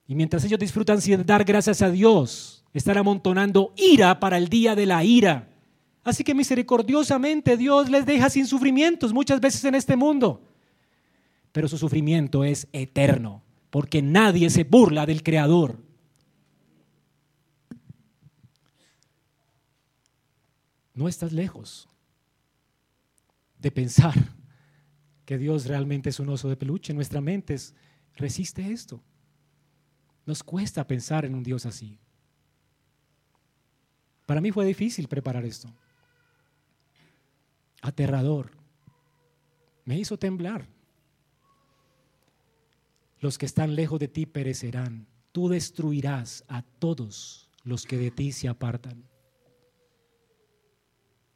Y 0.08 0.14
mientras 0.14 0.44
ellos 0.44 0.58
disfrutan 0.58 1.00
sin 1.00 1.24
dar 1.24 1.44
gracias 1.44 1.82
a 1.82 1.90
Dios, 1.90 2.64
están 2.72 2.96
amontonando 2.96 3.72
ira 3.76 4.18
para 4.18 4.38
el 4.38 4.48
día 4.48 4.74
de 4.74 4.86
la 4.86 5.04
ira. 5.04 5.48
Así 6.04 6.24
que 6.24 6.34
misericordiosamente 6.34 7.56
Dios 7.56 7.90
les 7.90 8.06
deja 8.06 8.30
sin 8.30 8.46
sufrimientos 8.46 9.12
muchas 9.12 9.40
veces 9.40 9.64
en 9.64 9.74
este 9.74 9.96
mundo. 9.96 10.42
Pero 11.52 11.68
su 11.68 11.78
sufrimiento 11.78 12.44
es 12.44 12.68
eterno, 12.72 13.42
porque 13.70 14.02
nadie 14.02 14.50
se 14.50 14.64
burla 14.64 15.06
del 15.06 15.22
Creador. 15.22 15.78
No 20.94 21.08
estás 21.08 21.32
lejos 21.32 21.88
de 23.58 23.70
pensar 23.70 24.14
que 25.24 25.38
Dios 25.38 25.66
realmente 25.66 26.08
es 26.08 26.20
un 26.20 26.28
oso 26.30 26.48
de 26.48 26.56
peluche. 26.56 26.94
Nuestra 26.94 27.20
mente 27.20 27.56
resiste 28.16 28.72
esto. 28.72 29.00
Nos 30.26 30.42
cuesta 30.42 30.86
pensar 30.86 31.24
en 31.24 31.34
un 31.34 31.42
Dios 31.42 31.66
así. 31.66 31.98
Para 34.26 34.40
mí 34.40 34.50
fue 34.50 34.66
difícil 34.66 35.08
preparar 35.08 35.44
esto. 35.44 35.72
Aterrador. 37.82 38.52
Me 39.84 39.98
hizo 39.98 40.18
temblar. 40.18 40.68
Los 43.20 43.38
que 43.38 43.46
están 43.46 43.74
lejos 43.74 43.98
de 43.98 44.08
ti 44.08 44.26
perecerán. 44.26 45.06
Tú 45.32 45.48
destruirás 45.48 46.44
a 46.48 46.62
todos 46.62 47.50
los 47.64 47.84
que 47.84 47.96
de 47.96 48.10
ti 48.10 48.32
se 48.32 48.48
apartan. 48.48 49.04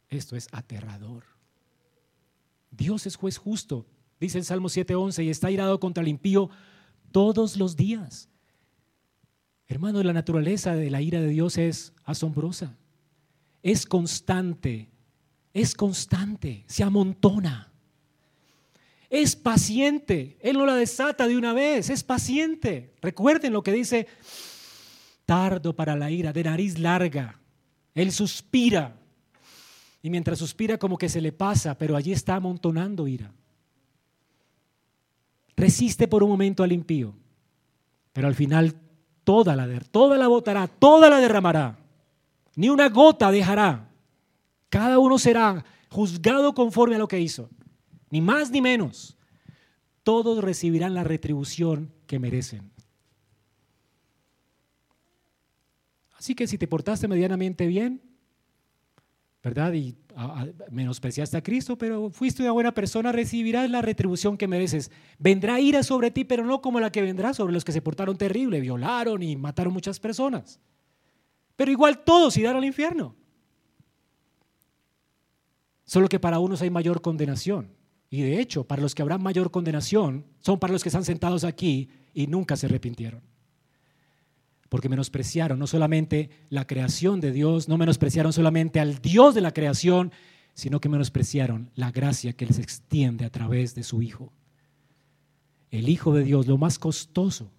Esto 0.08 0.36
es 0.36 0.48
aterrador. 0.52 1.24
Dios 2.70 3.06
es 3.06 3.16
juez 3.16 3.38
justo, 3.38 3.86
dice 4.20 4.38
el 4.38 4.44
Salmo 4.44 4.68
7:11, 4.68 5.24
y 5.24 5.30
está 5.30 5.50
irado 5.50 5.78
contra 5.80 6.02
el 6.02 6.08
impío 6.08 6.50
todos 7.10 7.56
los 7.56 7.76
días. 7.76 8.28
Hermano, 9.66 10.02
la 10.02 10.12
naturaleza 10.12 10.74
de 10.74 10.90
la 10.90 11.00
ira 11.00 11.20
de 11.20 11.28
Dios 11.28 11.58
es 11.58 11.94
asombrosa 12.04 12.76
es 13.62 13.86
constante, 13.86 14.90
es 15.52 15.74
constante, 15.74 16.64
se 16.66 16.82
amontona. 16.82 17.70
Es 19.10 19.36
paciente, 19.36 20.38
Él 20.40 20.56
no 20.56 20.64
la 20.64 20.74
desata 20.74 21.28
de 21.28 21.36
una 21.36 21.52
vez, 21.52 21.90
es 21.90 22.02
paciente. 22.02 22.94
Recuerden 23.02 23.52
lo 23.52 23.62
que 23.62 23.72
dice, 23.72 24.06
tardo 25.26 25.76
para 25.76 25.94
la 25.96 26.10
ira, 26.10 26.32
de 26.32 26.44
nariz 26.44 26.78
larga. 26.78 27.38
Él 27.94 28.10
suspira. 28.10 28.96
Y 30.02 30.08
mientras 30.08 30.38
suspira 30.38 30.78
como 30.78 30.96
que 30.96 31.08
se 31.08 31.20
le 31.20 31.32
pasa, 31.32 31.76
pero 31.76 31.94
allí 31.94 32.12
está 32.12 32.36
amontonando 32.36 33.06
ira. 33.06 33.30
Resiste 35.56 36.08
por 36.08 36.22
un 36.22 36.30
momento 36.30 36.62
al 36.62 36.72
impío, 36.72 37.14
pero 38.12 38.26
al 38.26 38.34
final 38.34 38.74
toda 39.22 39.54
la, 39.54 39.68
toda 39.90 40.16
la 40.16 40.26
botará, 40.26 40.66
toda 40.66 41.10
la 41.10 41.20
derramará 41.20 41.78
ni 42.54 42.68
una 42.68 42.88
gota 42.88 43.30
dejará. 43.30 43.88
Cada 44.72 44.98
uno 44.98 45.18
será 45.18 45.66
juzgado 45.90 46.54
conforme 46.54 46.94
a 46.94 46.98
lo 46.98 47.06
que 47.06 47.20
hizo, 47.20 47.50
ni 48.08 48.22
más 48.22 48.50
ni 48.50 48.62
menos. 48.62 49.18
Todos 50.02 50.42
recibirán 50.42 50.94
la 50.94 51.04
retribución 51.04 51.92
que 52.06 52.18
merecen. 52.18 52.72
Así 56.16 56.34
que 56.34 56.46
si 56.46 56.56
te 56.56 56.66
portaste 56.66 57.06
medianamente 57.06 57.66
bien, 57.66 58.00
¿verdad? 59.44 59.74
Y 59.74 59.94
menospreciaste 60.70 61.36
a 61.36 61.42
Cristo, 61.42 61.76
pero 61.76 62.08
fuiste 62.08 62.42
una 62.42 62.52
buena 62.52 62.72
persona, 62.72 63.12
recibirás 63.12 63.68
la 63.68 63.82
retribución 63.82 64.38
que 64.38 64.48
mereces. 64.48 64.90
Vendrá 65.18 65.60
ira 65.60 65.82
sobre 65.82 66.10
ti, 66.10 66.24
pero 66.24 66.46
no 66.46 66.62
como 66.62 66.80
la 66.80 66.90
que 66.90 67.02
vendrá 67.02 67.34
sobre 67.34 67.52
los 67.52 67.62
que 67.62 67.72
se 67.72 67.82
portaron 67.82 68.16
terrible, 68.16 68.58
violaron 68.58 69.22
y 69.22 69.36
mataron 69.36 69.74
muchas 69.74 70.00
personas. 70.00 70.60
Pero 71.56 71.70
igual 71.70 72.04
todos 72.04 72.38
irán 72.38 72.56
al 72.56 72.64
infierno. 72.64 73.16
Solo 75.92 76.08
que 76.08 76.18
para 76.18 76.38
unos 76.38 76.62
hay 76.62 76.70
mayor 76.70 77.02
condenación. 77.02 77.68
Y 78.08 78.22
de 78.22 78.40
hecho, 78.40 78.64
para 78.64 78.80
los 78.80 78.94
que 78.94 79.02
habrá 79.02 79.18
mayor 79.18 79.50
condenación, 79.50 80.24
son 80.40 80.58
para 80.58 80.72
los 80.72 80.82
que 80.82 80.88
están 80.88 81.04
sentados 81.04 81.44
aquí 81.44 81.90
y 82.14 82.28
nunca 82.28 82.56
se 82.56 82.64
arrepintieron. 82.64 83.20
Porque 84.70 84.88
menospreciaron 84.88 85.58
no 85.58 85.66
solamente 85.66 86.30
la 86.48 86.66
creación 86.66 87.20
de 87.20 87.30
Dios, 87.30 87.68
no 87.68 87.76
menospreciaron 87.76 88.32
solamente 88.32 88.80
al 88.80 89.02
Dios 89.02 89.34
de 89.34 89.42
la 89.42 89.52
creación, 89.52 90.12
sino 90.54 90.80
que 90.80 90.88
menospreciaron 90.88 91.70
la 91.74 91.90
gracia 91.90 92.32
que 92.32 92.46
les 92.46 92.58
extiende 92.58 93.26
a 93.26 93.30
través 93.30 93.74
de 93.74 93.82
su 93.82 94.00
Hijo. 94.00 94.32
El 95.70 95.90
Hijo 95.90 96.14
de 96.14 96.24
Dios, 96.24 96.46
lo 96.46 96.56
más 96.56 96.78
costoso, 96.78 97.50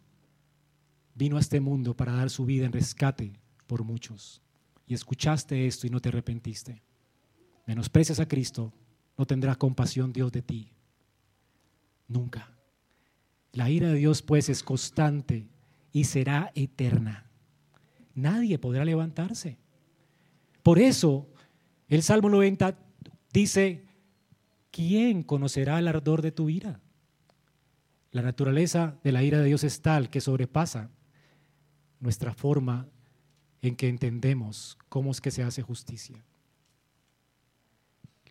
vino 1.14 1.38
a 1.38 1.40
este 1.40 1.60
mundo 1.60 1.96
para 1.96 2.14
dar 2.14 2.32
su 2.32 2.46
vida 2.46 2.66
en 2.66 2.72
rescate 2.72 3.40
por 3.68 3.84
muchos. 3.84 4.42
Y 4.88 4.96
escuchaste 4.96 5.68
esto 5.68 5.86
y 5.86 5.92
no 5.92 6.00
te 6.00 6.10
arrepentiste. 6.10 6.82
Menosprecias 7.66 8.20
a 8.20 8.28
Cristo, 8.28 8.74
no 9.18 9.26
tendrá 9.26 9.56
compasión 9.56 10.12
Dios 10.12 10.32
de 10.32 10.42
ti. 10.42 10.72
Nunca. 12.08 12.52
La 13.54 13.70
ira 13.70 13.90
de 13.90 13.96
Dios 13.96 14.22
pues 14.22 14.50
es 14.50 14.64
constante 14.64 15.48
y 15.92 16.06
será 16.06 16.52
eterna. 16.56 17.30
Nadie 18.16 18.58
podrá 18.58 18.84
levantarse. 18.84 19.58
Por 20.64 20.80
eso 20.80 21.28
el 21.88 22.04
Salmo 22.04 22.30
90 22.30 22.78
dice, 23.32 23.86
¿quién 24.72 25.24
conocerá 25.24 25.80
el 25.80 25.88
ardor 25.88 26.22
de 26.22 26.32
tu 26.32 26.50
ira? 26.50 26.82
La 28.12 28.22
naturaleza 28.22 29.00
de 29.04 29.12
la 29.12 29.24
ira 29.24 29.40
de 29.40 29.46
Dios 29.46 29.64
es 29.64 29.82
tal 29.82 30.10
que 30.10 30.22
sobrepasa 30.22 30.90
nuestra 32.00 32.34
forma 32.34 32.88
en 33.62 33.76
que 33.76 33.88
entendemos 33.88 34.78
cómo 34.90 35.12
es 35.12 35.22
que 35.22 35.32
se 35.32 35.44
hace 35.44 35.62
justicia. 35.62 36.24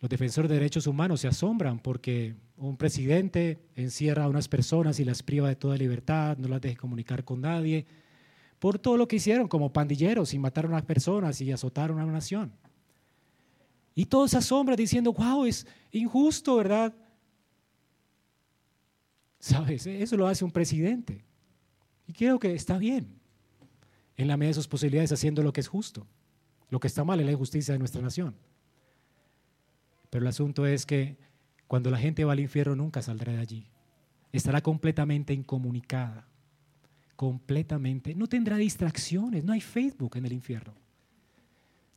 Los 0.03 0.09
defensores 0.09 0.49
de 0.49 0.55
derechos 0.55 0.85
humanos 0.85 1.21
se 1.21 1.29
asombran 1.29 1.79
porque 1.79 2.35
un 2.57 2.75
presidente 2.75 3.63
encierra 3.77 4.25
a 4.25 4.27
unas 4.27 4.49
personas 4.49 4.99
y 4.99 5.05
las 5.05 5.23
priva 5.23 5.47
de 5.47 5.55
toda 5.55 5.77
libertad, 5.77 6.37
no 6.37 6.49
las 6.49 6.59
deja 6.59 6.75
comunicar 6.75 7.23
con 7.23 7.39
nadie, 7.39 7.85
por 8.59 8.79
todo 8.79 8.97
lo 8.97 9.07
que 9.07 9.15
hicieron 9.15 9.47
como 9.47 9.71
pandilleros 9.71 10.33
y 10.33 10.39
mataron 10.39 10.73
a 10.73 10.75
las 10.75 10.85
personas 10.85 11.39
y 11.39 11.53
azotaron 11.53 12.01
a 12.01 12.03
una 12.03 12.11
nación. 12.11 12.51
Y 13.95 14.07
todos 14.07 14.31
se 14.31 14.37
asombran 14.39 14.75
diciendo, 14.75 15.13
wow, 15.13 15.45
es 15.45 15.65
injusto, 15.93 16.57
¿verdad? 16.57 16.93
¿Sabes? 19.39 19.87
Eso 19.87 20.17
lo 20.17 20.27
hace 20.27 20.43
un 20.43 20.51
presidente. 20.51 21.23
Y 22.07 22.11
creo 22.11 22.39
que 22.39 22.53
está 22.53 22.77
bien 22.77 23.07
en 24.17 24.27
la 24.27 24.35
medida 24.35 24.49
de 24.49 24.55
sus 24.55 24.67
posibilidades 24.67 25.13
haciendo 25.13 25.43
lo 25.43 25.53
que 25.53 25.61
es 25.61 25.69
justo. 25.69 26.05
Lo 26.69 26.81
que 26.81 26.87
está 26.87 27.05
mal 27.05 27.21
es 27.21 27.25
la 27.25 27.31
injusticia 27.31 27.71
de 27.71 27.79
nuestra 27.79 28.01
nación. 28.01 28.35
Pero 30.13 30.25
el 30.25 30.29
asunto 30.29 30.67
es 30.67 30.85
que 30.85 31.17
cuando 31.65 31.89
la 31.89 31.97
gente 31.97 32.23
va 32.23 32.33
al 32.33 32.39
infierno 32.39 32.75
nunca 32.75 33.01
saldrá 33.01 33.33
de 33.33 33.39
allí. 33.39 33.65
Estará 34.31 34.61
completamente 34.61 35.33
incomunicada. 35.33 36.27
Completamente. 37.15 38.13
No 38.13 38.27
tendrá 38.27 38.57
distracciones. 38.57 39.43
No 39.43 39.53
hay 39.53 39.61
Facebook 39.61 40.15
en 40.15 40.27
el 40.27 40.33
infierno. 40.33 40.75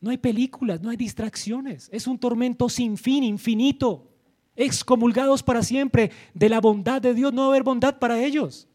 No 0.01 0.09
hay 0.09 0.17
películas, 0.17 0.81
no 0.81 0.89
hay 0.89 0.97
distracciones. 0.97 1.91
Es 1.93 2.07
un 2.07 2.19
tormento 2.19 2.71
sin 2.71 2.97
fin, 2.97 3.23
infinito. 3.23 4.11
Excomulgados 4.57 5.43
para 5.43 5.63
siempre 5.63 6.11
de 6.33 6.49
la 6.49 6.63
bondad 6.63 7.03
de 7.03 7.13
Dios. 7.13 7.35
No 7.35 7.43
va 7.43 7.47
a 7.49 7.51
haber 7.51 7.65
bondad 7.65 7.99
para 7.99 8.25
ellos. 8.25 8.67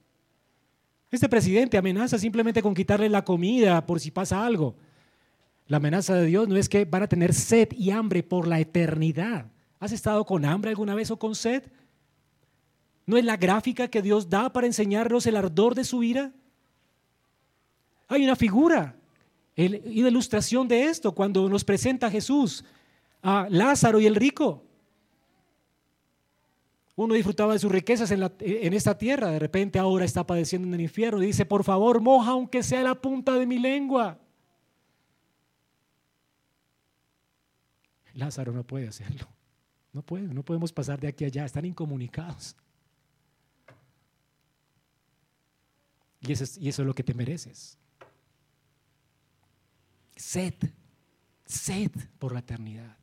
Este 1.10 1.28
presidente 1.28 1.80
amenaza 1.80 2.20
simplemente 2.20 2.62
con 2.62 2.76
quitarle 2.76 3.10
la 3.10 3.26
comida 3.26 3.84
por 3.88 4.00
si 4.00 4.12
pasa 4.12 4.46
algo. 4.46 4.76
La 5.72 5.78
amenaza 5.78 6.16
de 6.16 6.26
Dios 6.26 6.50
no 6.50 6.58
es 6.58 6.68
que 6.68 6.84
van 6.84 7.04
a 7.04 7.08
tener 7.08 7.34
sed 7.34 7.70
y 7.72 7.92
hambre 7.92 8.24
por 8.24 8.46
la 8.46 8.60
eternidad. 8.60 9.46
¿Has 9.80 9.94
estado 9.94 10.26
con 10.26 10.44
hambre 10.44 10.72
alguna 10.72 10.96
vez 10.96 11.12
o 11.12 11.18
con 11.18 11.34
sed? 11.34 11.64
¿No 13.06 13.16
es 13.16 13.24
la 13.24 13.38
gráfica 13.38 13.88
que 13.88 14.02
Dios 14.02 14.30
da 14.30 14.52
para 14.52 14.68
enseñarnos 14.68 15.26
el 15.28 15.38
ardor 15.38 15.74
de 15.74 15.86
su 15.86 16.04
ira? 16.04 16.34
Hay 18.10 18.26
una 18.26 18.36
figura 18.36 18.98
y 19.56 19.70
de 19.70 20.10
ilustración 20.10 20.68
de 20.68 20.88
esto 20.88 21.14
cuando 21.14 21.48
nos 21.48 21.64
presenta 21.64 22.12
Jesús 22.12 22.66
a 23.22 23.48
Lázaro 23.50 24.02
y 24.02 24.08
el 24.08 24.16
rico. 24.16 24.66
Uno 26.98 27.14
disfrutaba 27.14 27.54
de 27.54 27.60
sus 27.60 27.72
riquezas 27.72 28.12
en, 28.12 28.30
en, 28.40 28.74
esta 28.74 28.98
tierra, 28.98 29.32
de 29.32 29.40
repente 29.40 29.80
ahora 29.80 30.04
está 30.04 30.28
padeciendo 30.28 30.68
en 30.68 30.74
el 30.74 30.82
infierno 30.82 31.24
y 31.24 31.28
dice, 31.28 31.46
por 31.46 31.64
favor, 31.64 32.02
moja 32.02 32.32
aunque 32.32 32.62
sea 32.62 32.84
la 32.84 32.96
punta 32.96 33.36
de 33.36 33.46
mi 33.46 33.58
lengua. 33.58 34.20
Lázaro 38.22 38.52
no 38.54 38.64
puede 38.64 38.88
hacerlo. 38.88 39.28
No 39.94 40.04
puede, 40.04 40.28
no 40.28 40.44
podemos 40.44 40.72
pasar 40.72 41.00
de 41.00 41.08
aquí 41.08 41.24
a 41.24 41.28
allá, 41.28 41.44
están 41.44 41.66
incomunicados. 41.66 42.56
Y 46.22 46.32
eso, 46.32 46.44
es, 46.44 46.58
y 46.58 46.70
eso 46.70 46.84
es 46.84 46.86
lo 46.86 46.94
que 46.94 47.04
te 47.04 47.14
mereces. 47.14 47.78
Sed, 50.16 50.54
sed 51.46 51.92
por 52.20 52.32
la 52.32 52.40
eternidad. 52.40 52.96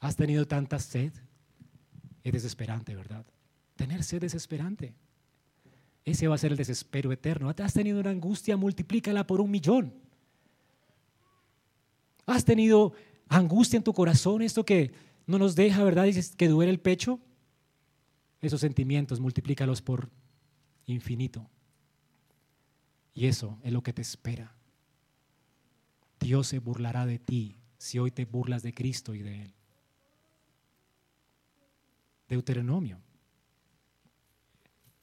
¿Has 0.00 0.16
tenido 0.16 0.46
tanta 0.46 0.78
sed? 0.80 1.12
Es 2.24 2.32
desesperante, 2.32 2.96
¿verdad? 2.96 3.24
Tener 3.76 4.02
sed 4.02 4.24
es 4.24 4.32
desesperante. 4.32 4.94
Ese 6.04 6.26
va 6.26 6.34
a 6.34 6.38
ser 6.38 6.50
el 6.50 6.58
desespero 6.58 7.12
eterno. 7.12 7.54
¿Has 7.56 7.74
tenido 7.74 8.00
una 8.00 8.10
angustia? 8.10 8.56
Multiplícala 8.56 9.26
por 9.26 9.40
un 9.40 9.50
millón. 9.50 10.07
¿Has 12.28 12.44
tenido 12.44 12.92
angustia 13.28 13.78
en 13.78 13.82
tu 13.82 13.94
corazón? 13.94 14.42
Esto 14.42 14.64
que 14.64 14.92
no 15.26 15.38
nos 15.38 15.56
deja, 15.56 15.82
¿verdad? 15.82 16.04
Dices 16.04 16.36
que 16.36 16.48
duele 16.48 16.70
el 16.70 16.78
pecho. 16.78 17.20
Esos 18.42 18.60
sentimientos, 18.60 19.18
multiplícalos 19.18 19.80
por 19.80 20.10
infinito. 20.84 21.48
Y 23.14 23.26
eso 23.26 23.58
es 23.64 23.72
lo 23.72 23.82
que 23.82 23.94
te 23.94 24.02
espera. 24.02 24.54
Dios 26.20 26.48
se 26.48 26.58
burlará 26.58 27.06
de 27.06 27.18
ti 27.18 27.56
si 27.78 27.98
hoy 27.98 28.10
te 28.10 28.26
burlas 28.26 28.62
de 28.62 28.74
Cristo 28.74 29.14
y 29.14 29.22
de 29.22 29.42
Él. 29.42 29.54
Deuteronomio 32.28 33.00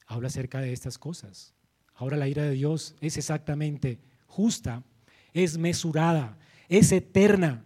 habla 0.06 0.28
acerca 0.28 0.60
de 0.60 0.72
estas 0.72 0.96
cosas. 0.96 1.54
Ahora 1.94 2.16
la 2.16 2.28
ira 2.28 2.44
de 2.44 2.52
Dios 2.52 2.94
es 3.00 3.16
exactamente 3.16 3.98
justa, 4.28 4.84
es 5.32 5.58
mesurada, 5.58 6.38
es 6.68 6.92
eterna. 6.92 7.64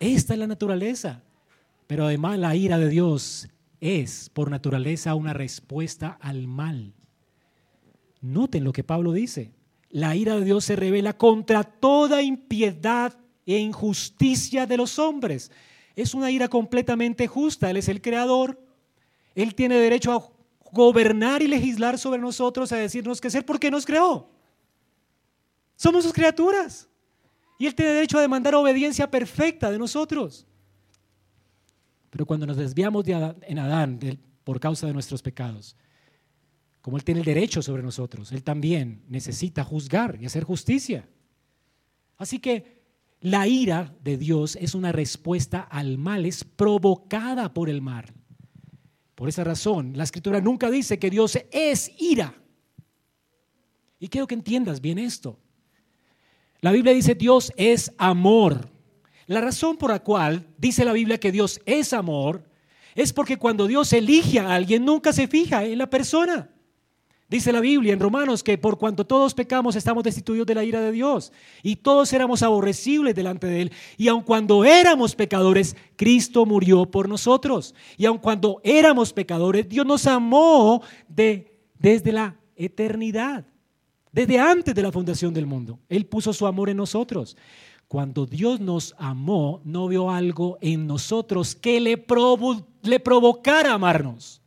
Esta 0.00 0.34
es 0.34 0.38
la 0.38 0.46
naturaleza. 0.46 1.22
Pero 1.86 2.06
además 2.06 2.38
la 2.38 2.56
ira 2.56 2.78
de 2.78 2.88
Dios 2.88 3.48
es 3.80 4.30
por 4.30 4.50
naturaleza 4.50 5.14
una 5.14 5.32
respuesta 5.32 6.16
al 6.20 6.46
mal. 6.46 6.94
Noten 8.20 8.64
lo 8.64 8.72
que 8.72 8.84
Pablo 8.84 9.12
dice. 9.12 9.52
La 9.90 10.16
ira 10.16 10.36
de 10.36 10.44
Dios 10.44 10.64
se 10.64 10.76
revela 10.76 11.18
contra 11.18 11.64
toda 11.64 12.22
impiedad 12.22 13.14
e 13.44 13.58
injusticia 13.58 14.66
de 14.66 14.76
los 14.76 14.98
hombres. 14.98 15.50
Es 15.96 16.14
una 16.14 16.30
ira 16.30 16.48
completamente 16.48 17.26
justa. 17.26 17.68
Él 17.70 17.76
es 17.76 17.88
el 17.88 18.00
creador. 18.00 18.58
Él 19.34 19.54
tiene 19.54 19.74
derecho 19.76 20.12
a 20.12 20.70
gobernar 20.72 21.42
y 21.42 21.48
legislar 21.48 21.98
sobre 21.98 22.20
nosotros, 22.20 22.72
a 22.72 22.76
decirnos 22.76 23.20
qué 23.20 23.28
hacer 23.28 23.44
porque 23.44 23.70
nos 23.70 23.84
creó. 23.84 24.30
Somos 25.76 26.04
sus 26.04 26.12
criaturas. 26.12 26.88
Y 27.62 27.66
Él 27.66 27.76
tiene 27.76 27.92
derecho 27.92 28.18
a 28.18 28.22
demandar 28.22 28.56
obediencia 28.56 29.08
perfecta 29.08 29.70
de 29.70 29.78
nosotros. 29.78 30.48
Pero 32.10 32.26
cuando 32.26 32.44
nos 32.44 32.56
desviamos 32.56 33.04
de 33.04 33.36
en 33.42 33.58
Adán 33.60 34.00
por 34.42 34.58
causa 34.58 34.88
de 34.88 34.92
nuestros 34.92 35.22
pecados, 35.22 35.76
como 36.80 36.96
Él 36.96 37.04
tiene 37.04 37.20
el 37.20 37.24
derecho 37.24 37.62
sobre 37.62 37.84
nosotros, 37.84 38.32
Él 38.32 38.42
también 38.42 39.04
necesita 39.06 39.62
juzgar 39.62 40.18
y 40.20 40.26
hacer 40.26 40.42
justicia. 40.42 41.08
Así 42.16 42.40
que 42.40 42.82
la 43.20 43.46
ira 43.46 43.94
de 44.02 44.16
Dios 44.16 44.56
es 44.56 44.74
una 44.74 44.90
respuesta 44.90 45.60
al 45.60 45.98
mal, 45.98 46.26
es 46.26 46.42
provocada 46.42 47.54
por 47.54 47.70
el 47.70 47.80
mal. 47.80 48.06
Por 49.14 49.28
esa 49.28 49.44
razón, 49.44 49.92
la 49.96 50.02
escritura 50.02 50.40
nunca 50.40 50.68
dice 50.68 50.98
que 50.98 51.10
Dios 51.10 51.38
es 51.52 51.92
ira. 52.00 52.34
Y 54.00 54.08
quiero 54.08 54.26
que 54.26 54.34
entiendas 54.34 54.80
bien 54.80 54.98
esto. 54.98 55.38
La 56.62 56.70
Biblia 56.70 56.94
dice 56.94 57.16
Dios 57.16 57.52
es 57.56 57.92
amor. 57.98 58.70
La 59.26 59.40
razón 59.40 59.76
por 59.76 59.90
la 59.90 59.98
cual 59.98 60.46
dice 60.58 60.84
la 60.84 60.92
Biblia 60.92 61.18
que 61.18 61.32
Dios 61.32 61.60
es 61.66 61.92
amor 61.92 62.44
es 62.94 63.12
porque 63.12 63.36
cuando 63.36 63.66
Dios 63.66 63.92
elige 63.92 64.38
a 64.38 64.54
alguien 64.54 64.84
nunca 64.84 65.12
se 65.12 65.26
fija 65.26 65.64
en 65.64 65.78
la 65.78 65.90
persona. 65.90 66.48
Dice 67.28 67.50
la 67.50 67.58
Biblia 67.58 67.92
en 67.92 67.98
Romanos 67.98 68.44
que 68.44 68.58
por 68.58 68.78
cuanto 68.78 69.04
todos 69.04 69.34
pecamos 69.34 69.74
estamos 69.74 70.04
destituidos 70.04 70.46
de 70.46 70.54
la 70.54 70.62
ira 70.62 70.80
de 70.80 70.92
Dios 70.92 71.32
y 71.64 71.76
todos 71.76 72.12
éramos 72.12 72.44
aborrecibles 72.44 73.16
delante 73.16 73.48
de 73.48 73.62
Él. 73.62 73.72
Y 73.96 74.06
aun 74.06 74.22
cuando 74.22 74.64
éramos 74.64 75.16
pecadores, 75.16 75.74
Cristo 75.96 76.46
murió 76.46 76.86
por 76.86 77.08
nosotros. 77.08 77.74
Y 77.96 78.06
aun 78.06 78.18
cuando 78.18 78.60
éramos 78.62 79.12
pecadores, 79.12 79.68
Dios 79.68 79.84
nos 79.84 80.06
amó 80.06 80.80
de, 81.08 81.58
desde 81.76 82.12
la 82.12 82.36
eternidad, 82.54 83.46
desde 84.12 84.38
antes 84.38 84.74
de 84.74 84.82
la 84.82 84.92
fundación 84.92 85.32
del 85.32 85.46
mundo. 85.46 85.80
Él 85.88 86.06
puso 86.06 86.32
su 86.32 86.46
amor 86.46 86.68
en 86.68 86.76
nosotros. 86.76 87.36
Cuando 87.88 88.26
Dios 88.26 88.60
nos 88.60 88.94
amó, 88.98 89.60
no 89.64 89.88
vio 89.88 90.10
algo 90.10 90.58
en 90.60 90.86
nosotros 90.86 91.54
que 91.54 91.80
le, 91.80 91.96
provocara 91.98 93.72
amarnos. 93.72 94.40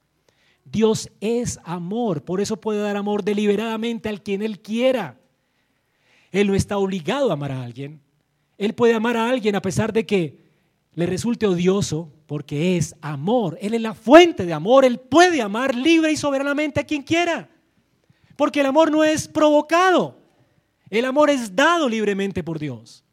Dios 0.64 1.12
es 1.20 1.60
amor, 1.64 2.24
por 2.24 2.42
eso 2.42 2.60
puede 2.60 2.82
dar 2.82 2.98
amor 2.98 3.24
deliberadamente 3.24 4.10
al 4.10 4.24
quien 4.24 4.42
Él 4.42 4.62
quiera. 4.62 5.20
Él 6.32 6.48
no 6.48 6.56
está 6.56 6.78
obligado 6.78 7.30
a 7.30 7.34
amar 7.34 7.52
a 7.52 7.64
alguien. 7.64 8.02
Él 8.58 8.74
puede 8.74 8.94
amar 8.94 9.18
a 9.18 9.30
alguien 9.30 9.56
a 9.56 9.62
pesar 9.62 9.94
de 9.94 10.06
que 10.06 10.46
le 10.94 11.06
resulte 11.06 11.46
odioso, 11.46 12.12
porque 12.26 12.78
es 12.78 12.96
amor. 13.02 13.58
Él 13.62 13.74
es 13.74 13.82
la 13.82 13.94
fuente 13.94 14.46
de 14.46 14.54
amor. 14.54 14.86
Él 14.86 14.98
puede 14.98 15.42
amar 15.42 15.76
libre 15.76 16.12
y 16.12 16.18
soberanamente 16.18 16.80
a 16.80 16.86
quien 16.86 17.04
quiera. 17.04 17.50
Porque 18.36 18.60
el 18.60 18.66
amor 18.66 18.92
no 18.92 19.04
es 19.04 19.28
provocado. 19.28 20.18
El 20.90 21.06
amor 21.06 21.30
es 21.30 21.56
dado 21.56 21.90
libremente 21.90 22.44
por 22.44 22.60
Dios. 22.60 23.04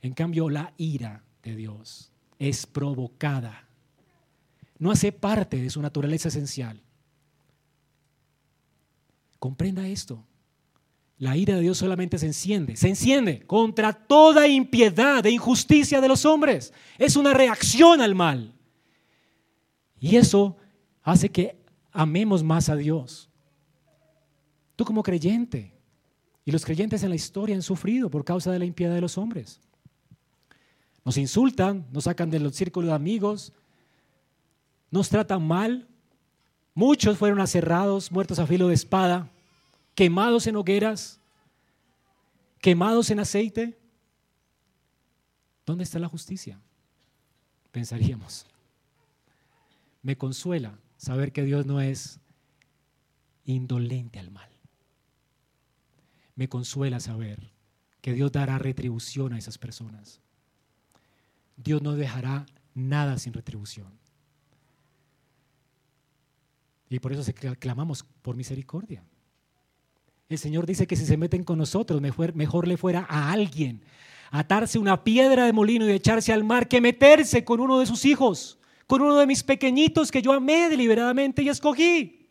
En 0.00 0.12
cambio, 0.12 0.48
la 0.48 0.72
ira 0.76 1.22
de 1.42 1.56
Dios 1.56 2.10
es 2.38 2.66
provocada. 2.66 3.66
No 4.78 4.90
hace 4.90 5.12
parte 5.12 5.60
de 5.62 5.70
su 5.70 5.80
naturaleza 5.80 6.28
esencial. 6.28 6.82
Comprenda 9.38 9.86
esto. 9.86 10.24
La 11.18 11.36
ira 11.36 11.54
de 11.54 11.60
Dios 11.60 11.78
solamente 11.78 12.18
se 12.18 12.26
enciende, 12.26 12.76
se 12.76 12.88
enciende 12.88 13.46
contra 13.46 13.92
toda 13.92 14.48
impiedad 14.48 15.24
e 15.24 15.30
injusticia 15.30 16.00
de 16.00 16.08
los 16.08 16.24
hombres. 16.24 16.72
Es 16.98 17.16
una 17.16 17.32
reacción 17.32 18.00
al 18.00 18.14
mal. 18.14 18.52
Y 20.00 20.16
eso 20.16 20.56
hace 21.02 21.30
que 21.30 21.56
amemos 21.92 22.42
más 22.42 22.68
a 22.68 22.76
Dios. 22.76 23.30
Tú 24.76 24.84
como 24.84 25.02
creyente, 25.02 25.72
y 26.44 26.52
los 26.52 26.64
creyentes 26.64 27.02
en 27.02 27.10
la 27.10 27.14
historia 27.14 27.56
han 27.56 27.62
sufrido 27.62 28.10
por 28.10 28.24
causa 28.24 28.52
de 28.52 28.58
la 28.58 28.64
impiedad 28.64 28.94
de 28.94 29.00
los 29.00 29.16
hombres. 29.16 29.60
Nos 31.04 31.16
insultan, 31.16 31.86
nos 31.92 32.04
sacan 32.04 32.30
del 32.30 32.52
círculo 32.52 32.88
de 32.88 32.94
amigos, 32.94 33.52
nos 34.90 35.08
tratan 35.08 35.46
mal. 35.46 35.88
Muchos 36.74 37.18
fueron 37.18 37.40
aserrados, 37.40 38.10
muertos 38.10 38.38
a 38.38 38.46
filo 38.46 38.68
de 38.68 38.74
espada, 38.74 39.30
quemados 39.94 40.46
en 40.46 40.56
hogueras, 40.56 41.20
quemados 42.60 43.10
en 43.10 43.20
aceite. 43.20 43.78
¿Dónde 45.64 45.84
está 45.84 45.98
la 45.98 46.08
justicia? 46.08 46.58
Pensaríamos. 47.70 48.46
Me 50.02 50.16
consuela 50.16 50.78
saber 50.96 51.32
que 51.32 51.42
Dios 51.42 51.64
no 51.64 51.80
es 51.80 52.20
indolente 53.44 54.18
al 54.18 54.30
mal. 54.30 54.53
Me 56.36 56.48
consuela 56.48 57.00
saber 57.00 57.52
que 58.00 58.12
Dios 58.12 58.32
dará 58.32 58.58
retribución 58.58 59.32
a 59.32 59.38
esas 59.38 59.58
personas. 59.58 60.20
Dios 61.56 61.80
no 61.82 61.94
dejará 61.94 62.46
nada 62.74 63.18
sin 63.18 63.32
retribución. 63.32 63.92
Y 66.90 66.98
por 66.98 67.12
eso 67.12 67.32
clamamos 67.58 68.04
por 68.22 68.36
misericordia. 68.36 69.02
El 70.28 70.38
Señor 70.38 70.66
dice 70.66 70.86
que 70.86 70.96
si 70.96 71.06
se 71.06 71.16
meten 71.16 71.44
con 71.44 71.58
nosotros, 71.58 72.00
mejor, 72.00 72.34
mejor 72.34 72.66
le 72.66 72.76
fuera 72.76 73.06
a 73.08 73.32
alguien 73.32 73.82
atarse 74.30 74.78
una 74.78 75.04
piedra 75.04 75.46
de 75.46 75.52
molino 75.52 75.88
y 75.88 75.92
echarse 75.92 76.32
al 76.32 76.42
mar 76.42 76.66
que 76.66 76.80
meterse 76.80 77.44
con 77.44 77.60
uno 77.60 77.78
de 77.78 77.86
sus 77.86 78.04
hijos, 78.04 78.58
con 78.86 79.00
uno 79.00 79.16
de 79.16 79.26
mis 79.26 79.44
pequeñitos 79.44 80.10
que 80.10 80.22
yo 80.22 80.32
amé 80.32 80.68
deliberadamente 80.68 81.42
y 81.42 81.48
escogí. 81.48 82.23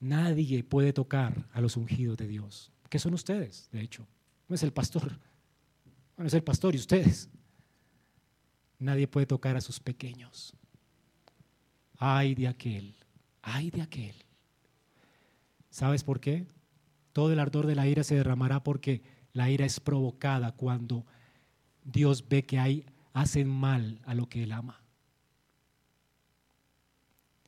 Nadie 0.00 0.64
puede 0.64 0.94
tocar 0.94 1.46
a 1.52 1.60
los 1.60 1.76
ungidos 1.76 2.16
de 2.16 2.26
Dios, 2.26 2.72
que 2.88 2.98
son 2.98 3.12
ustedes, 3.12 3.68
de 3.70 3.82
hecho. 3.82 4.06
No 4.48 4.54
es 4.54 4.62
el 4.62 4.72
pastor, 4.72 5.18
Bueno, 6.16 6.26
es 6.26 6.34
el 6.34 6.42
pastor 6.42 6.74
y 6.74 6.78
ustedes. 6.78 7.28
Nadie 8.78 9.06
puede 9.06 9.26
tocar 9.26 9.56
a 9.56 9.60
sus 9.60 9.78
pequeños. 9.78 10.54
Ay 11.98 12.34
de 12.34 12.48
aquel, 12.48 12.94
ay 13.42 13.70
de 13.70 13.82
aquel. 13.82 14.14
¿Sabes 15.68 16.02
por 16.02 16.18
qué? 16.18 16.46
Todo 17.12 17.32
el 17.32 17.38
ardor 17.38 17.66
de 17.66 17.74
la 17.74 17.86
ira 17.86 18.02
se 18.02 18.14
derramará 18.14 18.62
porque 18.62 19.02
la 19.34 19.50
ira 19.50 19.66
es 19.66 19.80
provocada 19.80 20.52
cuando 20.52 21.04
Dios 21.84 22.26
ve 22.26 22.44
que 22.44 22.58
hay, 22.58 22.86
hacen 23.12 23.48
mal 23.48 24.00
a 24.04 24.14
lo 24.14 24.28
que 24.28 24.42
Él 24.42 24.52
ama. 24.52 24.80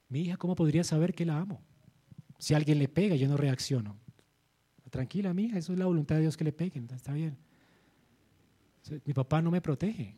Mi 0.09 0.21
hija, 0.21 0.37
¿cómo 0.37 0.55
podría 0.55 0.85
saber 0.85 1.15
que 1.15 1.25
la 1.25 1.39
amo? 1.39 1.63
Si 2.43 2.55
alguien 2.55 2.81
le 2.81 2.89
pega, 2.89 3.15
yo 3.15 3.29
no 3.29 3.37
reacciono. 3.37 4.01
Tranquila, 4.91 5.33
mi 5.33 5.45
hija, 5.45 5.59
eso 5.59 5.73
es 5.73 5.79
la 5.79 5.87
voluntad 5.87 6.17
de 6.17 6.23
Dios 6.23 6.37
que 6.37 6.43
le 6.43 6.51
peguen, 6.51 6.89
está 6.93 7.13
bien. 7.13 7.39
Mi 9.05 9.15
papá 9.15 9.41
no 9.41 9.53
me 9.53 9.61
protege. 9.61 10.17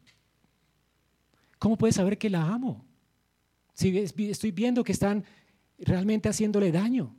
¿Cómo 1.59 1.77
puede 1.77 1.93
saber 1.93 2.17
que 2.17 2.31
la 2.31 2.49
amo? 2.49 2.83
Si 3.75 3.99
estoy 3.99 4.53
viendo 4.53 4.83
que 4.83 4.93
están 4.93 5.23
realmente 5.77 6.31
haciéndole 6.31 6.73
daño. 6.73 7.15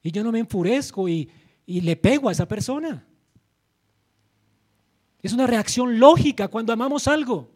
Y 0.00 0.12
yo 0.12 0.22
no 0.22 0.30
me 0.30 0.38
enfurezco 0.38 1.08
y, 1.08 1.28
y 1.66 1.80
le 1.80 1.96
pego 1.96 2.28
a 2.28 2.32
esa 2.32 2.46
persona. 2.46 3.04
Es 5.22 5.32
una 5.32 5.48
reacción 5.48 5.98
lógica 5.98 6.46
cuando 6.46 6.72
amamos 6.72 7.08
algo 7.08 7.52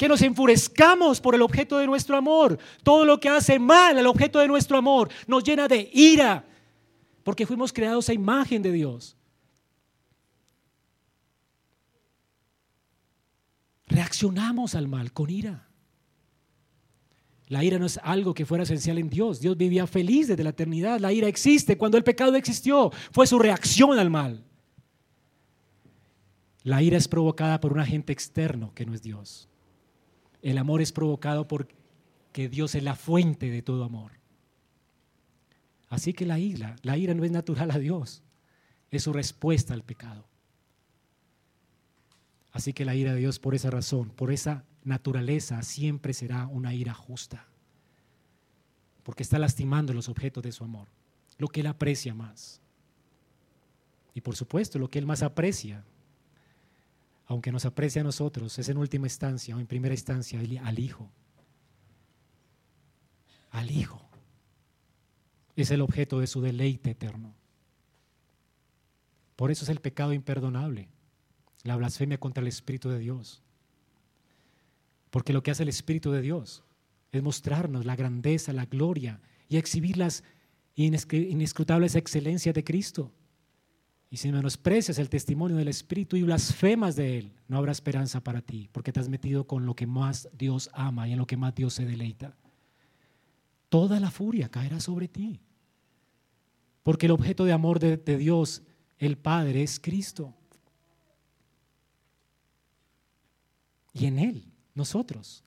que 0.00 0.08
nos 0.08 0.22
enfurezcamos 0.22 1.20
por 1.20 1.34
el 1.34 1.42
objeto 1.42 1.76
de 1.76 1.86
nuestro 1.86 2.16
amor. 2.16 2.58
Todo 2.82 3.04
lo 3.04 3.20
que 3.20 3.28
hace 3.28 3.58
mal 3.58 3.98
al 3.98 4.06
objeto 4.06 4.38
de 4.38 4.48
nuestro 4.48 4.78
amor 4.78 5.10
nos 5.26 5.44
llena 5.44 5.68
de 5.68 5.90
ira, 5.92 6.42
porque 7.22 7.44
fuimos 7.44 7.70
creados 7.70 8.08
a 8.08 8.14
imagen 8.14 8.62
de 8.62 8.72
Dios. 8.72 9.14
Reaccionamos 13.88 14.74
al 14.74 14.88
mal 14.88 15.12
con 15.12 15.28
ira. 15.28 15.68
La 17.48 17.62
ira 17.62 17.78
no 17.78 17.84
es 17.84 18.00
algo 18.02 18.32
que 18.32 18.46
fuera 18.46 18.64
esencial 18.64 18.96
en 18.96 19.10
Dios. 19.10 19.38
Dios 19.38 19.54
vivía 19.54 19.86
feliz 19.86 20.28
desde 20.28 20.44
la 20.44 20.50
eternidad. 20.50 20.98
La 20.98 21.12
ira 21.12 21.28
existe. 21.28 21.76
Cuando 21.76 21.98
el 21.98 22.04
pecado 22.04 22.36
existió, 22.36 22.90
fue 23.12 23.26
su 23.26 23.38
reacción 23.38 23.98
al 23.98 24.08
mal. 24.08 24.46
La 26.62 26.80
ira 26.80 26.96
es 26.96 27.06
provocada 27.06 27.60
por 27.60 27.74
un 27.74 27.80
agente 27.80 28.14
externo 28.14 28.72
que 28.74 28.86
no 28.86 28.94
es 28.94 29.02
Dios. 29.02 29.49
El 30.42 30.58
amor 30.58 30.80
es 30.80 30.92
provocado 30.92 31.46
porque 31.46 32.48
Dios 32.48 32.74
es 32.74 32.82
la 32.82 32.94
fuente 32.94 33.50
de 33.50 33.62
todo 33.62 33.84
amor. 33.84 34.12
Así 35.88 36.12
que 36.12 36.24
la 36.24 36.38
ira, 36.38 36.76
la 36.82 36.96
ira 36.96 37.14
no 37.14 37.24
es 37.24 37.30
natural 37.30 37.70
a 37.72 37.78
Dios, 37.78 38.22
es 38.90 39.02
su 39.02 39.12
respuesta 39.12 39.74
al 39.74 39.82
pecado. 39.82 40.24
Así 42.52 42.72
que 42.72 42.84
la 42.84 42.94
ira 42.94 43.12
de 43.12 43.18
Dios 43.18 43.38
por 43.38 43.54
esa 43.54 43.70
razón, 43.70 44.10
por 44.10 44.32
esa 44.32 44.64
naturaleza, 44.84 45.62
siempre 45.62 46.14
será 46.14 46.46
una 46.46 46.74
ira 46.74 46.94
justa. 46.94 47.46
Porque 49.02 49.22
está 49.22 49.38
lastimando 49.38 49.92
los 49.92 50.08
objetos 50.08 50.42
de 50.42 50.52
su 50.52 50.64
amor, 50.64 50.88
lo 51.38 51.48
que 51.48 51.60
Él 51.60 51.66
aprecia 51.66 52.14
más. 52.14 52.60
Y 54.14 54.20
por 54.20 54.36
supuesto, 54.36 54.78
lo 54.78 54.88
que 54.88 54.98
Él 54.98 55.06
más 55.06 55.22
aprecia 55.22 55.84
aunque 57.30 57.52
nos 57.52 57.64
aprecia 57.64 58.00
a 58.00 58.04
nosotros, 58.04 58.58
es 58.58 58.68
en 58.70 58.76
última 58.76 59.06
instancia 59.06 59.54
o 59.54 59.60
en 59.60 59.68
primera 59.68 59.94
instancia 59.94 60.40
al 60.40 60.80
Hijo. 60.80 61.12
Al 63.52 63.70
Hijo. 63.70 64.02
Es 65.54 65.70
el 65.70 65.80
objeto 65.80 66.18
de 66.18 66.26
su 66.26 66.40
deleite 66.40 66.90
eterno. 66.90 67.32
Por 69.36 69.52
eso 69.52 69.62
es 69.62 69.68
el 69.68 69.78
pecado 69.78 70.12
imperdonable, 70.12 70.88
la 71.62 71.76
blasfemia 71.76 72.18
contra 72.18 72.40
el 72.40 72.48
Espíritu 72.48 72.88
de 72.88 72.98
Dios. 72.98 73.44
Porque 75.10 75.32
lo 75.32 75.44
que 75.44 75.52
hace 75.52 75.62
el 75.62 75.68
Espíritu 75.68 76.10
de 76.10 76.22
Dios 76.22 76.64
es 77.12 77.22
mostrarnos 77.22 77.86
la 77.86 77.94
grandeza, 77.94 78.52
la 78.52 78.66
gloria 78.66 79.20
y 79.48 79.56
exhibir 79.56 79.98
las 79.98 80.24
inescrutables 80.74 81.94
excelencias 81.94 82.56
de 82.56 82.64
Cristo. 82.64 83.12
Y 84.10 84.16
si 84.16 84.32
menosprecias 84.32 84.98
el 84.98 85.08
testimonio 85.08 85.56
del 85.56 85.68
Espíritu 85.68 86.16
y 86.16 86.24
blasfemas 86.24 86.96
de 86.96 87.18
Él, 87.18 87.32
no 87.46 87.56
habrá 87.56 87.70
esperanza 87.70 88.20
para 88.20 88.42
ti, 88.42 88.68
porque 88.72 88.92
te 88.92 88.98
has 88.98 89.08
metido 89.08 89.46
con 89.46 89.64
lo 89.66 89.76
que 89.76 89.86
más 89.86 90.28
Dios 90.36 90.68
ama 90.72 91.06
y 91.06 91.12
en 91.12 91.18
lo 91.18 91.28
que 91.28 91.36
más 91.36 91.54
Dios 91.54 91.74
se 91.74 91.86
deleita. 91.86 92.34
Toda 93.68 94.00
la 94.00 94.10
furia 94.10 94.48
caerá 94.48 94.80
sobre 94.80 95.06
ti, 95.06 95.40
porque 96.82 97.06
el 97.06 97.12
objeto 97.12 97.44
de 97.44 97.52
amor 97.52 97.78
de, 97.78 97.98
de 97.98 98.16
Dios, 98.16 98.62
el 98.98 99.16
Padre, 99.16 99.62
es 99.62 99.78
Cristo. 99.78 100.34
Y 103.92 104.06
en 104.06 104.18
Él, 104.18 104.44
nosotros. 104.74 105.44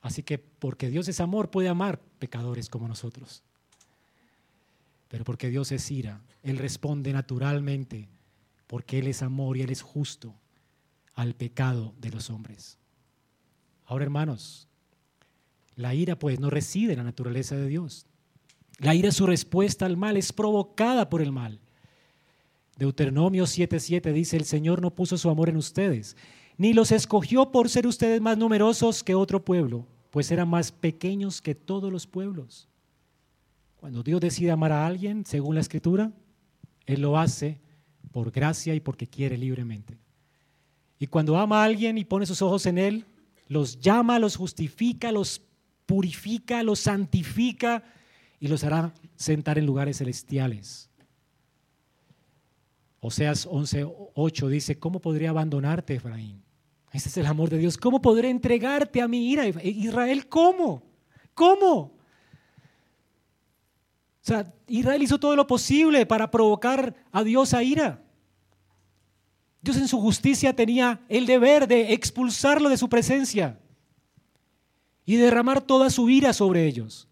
Así 0.00 0.22
que 0.22 0.38
porque 0.38 0.88
Dios 0.88 1.06
es 1.08 1.20
amor, 1.20 1.50
puede 1.50 1.68
amar 1.68 2.00
pecadores 2.18 2.70
como 2.70 2.88
nosotros. 2.88 3.42
Pero 5.10 5.24
porque 5.24 5.50
Dios 5.50 5.72
es 5.72 5.90
ira, 5.90 6.22
Él 6.44 6.56
responde 6.56 7.12
naturalmente, 7.12 8.08
porque 8.68 9.00
Él 9.00 9.08
es 9.08 9.22
amor 9.22 9.56
y 9.56 9.62
Él 9.62 9.70
es 9.70 9.82
justo 9.82 10.36
al 11.14 11.34
pecado 11.34 11.92
de 11.98 12.10
los 12.10 12.30
hombres. 12.30 12.78
Ahora, 13.86 14.04
hermanos, 14.04 14.68
la 15.74 15.94
ira 15.96 16.16
pues 16.16 16.38
no 16.38 16.48
reside 16.48 16.92
en 16.92 16.98
la 16.98 17.04
naturaleza 17.04 17.56
de 17.56 17.66
Dios. 17.66 18.06
La 18.78 18.94
ira 18.94 19.08
es 19.08 19.16
su 19.16 19.26
respuesta 19.26 19.84
al 19.84 19.96
mal, 19.96 20.16
es 20.16 20.32
provocada 20.32 21.10
por 21.10 21.22
el 21.22 21.32
mal. 21.32 21.58
Deuteronomio 22.78 23.46
7:7 23.46 24.12
dice, 24.12 24.36
el 24.36 24.44
Señor 24.44 24.80
no 24.80 24.94
puso 24.94 25.18
su 25.18 25.28
amor 25.28 25.48
en 25.48 25.56
ustedes, 25.56 26.16
ni 26.56 26.72
los 26.72 26.92
escogió 26.92 27.50
por 27.50 27.68
ser 27.68 27.88
ustedes 27.88 28.20
más 28.20 28.38
numerosos 28.38 29.02
que 29.02 29.16
otro 29.16 29.44
pueblo, 29.44 29.88
pues 30.10 30.30
eran 30.30 30.48
más 30.48 30.70
pequeños 30.70 31.42
que 31.42 31.56
todos 31.56 31.90
los 31.90 32.06
pueblos. 32.06 32.69
Cuando 33.80 34.02
Dios 34.02 34.20
decide 34.20 34.50
amar 34.50 34.72
a 34.72 34.86
alguien, 34.86 35.24
según 35.24 35.54
la 35.54 35.62
escritura, 35.62 36.12
Él 36.84 37.00
lo 37.00 37.16
hace 37.16 37.58
por 38.12 38.30
gracia 38.30 38.74
y 38.74 38.80
porque 38.80 39.06
quiere 39.06 39.38
libremente. 39.38 39.98
Y 40.98 41.06
cuando 41.06 41.38
ama 41.38 41.62
a 41.62 41.64
alguien 41.64 41.96
y 41.96 42.04
pone 42.04 42.26
sus 42.26 42.42
ojos 42.42 42.66
en 42.66 42.76
Él, 42.76 43.06
los 43.48 43.80
llama, 43.80 44.18
los 44.18 44.36
justifica, 44.36 45.10
los 45.10 45.40
purifica, 45.86 46.62
los 46.62 46.80
santifica 46.80 47.82
y 48.38 48.48
los 48.48 48.64
hará 48.64 48.92
sentar 49.16 49.56
en 49.56 49.64
lugares 49.64 49.96
celestiales. 49.96 50.90
Oseas 53.00 53.48
11:8 53.48 54.48
dice, 54.48 54.78
¿cómo 54.78 55.00
podría 55.00 55.30
abandonarte, 55.30 55.94
Efraín? 55.94 56.42
Ese 56.92 57.08
es 57.08 57.16
el 57.16 57.24
amor 57.24 57.48
de 57.48 57.56
Dios. 57.56 57.78
¿Cómo 57.78 58.02
podré 58.02 58.28
entregarte 58.28 59.00
a 59.00 59.08
mi 59.08 59.30
ira? 59.30 59.46
Israel, 59.46 60.28
¿cómo? 60.28 60.82
¿Cómo? 61.32 61.99
Israel 64.66 65.02
hizo 65.02 65.18
todo 65.18 65.36
lo 65.36 65.46
posible 65.46 66.06
para 66.06 66.30
provocar 66.30 66.94
a 67.12 67.22
Dios 67.22 67.54
a 67.54 67.62
ira. 67.62 68.02
Dios 69.62 69.76
en 69.76 69.88
su 69.88 70.00
justicia 70.00 70.54
tenía 70.54 71.00
el 71.08 71.26
deber 71.26 71.68
de 71.68 71.92
expulsarlo 71.92 72.68
de 72.68 72.78
su 72.78 72.88
presencia 72.88 73.58
y 75.04 75.16
derramar 75.16 75.60
toda 75.60 75.90
su 75.90 76.08
ira 76.08 76.32
sobre 76.32 76.66
ellos. 76.66 77.08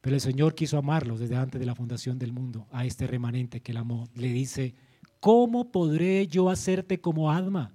Pero 0.00 0.16
el 0.16 0.20
Señor 0.20 0.54
quiso 0.54 0.78
amarlos 0.78 1.20
desde 1.20 1.36
antes 1.36 1.60
de 1.60 1.66
la 1.66 1.74
fundación 1.74 2.18
del 2.18 2.32
mundo, 2.32 2.66
a 2.70 2.86
este 2.86 3.06
remanente 3.06 3.60
que 3.60 3.72
él 3.72 3.78
amó. 3.78 4.08
Le 4.14 4.28
dice, 4.28 4.74
¿cómo 5.20 5.70
podré 5.70 6.26
yo 6.28 6.48
hacerte 6.48 7.00
como 7.00 7.30
Adma? 7.30 7.72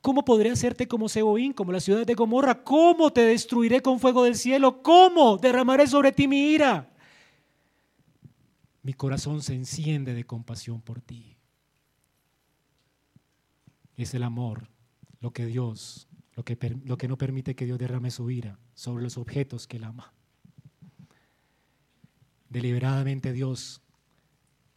¿Cómo 0.00 0.24
podré 0.24 0.50
hacerte 0.50 0.88
como 0.88 1.08
Seboín, 1.08 1.52
como 1.52 1.72
la 1.72 1.80
ciudad 1.80 2.06
de 2.06 2.14
Gomorra? 2.14 2.62
¿Cómo 2.62 3.12
te 3.12 3.22
destruiré 3.22 3.82
con 3.82 4.00
fuego 4.00 4.24
del 4.24 4.36
cielo? 4.36 4.82
¿Cómo 4.82 5.36
derramaré 5.36 5.86
sobre 5.86 6.12
ti 6.12 6.28
mi 6.28 6.52
ira? 6.52 6.88
Mi 8.86 8.94
corazón 8.94 9.42
se 9.42 9.52
enciende 9.52 10.14
de 10.14 10.22
compasión 10.22 10.80
por 10.80 11.00
ti. 11.00 11.36
Es 13.96 14.14
el 14.14 14.22
amor 14.22 14.68
lo 15.20 15.32
que 15.32 15.44
Dios, 15.44 16.06
lo 16.36 16.44
que, 16.44 17.08
no 17.08 17.18
permite 17.18 17.56
que 17.56 17.64
Dios 17.64 17.80
derrame 17.80 18.12
su 18.12 18.30
ira 18.30 18.60
sobre 18.74 19.02
los 19.02 19.18
objetos 19.18 19.66
que 19.66 19.78
Él 19.78 19.84
ama. 19.84 20.14
Deliberadamente 22.48 23.32
Dios 23.32 23.82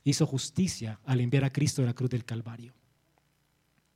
hizo 0.03 0.26
justicia 0.26 0.99
al 1.05 1.22
enviar 1.22 1.43
a 1.43 1.51
Cristo 1.51 1.84
de 1.84 1.89
la 1.89 1.93
cruz 1.93 2.10
del 2.10 2.26
Calvario. 2.26 2.74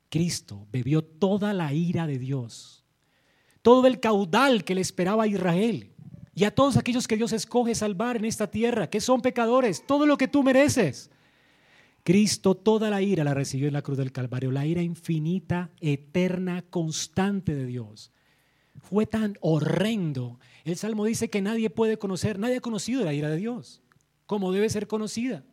Cristo 0.10 0.68
bebió 0.72 1.04
toda 1.04 1.54
la 1.54 1.74
ira 1.74 2.06
de 2.06 2.20
Dios, 2.20 2.86
todo 3.64 3.88
el 3.88 4.00
caudal 4.00 4.64
que 4.64 4.76
le 4.76 4.82
esperaba 4.82 5.24
a 5.24 5.28
Israel 5.28 5.93
y 6.36 6.46
a 6.46 6.52
todos 6.56 6.78
aquellos 6.78 7.08
que 7.08 7.18
Dios 7.18 7.32
escoge 7.32 7.76
salvar 7.76 8.18
en 8.18 8.26
esta 8.26 8.50
tierra, 8.50 8.90
que 8.90 9.02
son 9.02 9.22
pecadores, 9.22 9.86
todo 9.86 10.06
lo 10.06 10.18
que 10.18 10.28
tú 10.28 10.44
mereces. 10.44 11.12
Cristo 12.04 12.56
toda 12.56 12.90
la 12.90 13.02
ira 13.02 13.24
la 13.24 13.34
recibió 13.34 13.68
en 13.68 13.74
la 13.74 13.82
cruz 13.82 13.98
del 13.98 14.12
Calvario, 14.12 14.52
la 14.52 14.66
ira 14.66 14.82
infinita, 14.82 15.72
eterna, 15.80 16.64
constante 16.64 17.56
de 17.56 17.66
Dios. 17.66 18.12
Fue 18.82 19.06
tan 19.06 19.38
horrendo. 19.40 20.40
El 20.66 20.76
Salmo 20.76 21.06
dice 21.06 21.30
que 21.30 21.42
nadie 21.42 21.70
puede 21.70 21.98
conocer, 21.98 22.40
nadie 22.40 22.58
ha 22.58 22.62
conocido 22.62 23.06
la 23.06 23.14
ira 23.14 23.30
de 23.30 23.38
Dios, 23.38 23.82
como 24.26 24.52
debe 24.52 24.70
ser 24.70 24.88
conocida. 24.88 25.46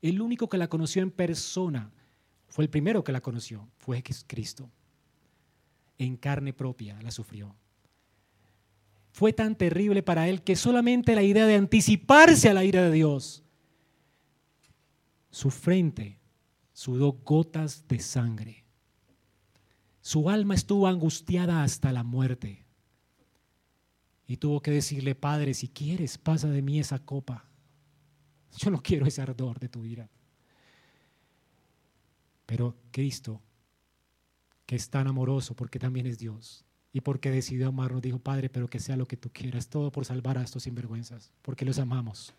El 0.00 0.20
único 0.20 0.48
que 0.48 0.58
la 0.58 0.68
conoció 0.68 1.02
en 1.02 1.10
persona, 1.10 1.92
fue 2.46 2.64
el 2.64 2.70
primero 2.70 3.04
que 3.04 3.12
la 3.12 3.20
conoció, 3.20 3.68
fue 3.78 4.02
Cristo. 4.26 4.70
En 5.98 6.16
carne 6.16 6.52
propia 6.52 6.98
la 7.02 7.10
sufrió. 7.10 7.54
Fue 9.18 9.32
tan 9.32 9.56
terrible 9.56 10.04
para 10.04 10.28
él 10.28 10.44
que 10.44 10.54
solamente 10.54 11.16
la 11.16 11.24
idea 11.24 11.44
de 11.44 11.56
anticiparse 11.56 12.48
a 12.48 12.54
la 12.54 12.62
ira 12.62 12.84
de 12.84 12.92
Dios, 12.92 13.42
su 15.28 15.50
frente 15.50 16.20
sudó 16.72 17.14
gotas 17.24 17.88
de 17.88 17.98
sangre. 17.98 18.64
Su 20.00 20.30
alma 20.30 20.54
estuvo 20.54 20.86
angustiada 20.86 21.64
hasta 21.64 21.90
la 21.90 22.04
muerte. 22.04 22.64
Y 24.28 24.36
tuvo 24.36 24.62
que 24.62 24.70
decirle, 24.70 25.16
Padre, 25.16 25.52
si 25.52 25.66
quieres, 25.66 26.16
pasa 26.16 26.48
de 26.48 26.62
mí 26.62 26.78
esa 26.78 27.00
copa. 27.00 27.44
Yo 28.56 28.70
no 28.70 28.80
quiero 28.80 29.04
ese 29.04 29.20
ardor 29.20 29.58
de 29.58 29.68
tu 29.68 29.84
ira. 29.84 30.08
Pero 32.46 32.76
Cristo, 32.92 33.42
que 34.64 34.76
es 34.76 34.88
tan 34.88 35.08
amoroso 35.08 35.56
porque 35.56 35.80
también 35.80 36.06
es 36.06 36.18
Dios 36.20 36.67
y 36.92 37.00
porque 37.00 37.30
decidió 37.30 37.68
amarnos, 37.68 38.02
dijo, 38.02 38.18
Padre, 38.18 38.48
pero 38.48 38.68
que 38.68 38.80
sea 38.80 38.96
lo 38.96 39.06
que 39.06 39.16
tú 39.16 39.30
quieras, 39.32 39.68
todo 39.68 39.92
por 39.92 40.04
salvar 40.04 40.38
a 40.38 40.42
estos 40.42 40.62
sinvergüenzas, 40.62 41.30
porque 41.42 41.64
los 41.64 41.78
amamos. 41.78 42.34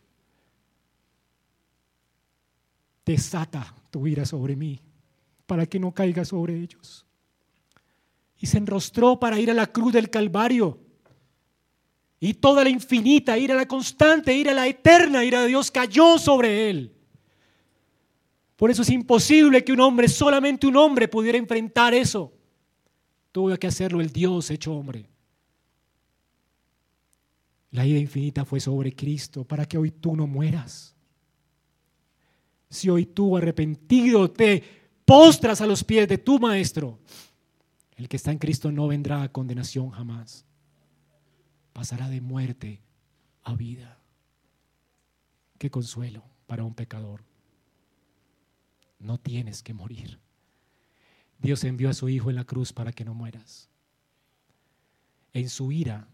Desata 3.06 3.74
tu 3.90 4.06
ira 4.08 4.26
sobre 4.26 4.56
mí 4.56 4.80
para 5.46 5.66
que 5.66 5.80
no 5.80 5.92
caiga 5.94 6.26
sobre 6.26 6.60
ellos. 6.60 7.06
Y 8.40 8.48
se 8.48 8.58
enrostró 8.58 9.20
para 9.20 9.40
ir 9.40 9.52
a 9.52 9.54
la 9.54 9.68
cruz 9.68 9.94
del 9.94 10.10
Calvario 10.10 10.80
y 12.20 12.34
toda 12.34 12.64
la 12.64 12.70
infinita 12.70 13.38
ira, 13.38 13.56
la 13.56 13.68
constante 13.68 14.34
ira, 14.36 14.54
la 14.54 14.68
eterna 14.68 15.24
ira 15.24 15.42
de 15.42 15.48
Dios 15.48 15.72
cayó 15.72 16.18
sobre 16.18 16.70
él. 16.70 16.94
Por 18.58 18.70
eso 18.70 18.82
es 18.82 18.90
imposible 18.90 19.64
que 19.64 19.72
un 19.72 19.80
hombre, 19.80 20.10
solamente 20.10 20.68
un 20.68 20.76
hombre, 20.76 21.08
pudiera 21.08 21.38
enfrentar 21.38 21.94
eso. 21.94 22.34
Tuvo 23.32 23.56
que 23.58 23.68
hacerlo 23.68 24.02
el 24.02 24.12
Dios 24.12 24.50
hecho 24.50 24.74
hombre. 24.74 25.10
La 27.72 27.86
ira 27.86 28.00
infinita 28.00 28.46
fue 28.46 28.60
sobre 28.60 28.96
Cristo 28.96 29.44
para 29.44 29.66
que 29.66 29.78
hoy 29.78 29.92
tú 29.92 30.16
no 30.16 30.26
mueras. 30.26 30.96
Si 32.70 32.90
hoy 32.90 33.06
tú 33.06 33.38
arrepentido 33.38 34.30
te 34.32 34.64
postras 35.06 35.62
a 35.62 35.68
los 35.68 35.84
pies 35.84 36.08
de 36.08 36.18
tu 36.18 36.40
Maestro, 36.40 37.00
el 37.96 38.08
que 38.08 38.18
está 38.18 38.32
en 38.32 38.40
Cristo 38.40 38.72
no 38.72 38.88
vendrá 38.88 39.22
a 39.22 39.32
condenación 39.32 39.90
jamás 39.90 40.46
pasará 41.80 42.10
de 42.10 42.20
muerte 42.20 42.82
a 43.42 43.56
vida. 43.56 43.98
Qué 45.58 45.72
consuelo 45.72 46.26
para 46.46 46.66
un 46.66 46.74
pecador. 46.74 47.24
No 49.00 49.18
tienes 49.18 49.64
que 49.64 49.74
morir. 49.74 50.20
Dios 51.40 51.64
envió 51.64 51.90
a 51.90 51.94
su 51.94 52.10
Hijo 52.10 52.30
en 52.30 52.36
la 52.36 52.44
cruz 52.44 52.74
para 52.74 52.92
que 52.92 53.06
no 53.06 53.14
mueras. 53.14 53.70
En 55.34 55.50
su 55.50 55.72
ira, 55.72 56.08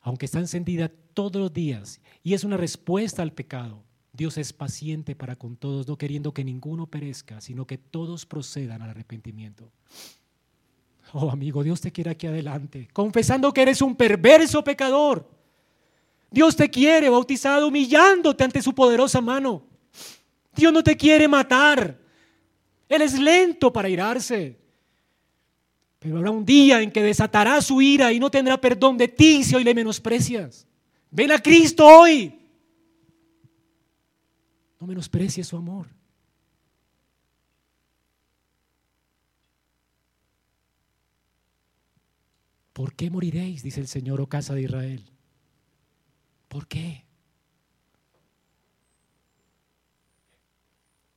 aunque 0.00 0.26
está 0.26 0.38
encendida 0.38 0.90
todos 1.14 1.40
los 1.40 1.52
días 1.52 2.00
y 2.22 2.34
es 2.34 2.44
una 2.44 2.56
respuesta 2.56 3.22
al 3.22 3.32
pecado, 3.32 3.82
Dios 4.12 4.38
es 4.38 4.52
paciente 4.52 5.14
para 5.14 5.36
con 5.36 5.56
todos, 5.56 5.86
no 5.88 5.98
queriendo 5.98 6.32
que 6.32 6.44
ninguno 6.44 6.86
perezca, 6.86 7.40
sino 7.40 7.66
que 7.66 7.76
todos 7.76 8.24
procedan 8.24 8.82
al 8.82 8.90
arrepentimiento. 8.90 9.70
Oh 11.12 11.30
amigo, 11.30 11.62
Dios 11.62 11.80
te 11.80 11.92
quiere 11.92 12.10
aquí 12.10 12.26
adelante, 12.26 12.88
confesando 12.92 13.52
que 13.52 13.62
eres 13.62 13.82
un 13.82 13.94
perverso 13.94 14.62
pecador. 14.64 15.28
Dios 16.30 16.56
te 16.56 16.68
quiere 16.70 17.08
bautizado 17.08 17.68
humillándote 17.68 18.44
ante 18.44 18.62
su 18.62 18.74
poderosa 18.74 19.20
mano. 19.20 19.62
Dios 20.54 20.72
no 20.72 20.82
te 20.82 20.96
quiere 20.96 21.28
matar. 21.28 22.05
Él 22.88 23.02
es 23.02 23.18
lento 23.18 23.72
para 23.72 23.88
irarse. 23.88 24.58
Pero 25.98 26.18
habrá 26.18 26.30
un 26.30 26.44
día 26.44 26.80
en 26.82 26.90
que 26.90 27.02
desatará 27.02 27.60
su 27.60 27.82
ira 27.82 28.12
y 28.12 28.20
no 28.20 28.30
tendrá 28.30 28.60
perdón 28.60 28.96
de 28.96 29.08
ti 29.08 29.42
si 29.42 29.54
hoy 29.54 29.64
le 29.64 29.74
menosprecias. 29.74 30.66
Ven 31.10 31.32
a 31.32 31.38
Cristo 31.38 31.86
hoy. 31.86 32.38
No 34.78 34.86
menosprecies 34.86 35.46
su 35.46 35.56
amor. 35.56 35.88
¿Por 42.72 42.94
qué 42.94 43.10
moriréis? 43.10 43.62
dice 43.62 43.80
el 43.80 43.88
Señor, 43.88 44.20
oh 44.20 44.26
casa 44.26 44.54
de 44.54 44.62
Israel. 44.62 45.02
¿Por 46.48 46.66
qué? 46.68 47.04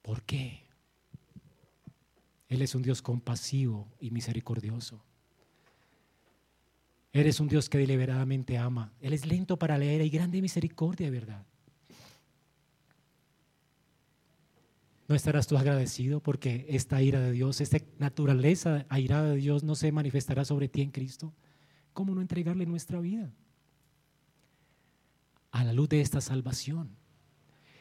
¿Por 0.01 0.24
qué? 0.24 0.68
Él 2.49 2.61
es 2.61 2.75
un 2.75 2.81
Dios 2.81 3.01
compasivo 3.01 3.87
y 3.99 4.11
misericordioso. 4.11 5.01
Eres 7.13 7.39
un 7.39 7.47
Dios 7.47 7.69
que 7.69 7.77
deliberadamente 7.77 8.57
ama. 8.57 8.91
Él 8.99 9.13
es 9.13 9.25
lento 9.25 9.57
para 9.57 9.77
leer 9.77 10.01
y 10.01 10.09
grande 10.09 10.41
misericordia, 10.41 11.09
¿verdad? 11.09 11.45
¿No 15.07 15.15
estarás 15.15 15.47
tú 15.47 15.57
agradecido 15.57 16.19
porque 16.19 16.65
esta 16.69 17.01
ira 17.01 17.19
de 17.19 17.31
Dios, 17.31 17.61
esta 17.61 17.77
naturaleza 17.97 18.85
airada 18.89 19.29
de 19.29 19.37
Dios 19.37 19.63
no 19.63 19.75
se 19.75 19.91
manifestará 19.91 20.45
sobre 20.45 20.67
ti 20.67 20.81
en 20.81 20.91
Cristo? 20.91 21.33
¿cómo 21.99 22.15
no 22.15 22.21
entregarle 22.21 22.65
nuestra 22.65 23.01
vida? 23.01 23.29
A 25.51 25.65
la 25.65 25.73
luz 25.73 25.89
de 25.89 25.99
esta 25.99 26.21
salvación. 26.21 26.95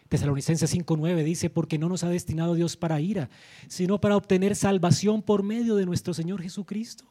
Tesalonicenses 0.09 0.75
5.9 0.75 1.23
dice, 1.23 1.51
porque 1.51 1.79
no 1.79 1.89
nos 1.89 2.03
ha 2.03 2.09
destinado 2.09 2.55
Dios 2.55 2.77
para 2.77 3.01
ira, 3.01 3.29
sino 3.69 4.01
para 4.01 4.17
obtener 4.17 4.57
salvación 4.57 5.23
por 5.23 5.43
medio 5.43 5.77
de 5.77 5.85
nuestro 5.85 6.15
Señor 6.15 6.41
Jesucristo. 6.41 7.05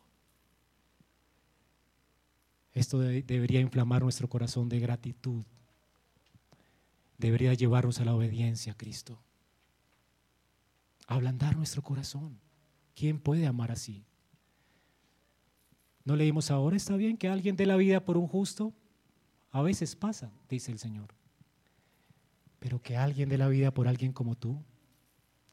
Esto 2.73 2.99
debería 2.99 3.59
inflamar 3.59 4.03
nuestro 4.03 4.27
corazón 4.27 4.69
de 4.69 4.79
gratitud. 4.79 5.43
Debería 7.17 7.53
llevarnos 7.55 7.99
a 7.99 8.05
la 8.05 8.13
obediencia 8.13 8.73
a 8.73 8.77
Cristo. 8.77 9.19
ablandar 11.07 11.55
nuestro 11.55 11.81
corazón. 11.81 12.37
¿Quién 12.93 13.19
puede 13.19 13.47
amar 13.47 13.71
así? 13.71 14.05
¿No 16.03 16.15
leímos 16.15 16.51
ahora? 16.51 16.75
¿Está 16.75 16.95
bien 16.97 17.17
que 17.17 17.29
alguien 17.29 17.55
dé 17.55 17.65
la 17.65 17.77
vida 17.77 18.03
por 18.03 18.17
un 18.17 18.27
justo? 18.27 18.73
A 19.51 19.61
veces 19.61 19.95
pasa, 19.95 20.31
dice 20.49 20.71
el 20.71 20.79
Señor. 20.79 21.16
Pero 22.59 22.81
que 22.81 22.97
alguien 22.97 23.29
dé 23.29 23.37
la 23.37 23.47
vida 23.47 23.71
por 23.71 23.87
alguien 23.87 24.13
como 24.13 24.35
tú, 24.35 24.63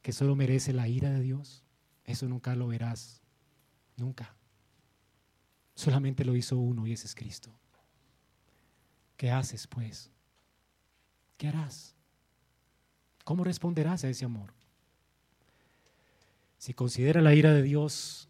que 0.02 0.12
solo 0.12 0.36
merece 0.36 0.72
la 0.72 0.88
ira 0.88 1.10
de 1.10 1.20
Dios, 1.20 1.64
eso 2.04 2.28
nunca 2.28 2.54
lo 2.54 2.68
verás. 2.68 3.22
Nunca. 3.96 4.34
Solamente 5.74 6.24
lo 6.24 6.36
hizo 6.36 6.58
uno 6.58 6.86
y 6.86 6.92
ese 6.92 7.06
es 7.06 7.14
Cristo. 7.14 7.50
¿Qué 9.16 9.30
haces 9.30 9.66
pues? 9.66 10.10
¿Qué 11.36 11.48
harás? 11.48 11.94
¿Cómo 13.24 13.44
responderás 13.44 14.04
a 14.04 14.08
ese 14.08 14.24
amor? 14.24 14.52
Si 16.58 16.74
considera 16.74 17.20
la 17.20 17.34
ira 17.34 17.52
de 17.52 17.62
Dios 17.62 18.28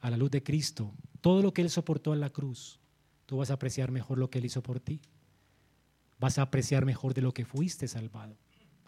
a 0.00 0.10
la 0.10 0.16
luz 0.16 0.30
de 0.30 0.42
Cristo, 0.42 0.92
todo 1.20 1.42
lo 1.42 1.52
que 1.52 1.62
Él 1.62 1.70
soportó 1.70 2.12
en 2.12 2.20
la 2.20 2.30
cruz, 2.30 2.80
tú 3.26 3.38
vas 3.38 3.50
a 3.50 3.54
apreciar 3.54 3.90
mejor 3.90 4.18
lo 4.18 4.30
que 4.30 4.38
Él 4.38 4.44
hizo 4.44 4.62
por 4.62 4.80
ti. 4.80 5.00
Vas 6.22 6.38
a 6.38 6.42
apreciar 6.42 6.84
mejor 6.84 7.14
de 7.14 7.20
lo 7.20 7.34
que 7.34 7.44
fuiste 7.44 7.88
salvado. 7.88 8.38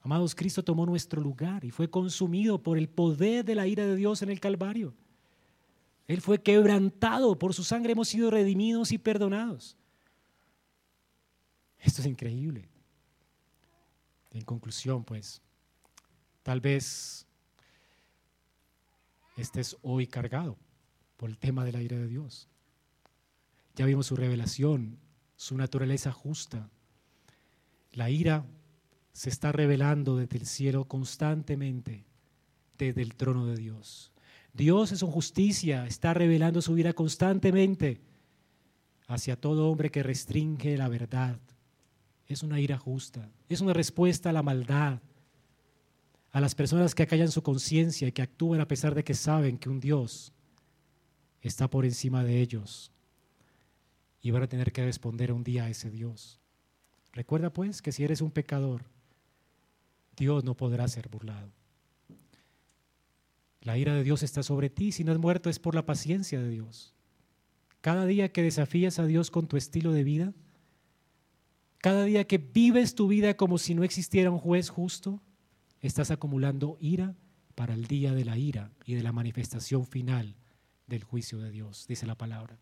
Amados, 0.05 0.37
Cristo 0.37 0.63
tomó 0.63 0.87
nuestro 0.87 1.21
lugar 1.21 1.65
y 1.65 1.73
fue 1.73 1.91
consumido 1.91 2.63
por 2.63 2.79
el 2.79 2.89
poder 2.89 3.45
de 3.45 3.57
la 3.57 3.67
ira 3.67 3.85
de 3.85 3.97
Dios 3.97 4.23
en 4.23 4.31
el 4.31 4.39
Calvario. 4.39 4.95
Él 6.07 6.21
fue 6.21 6.41
quebrantado, 6.41 7.37
por 7.37 7.53
su 7.53 7.65
sangre 7.65 7.91
hemos 7.91 8.07
sido 8.07 8.31
redimidos 8.31 8.93
y 8.93 8.99
perdonados. 8.99 9.77
Esto 11.81 12.03
es 12.03 12.07
increíble. 12.07 12.69
En 14.31 14.43
conclusión, 14.43 15.03
pues, 15.03 15.43
tal 16.45 16.61
vez 16.61 17.27
estés 19.37 19.77
hoy 19.83 20.07
cargado 20.07 20.57
por 21.17 21.31
el 21.31 21.39
tema 21.39 21.65
de 21.65 21.73
la 21.73 21.83
ira 21.83 21.97
de 21.97 22.07
Dios. 22.07 22.49
Ya 23.75 23.87
vimos 23.87 24.07
su 24.07 24.15
revelación, 24.15 25.01
su 25.35 25.57
naturaleza 25.57 26.13
justa. 26.13 26.71
La 27.95 28.11
ira 28.11 28.45
se 29.13 29.31
está 29.31 29.53
revelando 29.53 30.17
desde 30.17 30.39
el 30.39 30.47
cielo 30.47 30.85
constantemente, 30.87 32.05
desde 32.77 33.03
el 33.03 33.15
trono 33.15 33.47
de 33.47 33.57
Dios. 33.57 34.13
Dios 34.53 34.91
en 34.91 34.99
su 34.99 35.07
justicia 35.07 35.87
está 35.87 36.13
revelando 36.15 36.61
su 36.61 36.77
ira 36.77 36.93
constantemente 36.93 38.01
hacia 39.07 39.41
todo 39.41 39.71
hombre 39.71 39.91
que 39.91 40.03
restringe 40.03 40.77
la 40.77 40.89
verdad. 40.89 41.39
Es 42.27 42.43
una 42.43 42.61
ira 42.61 42.79
justa, 42.79 43.31
es 43.49 43.61
una 43.61 43.73
respuesta 43.73 44.31
a 44.31 44.33
la 44.33 44.43
maldad, 44.43 45.01
a 46.33 46.41
las 46.41 46.55
personas 46.55 46.95
que 46.95 47.05
acallan 47.05 47.31
su 47.31 47.43
conciencia 47.43 48.09
y 48.09 48.13
que 48.13 48.23
actúan 48.23 48.61
a 48.61 48.69
pesar 48.69 48.95
de 48.95 49.05
que 49.05 49.15
saben 49.15 49.57
que 49.57 49.69
un 49.69 49.79
Dios 49.79 50.33
está 51.43 51.71
por 51.71 51.85
encima 51.85 52.25
de 52.25 52.41
ellos 52.41 52.91
y 54.21 54.33
van 54.33 54.43
a 54.43 54.49
tener 54.49 54.73
que 54.73 54.85
responder 54.85 55.33
un 55.33 55.45
día 55.45 55.65
a 55.65 55.71
ese 55.71 55.91
Dios. 55.91 56.41
Recuerda 57.15 57.51
pues 57.51 57.81
que 57.81 57.93
si 57.93 58.03
eres 58.03 58.21
un 58.21 58.33
pecador, 58.33 58.83
Dios 60.17 60.45
no 60.45 60.57
podrá 60.57 60.87
ser 60.89 61.09
burlado. 61.09 61.49
La 63.61 63.79
ira 63.79 63.95
de 63.95 64.03
Dios 64.03 64.23
está 64.23 64.43
sobre 64.43 64.69
ti. 64.69 64.93
Si 64.93 65.05
no 65.05 65.13
has 65.13 65.19
muerto 65.19 65.49
es 65.49 65.59
por 65.59 65.75
la 65.75 65.87
paciencia 65.87 66.41
de 66.41 66.51
Dios. 66.51 66.93
Cada 67.81 68.05
día 68.05 68.33
que 68.33 68.43
desafías 68.43 68.99
a 68.99 69.07
Dios 69.07 69.31
con 69.31 69.47
tu 69.47 69.57
estilo 69.57 69.93
de 69.93 70.05
vida, 70.05 70.35
cada 71.79 72.05
día 72.05 72.27
que 72.27 72.39
vives 72.39 72.95
tu 72.95 73.09
vida 73.09 73.37
como 73.37 73.59
si 73.59 73.75
no 73.75 73.85
existiera 73.85 74.31
un 74.31 74.39
juez 74.39 74.69
justo, 74.69 75.23
estás 75.81 76.11
acumulando 76.11 76.79
ira 76.81 77.15
para 77.55 77.75
el 77.75 77.87
día 77.87 78.13
de 78.13 78.25
la 78.25 78.37
ira 78.37 78.73
y 78.87 78.95
de 78.95 79.03
la 79.03 79.13
manifestación 79.13 79.87
final 79.87 80.35
del 80.87 81.05
juicio 81.05 81.39
de 81.39 81.51
Dios, 81.51 81.87
dice 81.87 82.07
la 82.07 82.17
palabra. 82.17 82.59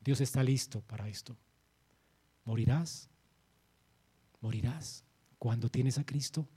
Dios 0.00 0.20
está 0.20 0.42
listo 0.42 0.82
para 0.82 1.08
esto. 1.08 1.36
¿Morirás? 2.46 3.10
¿Morirás 4.40 5.04
cuando 5.38 5.68
tienes 5.68 5.98
a 5.98 6.06
Cristo? 6.06 6.48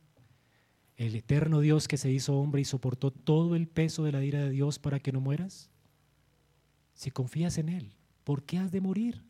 El 0.96 1.16
eterno 1.16 1.60
Dios 1.60 1.88
que 1.88 1.98
se 1.98 2.12
hizo 2.12 2.38
hombre 2.38 2.62
y 2.62 2.66
soportó 2.66 3.12
todo 3.12 3.56
el 3.56 3.68
peso 3.68 4.04
de 4.04 4.12
la 4.12 4.24
ira 4.24 4.40
de 4.40 4.52
Dios 4.52 4.80
para 4.80 5.00
que 5.00 5.12
no 5.12 5.20
mueras. 5.20 5.70
Si 6.94 7.10
confías 7.10 7.58
en 7.58 7.70
Él, 7.70 7.96
¿por 8.24 8.44
qué 8.44 8.60
has 8.60 8.72
de 8.72 8.82
morir? 8.82 9.24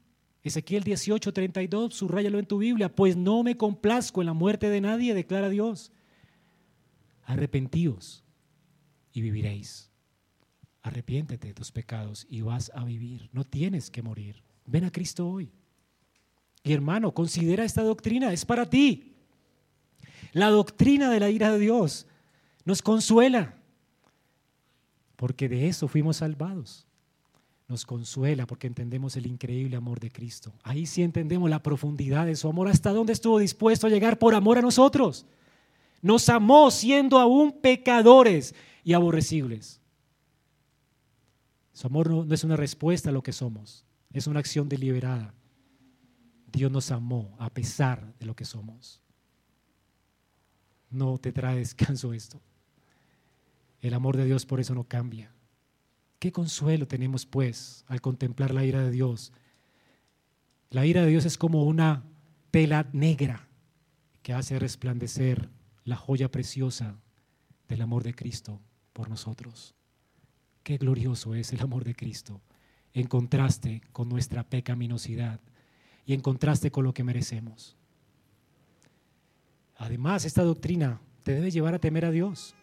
Ezequiel 0.44 0.84
18, 0.84 1.32
32, 1.32 1.94
subrayalo 1.94 2.40
en 2.40 2.46
tu 2.46 2.58
Biblia, 2.58 2.94
pues 2.94 3.16
no 3.16 3.42
me 3.44 3.56
complazco 3.56 4.22
en 4.22 4.28
la 4.28 4.34
muerte 4.34 4.70
de 4.70 4.82
nadie, 4.82 5.14
declara 5.14 5.48
Dios. 5.48 5.92
Arrepentíos 7.24 8.26
y 9.14 9.22
viviréis. 9.22 9.92
Arrepiéntete 10.82 11.50
de 11.50 11.54
tus 11.54 11.72
pecados 11.72 12.26
y 12.30 12.42
vas 12.42 12.72
a 12.74 12.84
vivir. 12.84 13.30
No 13.32 13.44
tienes 13.44 13.92
que 13.92 14.02
morir. 14.02 14.44
Ven 14.66 14.86
a 14.86 14.92
Cristo 14.92 15.30
hoy. 15.30 15.54
Y 16.64 16.74
hermano, 16.74 17.14
considera 17.14 17.64
esta 17.64 17.84
doctrina, 17.84 18.34
es 18.34 18.46
para 18.46 18.70
ti. 18.70 19.16
La 20.34 20.50
doctrina 20.50 21.10
de 21.10 21.20
la 21.20 21.30
ira 21.30 21.52
de 21.52 21.60
Dios 21.60 22.06
nos 22.66 22.82
consuela, 22.82 23.56
porque 25.16 25.50
de 25.50 25.68
eso 25.68 25.88
fuimos 25.88 26.18
salvados. 26.18 26.86
Nos 27.68 27.86
consuela 27.86 28.48
porque 28.48 28.66
entendemos 28.66 29.16
el 29.16 29.28
increíble 29.28 29.76
amor 29.76 30.00
de 30.00 30.12
Cristo. 30.12 30.52
Ahí 30.64 30.88
sí 30.88 31.04
entendemos 31.04 31.50
la 31.50 31.62
profundidad 31.62 32.26
de 32.26 32.36
su 32.36 32.48
amor, 32.50 32.68
hasta 32.68 32.92
dónde 32.92 33.14
estuvo 33.14 33.38
dispuesto 33.38 33.86
a 33.86 33.92
llegar 33.92 34.18
por 34.18 34.34
amor 34.34 34.58
a 34.58 34.62
nosotros. 34.62 35.26
Nos 36.02 36.30
amó 36.30 36.72
siendo 36.72 37.20
aún 37.20 37.52
pecadores 37.52 38.56
y 38.84 38.94
aborrecibles. 38.94 39.80
Su 41.74 41.88
amor 41.88 42.10
no, 42.10 42.34
es 42.34 42.44
una 42.44 42.58
respuesta 42.58 43.10
a 43.10 43.14
lo 43.14 43.22
que 43.22 43.32
somos, 43.32 43.86
es 44.12 44.26
una 44.28 44.40
acción 44.40 44.68
deliberada. 44.68 45.34
Dios 46.52 46.72
nos 46.72 46.92
amó 46.92 47.36
a 47.40 47.50
pesar 47.50 48.14
de 48.20 48.26
lo 48.26 48.36
que 48.36 48.46
somos. 48.46 49.02
No 50.90 51.18
te 51.18 51.32
trae 51.32 51.58
descanso 51.58 52.14
esto. 52.14 52.42
El 53.82 53.94
amor 53.94 54.18
de 54.18 54.26
Dios 54.26 54.46
por 54.46 54.60
eso 54.60 54.74
no 54.74 54.84
cambia. 54.84 55.32
¿Qué 56.20 56.32
consuelo 56.32 56.88
tenemos 56.88 57.26
pues 57.26 57.86
al 57.88 58.02
contemplar 58.02 58.54
la 58.54 58.66
ira 58.66 58.82
de 58.84 58.92
Dios? 58.92 59.32
La 60.70 60.86
ira 60.86 61.02
de 61.02 61.10
Dios 61.10 61.26
es 61.26 61.38
como 61.38 61.64
una 61.64 62.04
tela 62.52 62.90
negra 62.92 63.48
que 64.22 64.34
hace 64.34 64.60
resplandecer 64.60 65.50
la 65.86 65.96
joya 65.96 66.30
preciosa 66.30 66.98
del 67.68 67.82
amor 67.82 68.04
de 68.04 68.14
Cristo 68.14 68.60
por 68.92 69.10
nosotros. 69.10 69.76
Qué 70.64 70.78
glorioso 70.78 71.36
es 71.36 71.54
el 71.54 71.62
amor 71.62 71.86
de 71.86 71.96
Cristo 71.96 72.42
en 72.94 73.08
contraste 73.08 73.82
con 73.92 74.10
nuestra 74.10 74.44
pecaminosidad 74.44 75.40
y 76.10 76.14
en 76.16 76.22
contraste 76.22 76.72
con 76.72 76.84
lo 76.84 76.92
que 76.92 77.04
merecemos. 77.04 77.78
Además, 79.76 80.26
esta 80.26 80.42
doctrina 80.42 81.00
te 81.22 81.34
debe 81.34 81.52
llevar 81.52 81.76
a 81.76 81.80
temer 81.80 82.04
a 82.04 82.10
Dios 82.10 82.56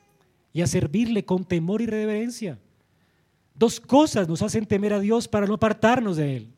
y 0.53 0.62
a 0.62 0.66
servirle 0.66 1.24
con 1.24 1.44
temor 1.44 1.80
y 1.80 1.86
reverencia. 1.86 2.59
Dos 3.55 3.78
cosas 3.78 4.26
nos 4.26 4.42
hacen 4.42 4.66
temer 4.66 4.92
a 4.92 4.99
Dios 4.99 5.28
para 5.28 5.47
no 5.47 5.55
apartarnos 5.55 6.16
de 6.16 6.38
Él 6.38 6.55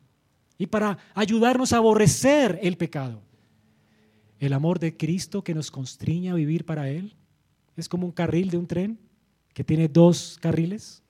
y 0.57 0.65
para 0.65 0.97
ayudarnos 1.13 1.73
a 1.73 1.77
aborrecer 1.77 2.57
el 2.63 2.75
pecado. 2.75 3.21
El 4.39 4.51
amor 4.51 4.79
de 4.79 4.97
Cristo 4.97 5.43
que 5.43 5.53
nos 5.53 5.69
constriña 5.69 6.31
a 6.31 6.37
vivir 6.37 6.65
para 6.65 6.89
Él 6.89 7.13
es 7.77 7.87
como 7.87 8.07
un 8.07 8.11
carril 8.11 8.49
de 8.49 8.57
un 8.57 8.65
tren 8.65 8.97
que 9.53 9.63
tiene 9.63 9.87
dos 9.87 10.39
carriles. 10.41 11.03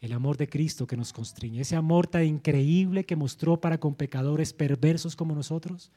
El 0.00 0.12
amor 0.12 0.36
de 0.36 0.48
Cristo 0.48 0.86
que 0.86 0.96
nos 0.96 1.12
constriñe, 1.12 1.62
ese 1.62 1.76
amor 1.76 2.06
tan 2.06 2.24
increíble 2.24 3.04
que 3.04 3.16
mostró 3.16 3.60
para 3.60 3.78
con 3.78 3.94
pecadores 3.94 4.52
perversos 4.52 5.16
como 5.16 5.34
nosotros, 5.34 5.90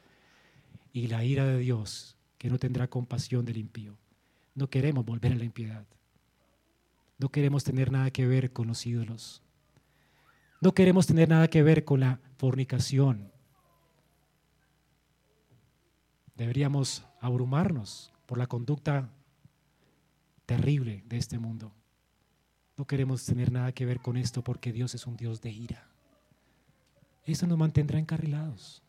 y 0.93 1.07
la 1.07 1.23
ira 1.23 1.45
de 1.45 1.59
Dios 1.59 2.17
que 2.37 2.49
no 2.49 2.57
tendrá 2.57 2.89
compasión 2.89 3.45
del 3.45 3.57
impío. 3.57 3.97
No 4.55 4.69
queremos 4.69 5.05
volver 5.05 5.33
a 5.33 5.35
la 5.35 5.43
impiedad. 5.43 5.85
No 7.17 7.29
queremos 7.29 7.63
tener 7.63 7.91
nada 7.91 8.11
que 8.11 8.25
ver 8.25 8.53
con 8.53 8.67
los 8.67 8.85
ídolos. 8.85 9.43
No 10.61 10.73
queremos 10.73 11.05
tener 11.05 11.29
nada 11.29 11.49
que 11.49 11.63
ver 11.63 11.85
con 11.85 11.99
la 11.99 12.19
fornicación. 12.37 13.31
Deberíamos 16.35 17.05
abrumarnos 17.19 18.13
por 18.25 18.37
la 18.37 18.47
conducta 18.47 19.09
terrible 20.45 21.03
de 21.07 21.17
este 21.17 21.37
mundo. 21.37 21.73
No 22.79 22.87
queremos 22.87 23.25
tener 23.25 23.51
nada 23.51 23.73
que 23.73 23.85
ver 23.85 23.99
con 23.99 24.15
esto 24.15 24.41
porque 24.41 24.71
Dios 24.71 24.95
es 24.95 25.05
un 25.05 25.17
Dios 25.17 25.41
de 25.41 25.51
ira. 25.51 25.85
Eso 27.25 27.45
nos 27.45 27.57
mantendrá 27.57 27.99
encarrilados. 27.99 28.81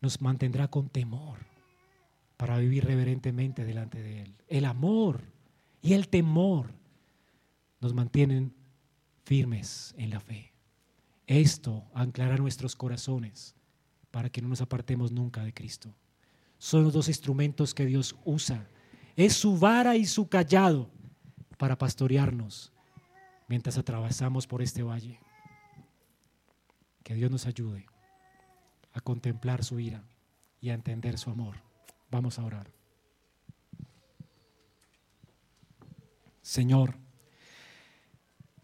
Nos 0.00 0.20
mantendrá 0.20 0.66
con 0.66 0.88
temor 0.88 1.38
para 2.36 2.58
vivir 2.58 2.84
reverentemente 2.84 3.64
delante 3.64 4.02
de 4.02 4.22
Él. 4.22 4.34
El 4.48 4.64
amor 4.64 5.22
y 5.82 5.92
el 5.92 6.08
temor 6.08 6.72
nos 7.80 7.94
mantienen 7.94 8.56
firmes 9.22 9.94
en 9.96 10.10
la 10.10 10.18
fe. 10.18 10.52
Esto 11.28 11.84
anclará 11.94 12.38
nuestros 12.38 12.74
corazones 12.74 13.54
para 14.10 14.30
que 14.30 14.42
no 14.42 14.48
nos 14.48 14.62
apartemos 14.62 15.12
nunca 15.12 15.44
de 15.44 15.54
Cristo. 15.54 15.94
Son 16.58 16.82
los 16.82 16.92
dos 16.92 17.06
instrumentos 17.06 17.72
que 17.72 17.86
Dios 17.86 18.16
usa. 18.24 18.66
Es 19.14 19.34
su 19.34 19.56
vara 19.56 19.94
y 19.94 20.06
su 20.06 20.28
callado 20.28 20.90
para 21.60 21.76
pastorearnos 21.76 22.72
mientras 23.46 23.76
atravesamos 23.76 24.46
por 24.46 24.62
este 24.62 24.82
valle. 24.82 25.20
Que 27.02 27.14
Dios 27.14 27.30
nos 27.30 27.44
ayude 27.44 27.84
a 28.94 29.02
contemplar 29.02 29.62
su 29.62 29.78
ira 29.78 30.02
y 30.62 30.70
a 30.70 30.74
entender 30.74 31.18
su 31.18 31.28
amor. 31.28 31.56
Vamos 32.10 32.38
a 32.38 32.44
orar. 32.44 32.70
Señor, 36.40 36.96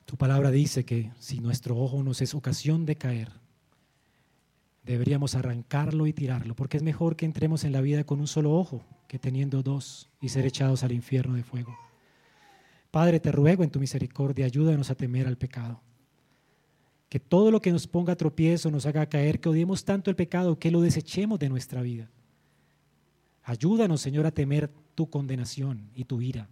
tu 0.07 0.17
palabra 0.17 0.51
dice 0.51 0.87
que 0.87 1.13
si 1.19 1.41
nuestro 1.41 1.77
ojo 1.77 2.03
nos 2.03 2.23
es 2.23 2.35
ocasión 2.35 2.87
de 2.87 2.97
caer, 2.97 3.31
deberíamos 4.85 5.35
arrancarlo 5.35 6.07
y 6.07 6.15
tirarlo, 6.15 6.57
porque 6.57 6.79
es 6.79 6.83
mejor 6.83 7.15
que 7.15 7.27
entremos 7.27 7.65
en 7.65 7.73
la 7.73 7.83
vida 7.83 8.05
con 8.05 8.21
un 8.21 8.27
solo 8.27 8.55
ojo 8.55 8.87
que 9.07 9.19
teniendo 9.19 9.63
dos 9.63 10.09
y 10.19 10.31
ser 10.31 10.47
echados 10.47 10.83
al 10.83 10.93
infierno 10.93 11.35
de 11.35 11.43
fuego. 11.43 11.77
Padre, 12.97 13.21
te 13.21 13.31
ruego 13.31 13.63
en 13.63 13.69
tu 13.69 13.79
misericordia, 13.79 14.47
ayúdanos 14.47 14.91
a 14.91 14.95
temer 14.95 15.27
al 15.27 15.37
pecado. 15.37 15.83
Que 17.11 17.21
todo 17.21 17.51
lo 17.51 17.61
que 17.61 17.71
nos 17.71 17.87
ponga 17.87 18.17
tropiezo, 18.17 18.71
nos 18.71 18.87
haga 18.87 19.05
caer, 19.05 19.39
que 19.39 19.51
odiemos 19.51 19.85
tanto 19.85 20.09
el 20.09 20.17
pecado, 20.17 20.59
que 20.59 20.71
lo 20.71 20.81
desechemos 20.81 21.39
de 21.39 21.51
nuestra 21.51 21.83
vida. 21.83 22.09
Ayúdanos, 23.43 24.01
Señor, 24.01 24.25
a 24.25 24.31
temer 24.31 24.71
tu 24.95 25.11
condenación 25.11 25.91
y 25.95 26.05
tu 26.05 26.23
ira 26.23 26.49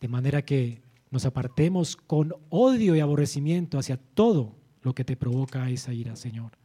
de 0.00 0.08
manera 0.08 0.42
que 0.42 0.82
nos 1.12 1.24
apartemos 1.26 1.94
con 1.94 2.34
odio 2.48 2.96
y 2.96 2.98
aborrecimiento 2.98 3.78
hacia 3.78 3.98
todo 3.98 4.56
lo 4.82 4.96
que 4.96 5.04
te 5.04 5.16
provoca 5.16 5.70
esa 5.70 5.94
ira, 5.94 6.16
Señor. 6.16 6.58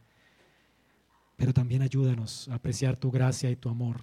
Pero 1.36 1.54
también 1.54 1.82
ayúdanos 1.82 2.48
a 2.48 2.56
apreciar 2.56 2.96
tu 2.96 3.12
gracia 3.12 3.48
y 3.48 3.54
tu 3.54 3.68
amor 3.68 4.00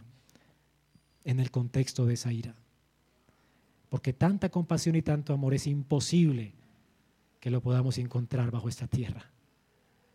en 1.25 1.41
el 1.41 1.51
contexto 1.51 2.05
de 2.05 2.13
esa 2.13 2.31
ira. 2.31 2.55
Porque 3.89 4.13
tanta 4.13 4.49
compasión 4.49 4.95
y 4.95 5.01
tanto 5.01 5.33
amor 5.33 5.53
es 5.53 5.67
imposible 5.67 6.53
que 7.39 7.49
lo 7.49 7.61
podamos 7.61 7.97
encontrar 7.97 8.51
bajo 8.51 8.69
esta 8.69 8.87
tierra. 8.87 9.31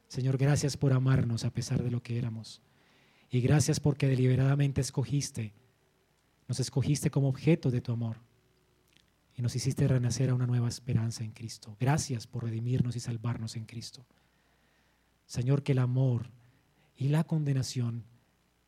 Señor, 0.08 0.38
gracias 0.38 0.76
por 0.76 0.92
amarnos 0.92 1.44
a 1.44 1.50
pesar 1.50 1.82
de 1.82 1.90
lo 1.90 2.02
que 2.02 2.18
éramos. 2.18 2.62
Y 3.30 3.40
gracias 3.40 3.80
porque 3.80 4.06
deliberadamente 4.06 4.80
escogiste, 4.80 5.52
nos 6.46 6.60
escogiste 6.60 7.10
como 7.10 7.28
objeto 7.28 7.70
de 7.70 7.80
tu 7.80 7.92
amor 7.92 8.18
y 9.36 9.42
nos 9.42 9.56
hiciste 9.56 9.88
renacer 9.88 10.30
a 10.30 10.34
una 10.34 10.46
nueva 10.46 10.68
esperanza 10.68 11.24
en 11.24 11.32
Cristo. 11.32 11.76
Gracias 11.80 12.26
por 12.26 12.44
redimirnos 12.44 12.94
y 12.94 13.00
salvarnos 13.00 13.56
en 13.56 13.64
Cristo. 13.64 14.06
Señor, 15.26 15.62
que 15.62 15.72
el 15.72 15.78
amor 15.78 16.30
y 16.96 17.08
la 17.08 17.24
condenación, 17.24 18.04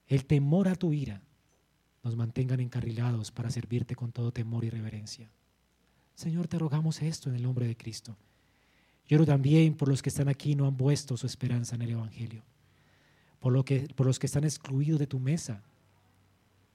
el 0.08 0.24
temor 0.24 0.68
a 0.68 0.74
tu 0.74 0.92
ira, 0.92 1.22
nos 2.06 2.14
mantengan 2.14 2.60
encarrilados 2.60 3.32
para 3.32 3.50
servirte 3.50 3.96
con 3.96 4.12
todo 4.12 4.30
temor 4.30 4.64
y 4.64 4.70
reverencia. 4.70 5.28
Señor, 6.14 6.46
te 6.46 6.56
rogamos 6.56 7.02
esto 7.02 7.28
en 7.28 7.34
el 7.34 7.42
nombre 7.42 7.66
de 7.66 7.76
Cristo. 7.76 8.16
Lloro 9.08 9.26
también 9.26 9.74
por 9.74 9.88
los 9.88 10.02
que 10.02 10.10
están 10.10 10.28
aquí 10.28 10.52
y 10.52 10.54
no 10.54 10.68
han 10.68 10.76
puesto 10.76 11.16
su 11.16 11.26
esperanza 11.26 11.74
en 11.74 11.82
el 11.82 11.90
Evangelio, 11.90 12.44
por, 13.40 13.52
lo 13.52 13.64
que, 13.64 13.88
por 13.96 14.06
los 14.06 14.20
que 14.20 14.26
están 14.26 14.44
excluidos 14.44 15.00
de 15.00 15.08
tu 15.08 15.18
mesa, 15.18 15.64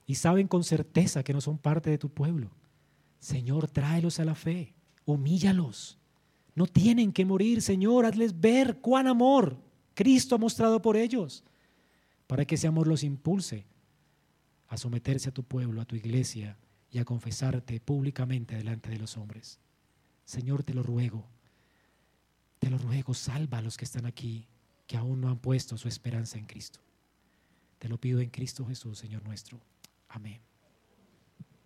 y 0.06 0.16
saben 0.16 0.48
con 0.48 0.64
certeza 0.64 1.22
que 1.22 1.32
no 1.32 1.40
son 1.40 1.56
parte 1.56 1.88
de 1.88 1.96
tu 1.96 2.10
pueblo. 2.10 2.50
Señor, 3.18 3.70
tráelos 3.70 4.20
a 4.20 4.26
la 4.26 4.34
fe, 4.34 4.74
humíllalos. 5.06 5.96
No 6.54 6.66
tienen 6.66 7.10
que 7.10 7.24
morir, 7.24 7.62
Señor, 7.62 8.04
hazles 8.04 8.38
ver 8.38 8.80
cuán 8.82 9.06
amor 9.06 9.56
Cristo 9.94 10.34
ha 10.34 10.38
mostrado 10.38 10.82
por 10.82 10.98
ellos, 10.98 11.42
para 12.26 12.44
que 12.44 12.56
ese 12.56 12.66
amor 12.66 12.86
los 12.86 13.02
impulse 13.02 13.71
a 14.72 14.78
someterse 14.78 15.28
a 15.28 15.34
tu 15.34 15.42
pueblo, 15.42 15.82
a 15.82 15.84
tu 15.84 15.96
iglesia 15.96 16.56
y 16.90 16.98
a 16.98 17.04
confesarte 17.04 17.78
públicamente 17.78 18.56
delante 18.56 18.88
de 18.88 18.96
los 18.96 19.18
hombres. 19.18 19.58
Señor, 20.24 20.62
te 20.62 20.72
lo 20.72 20.82
ruego, 20.82 21.26
te 22.58 22.70
lo 22.70 22.78
ruego, 22.78 23.12
salva 23.12 23.58
a 23.58 23.60
los 23.60 23.76
que 23.76 23.84
están 23.84 24.06
aquí, 24.06 24.46
que 24.86 24.96
aún 24.96 25.20
no 25.20 25.28
han 25.28 25.38
puesto 25.38 25.76
su 25.76 25.88
esperanza 25.88 26.38
en 26.38 26.46
Cristo. 26.46 26.80
Te 27.78 27.90
lo 27.90 27.98
pido 27.98 28.20
en 28.20 28.30
Cristo 28.30 28.64
Jesús, 28.64 28.98
Señor 28.98 29.22
nuestro. 29.24 29.60
Amén. 30.08 30.40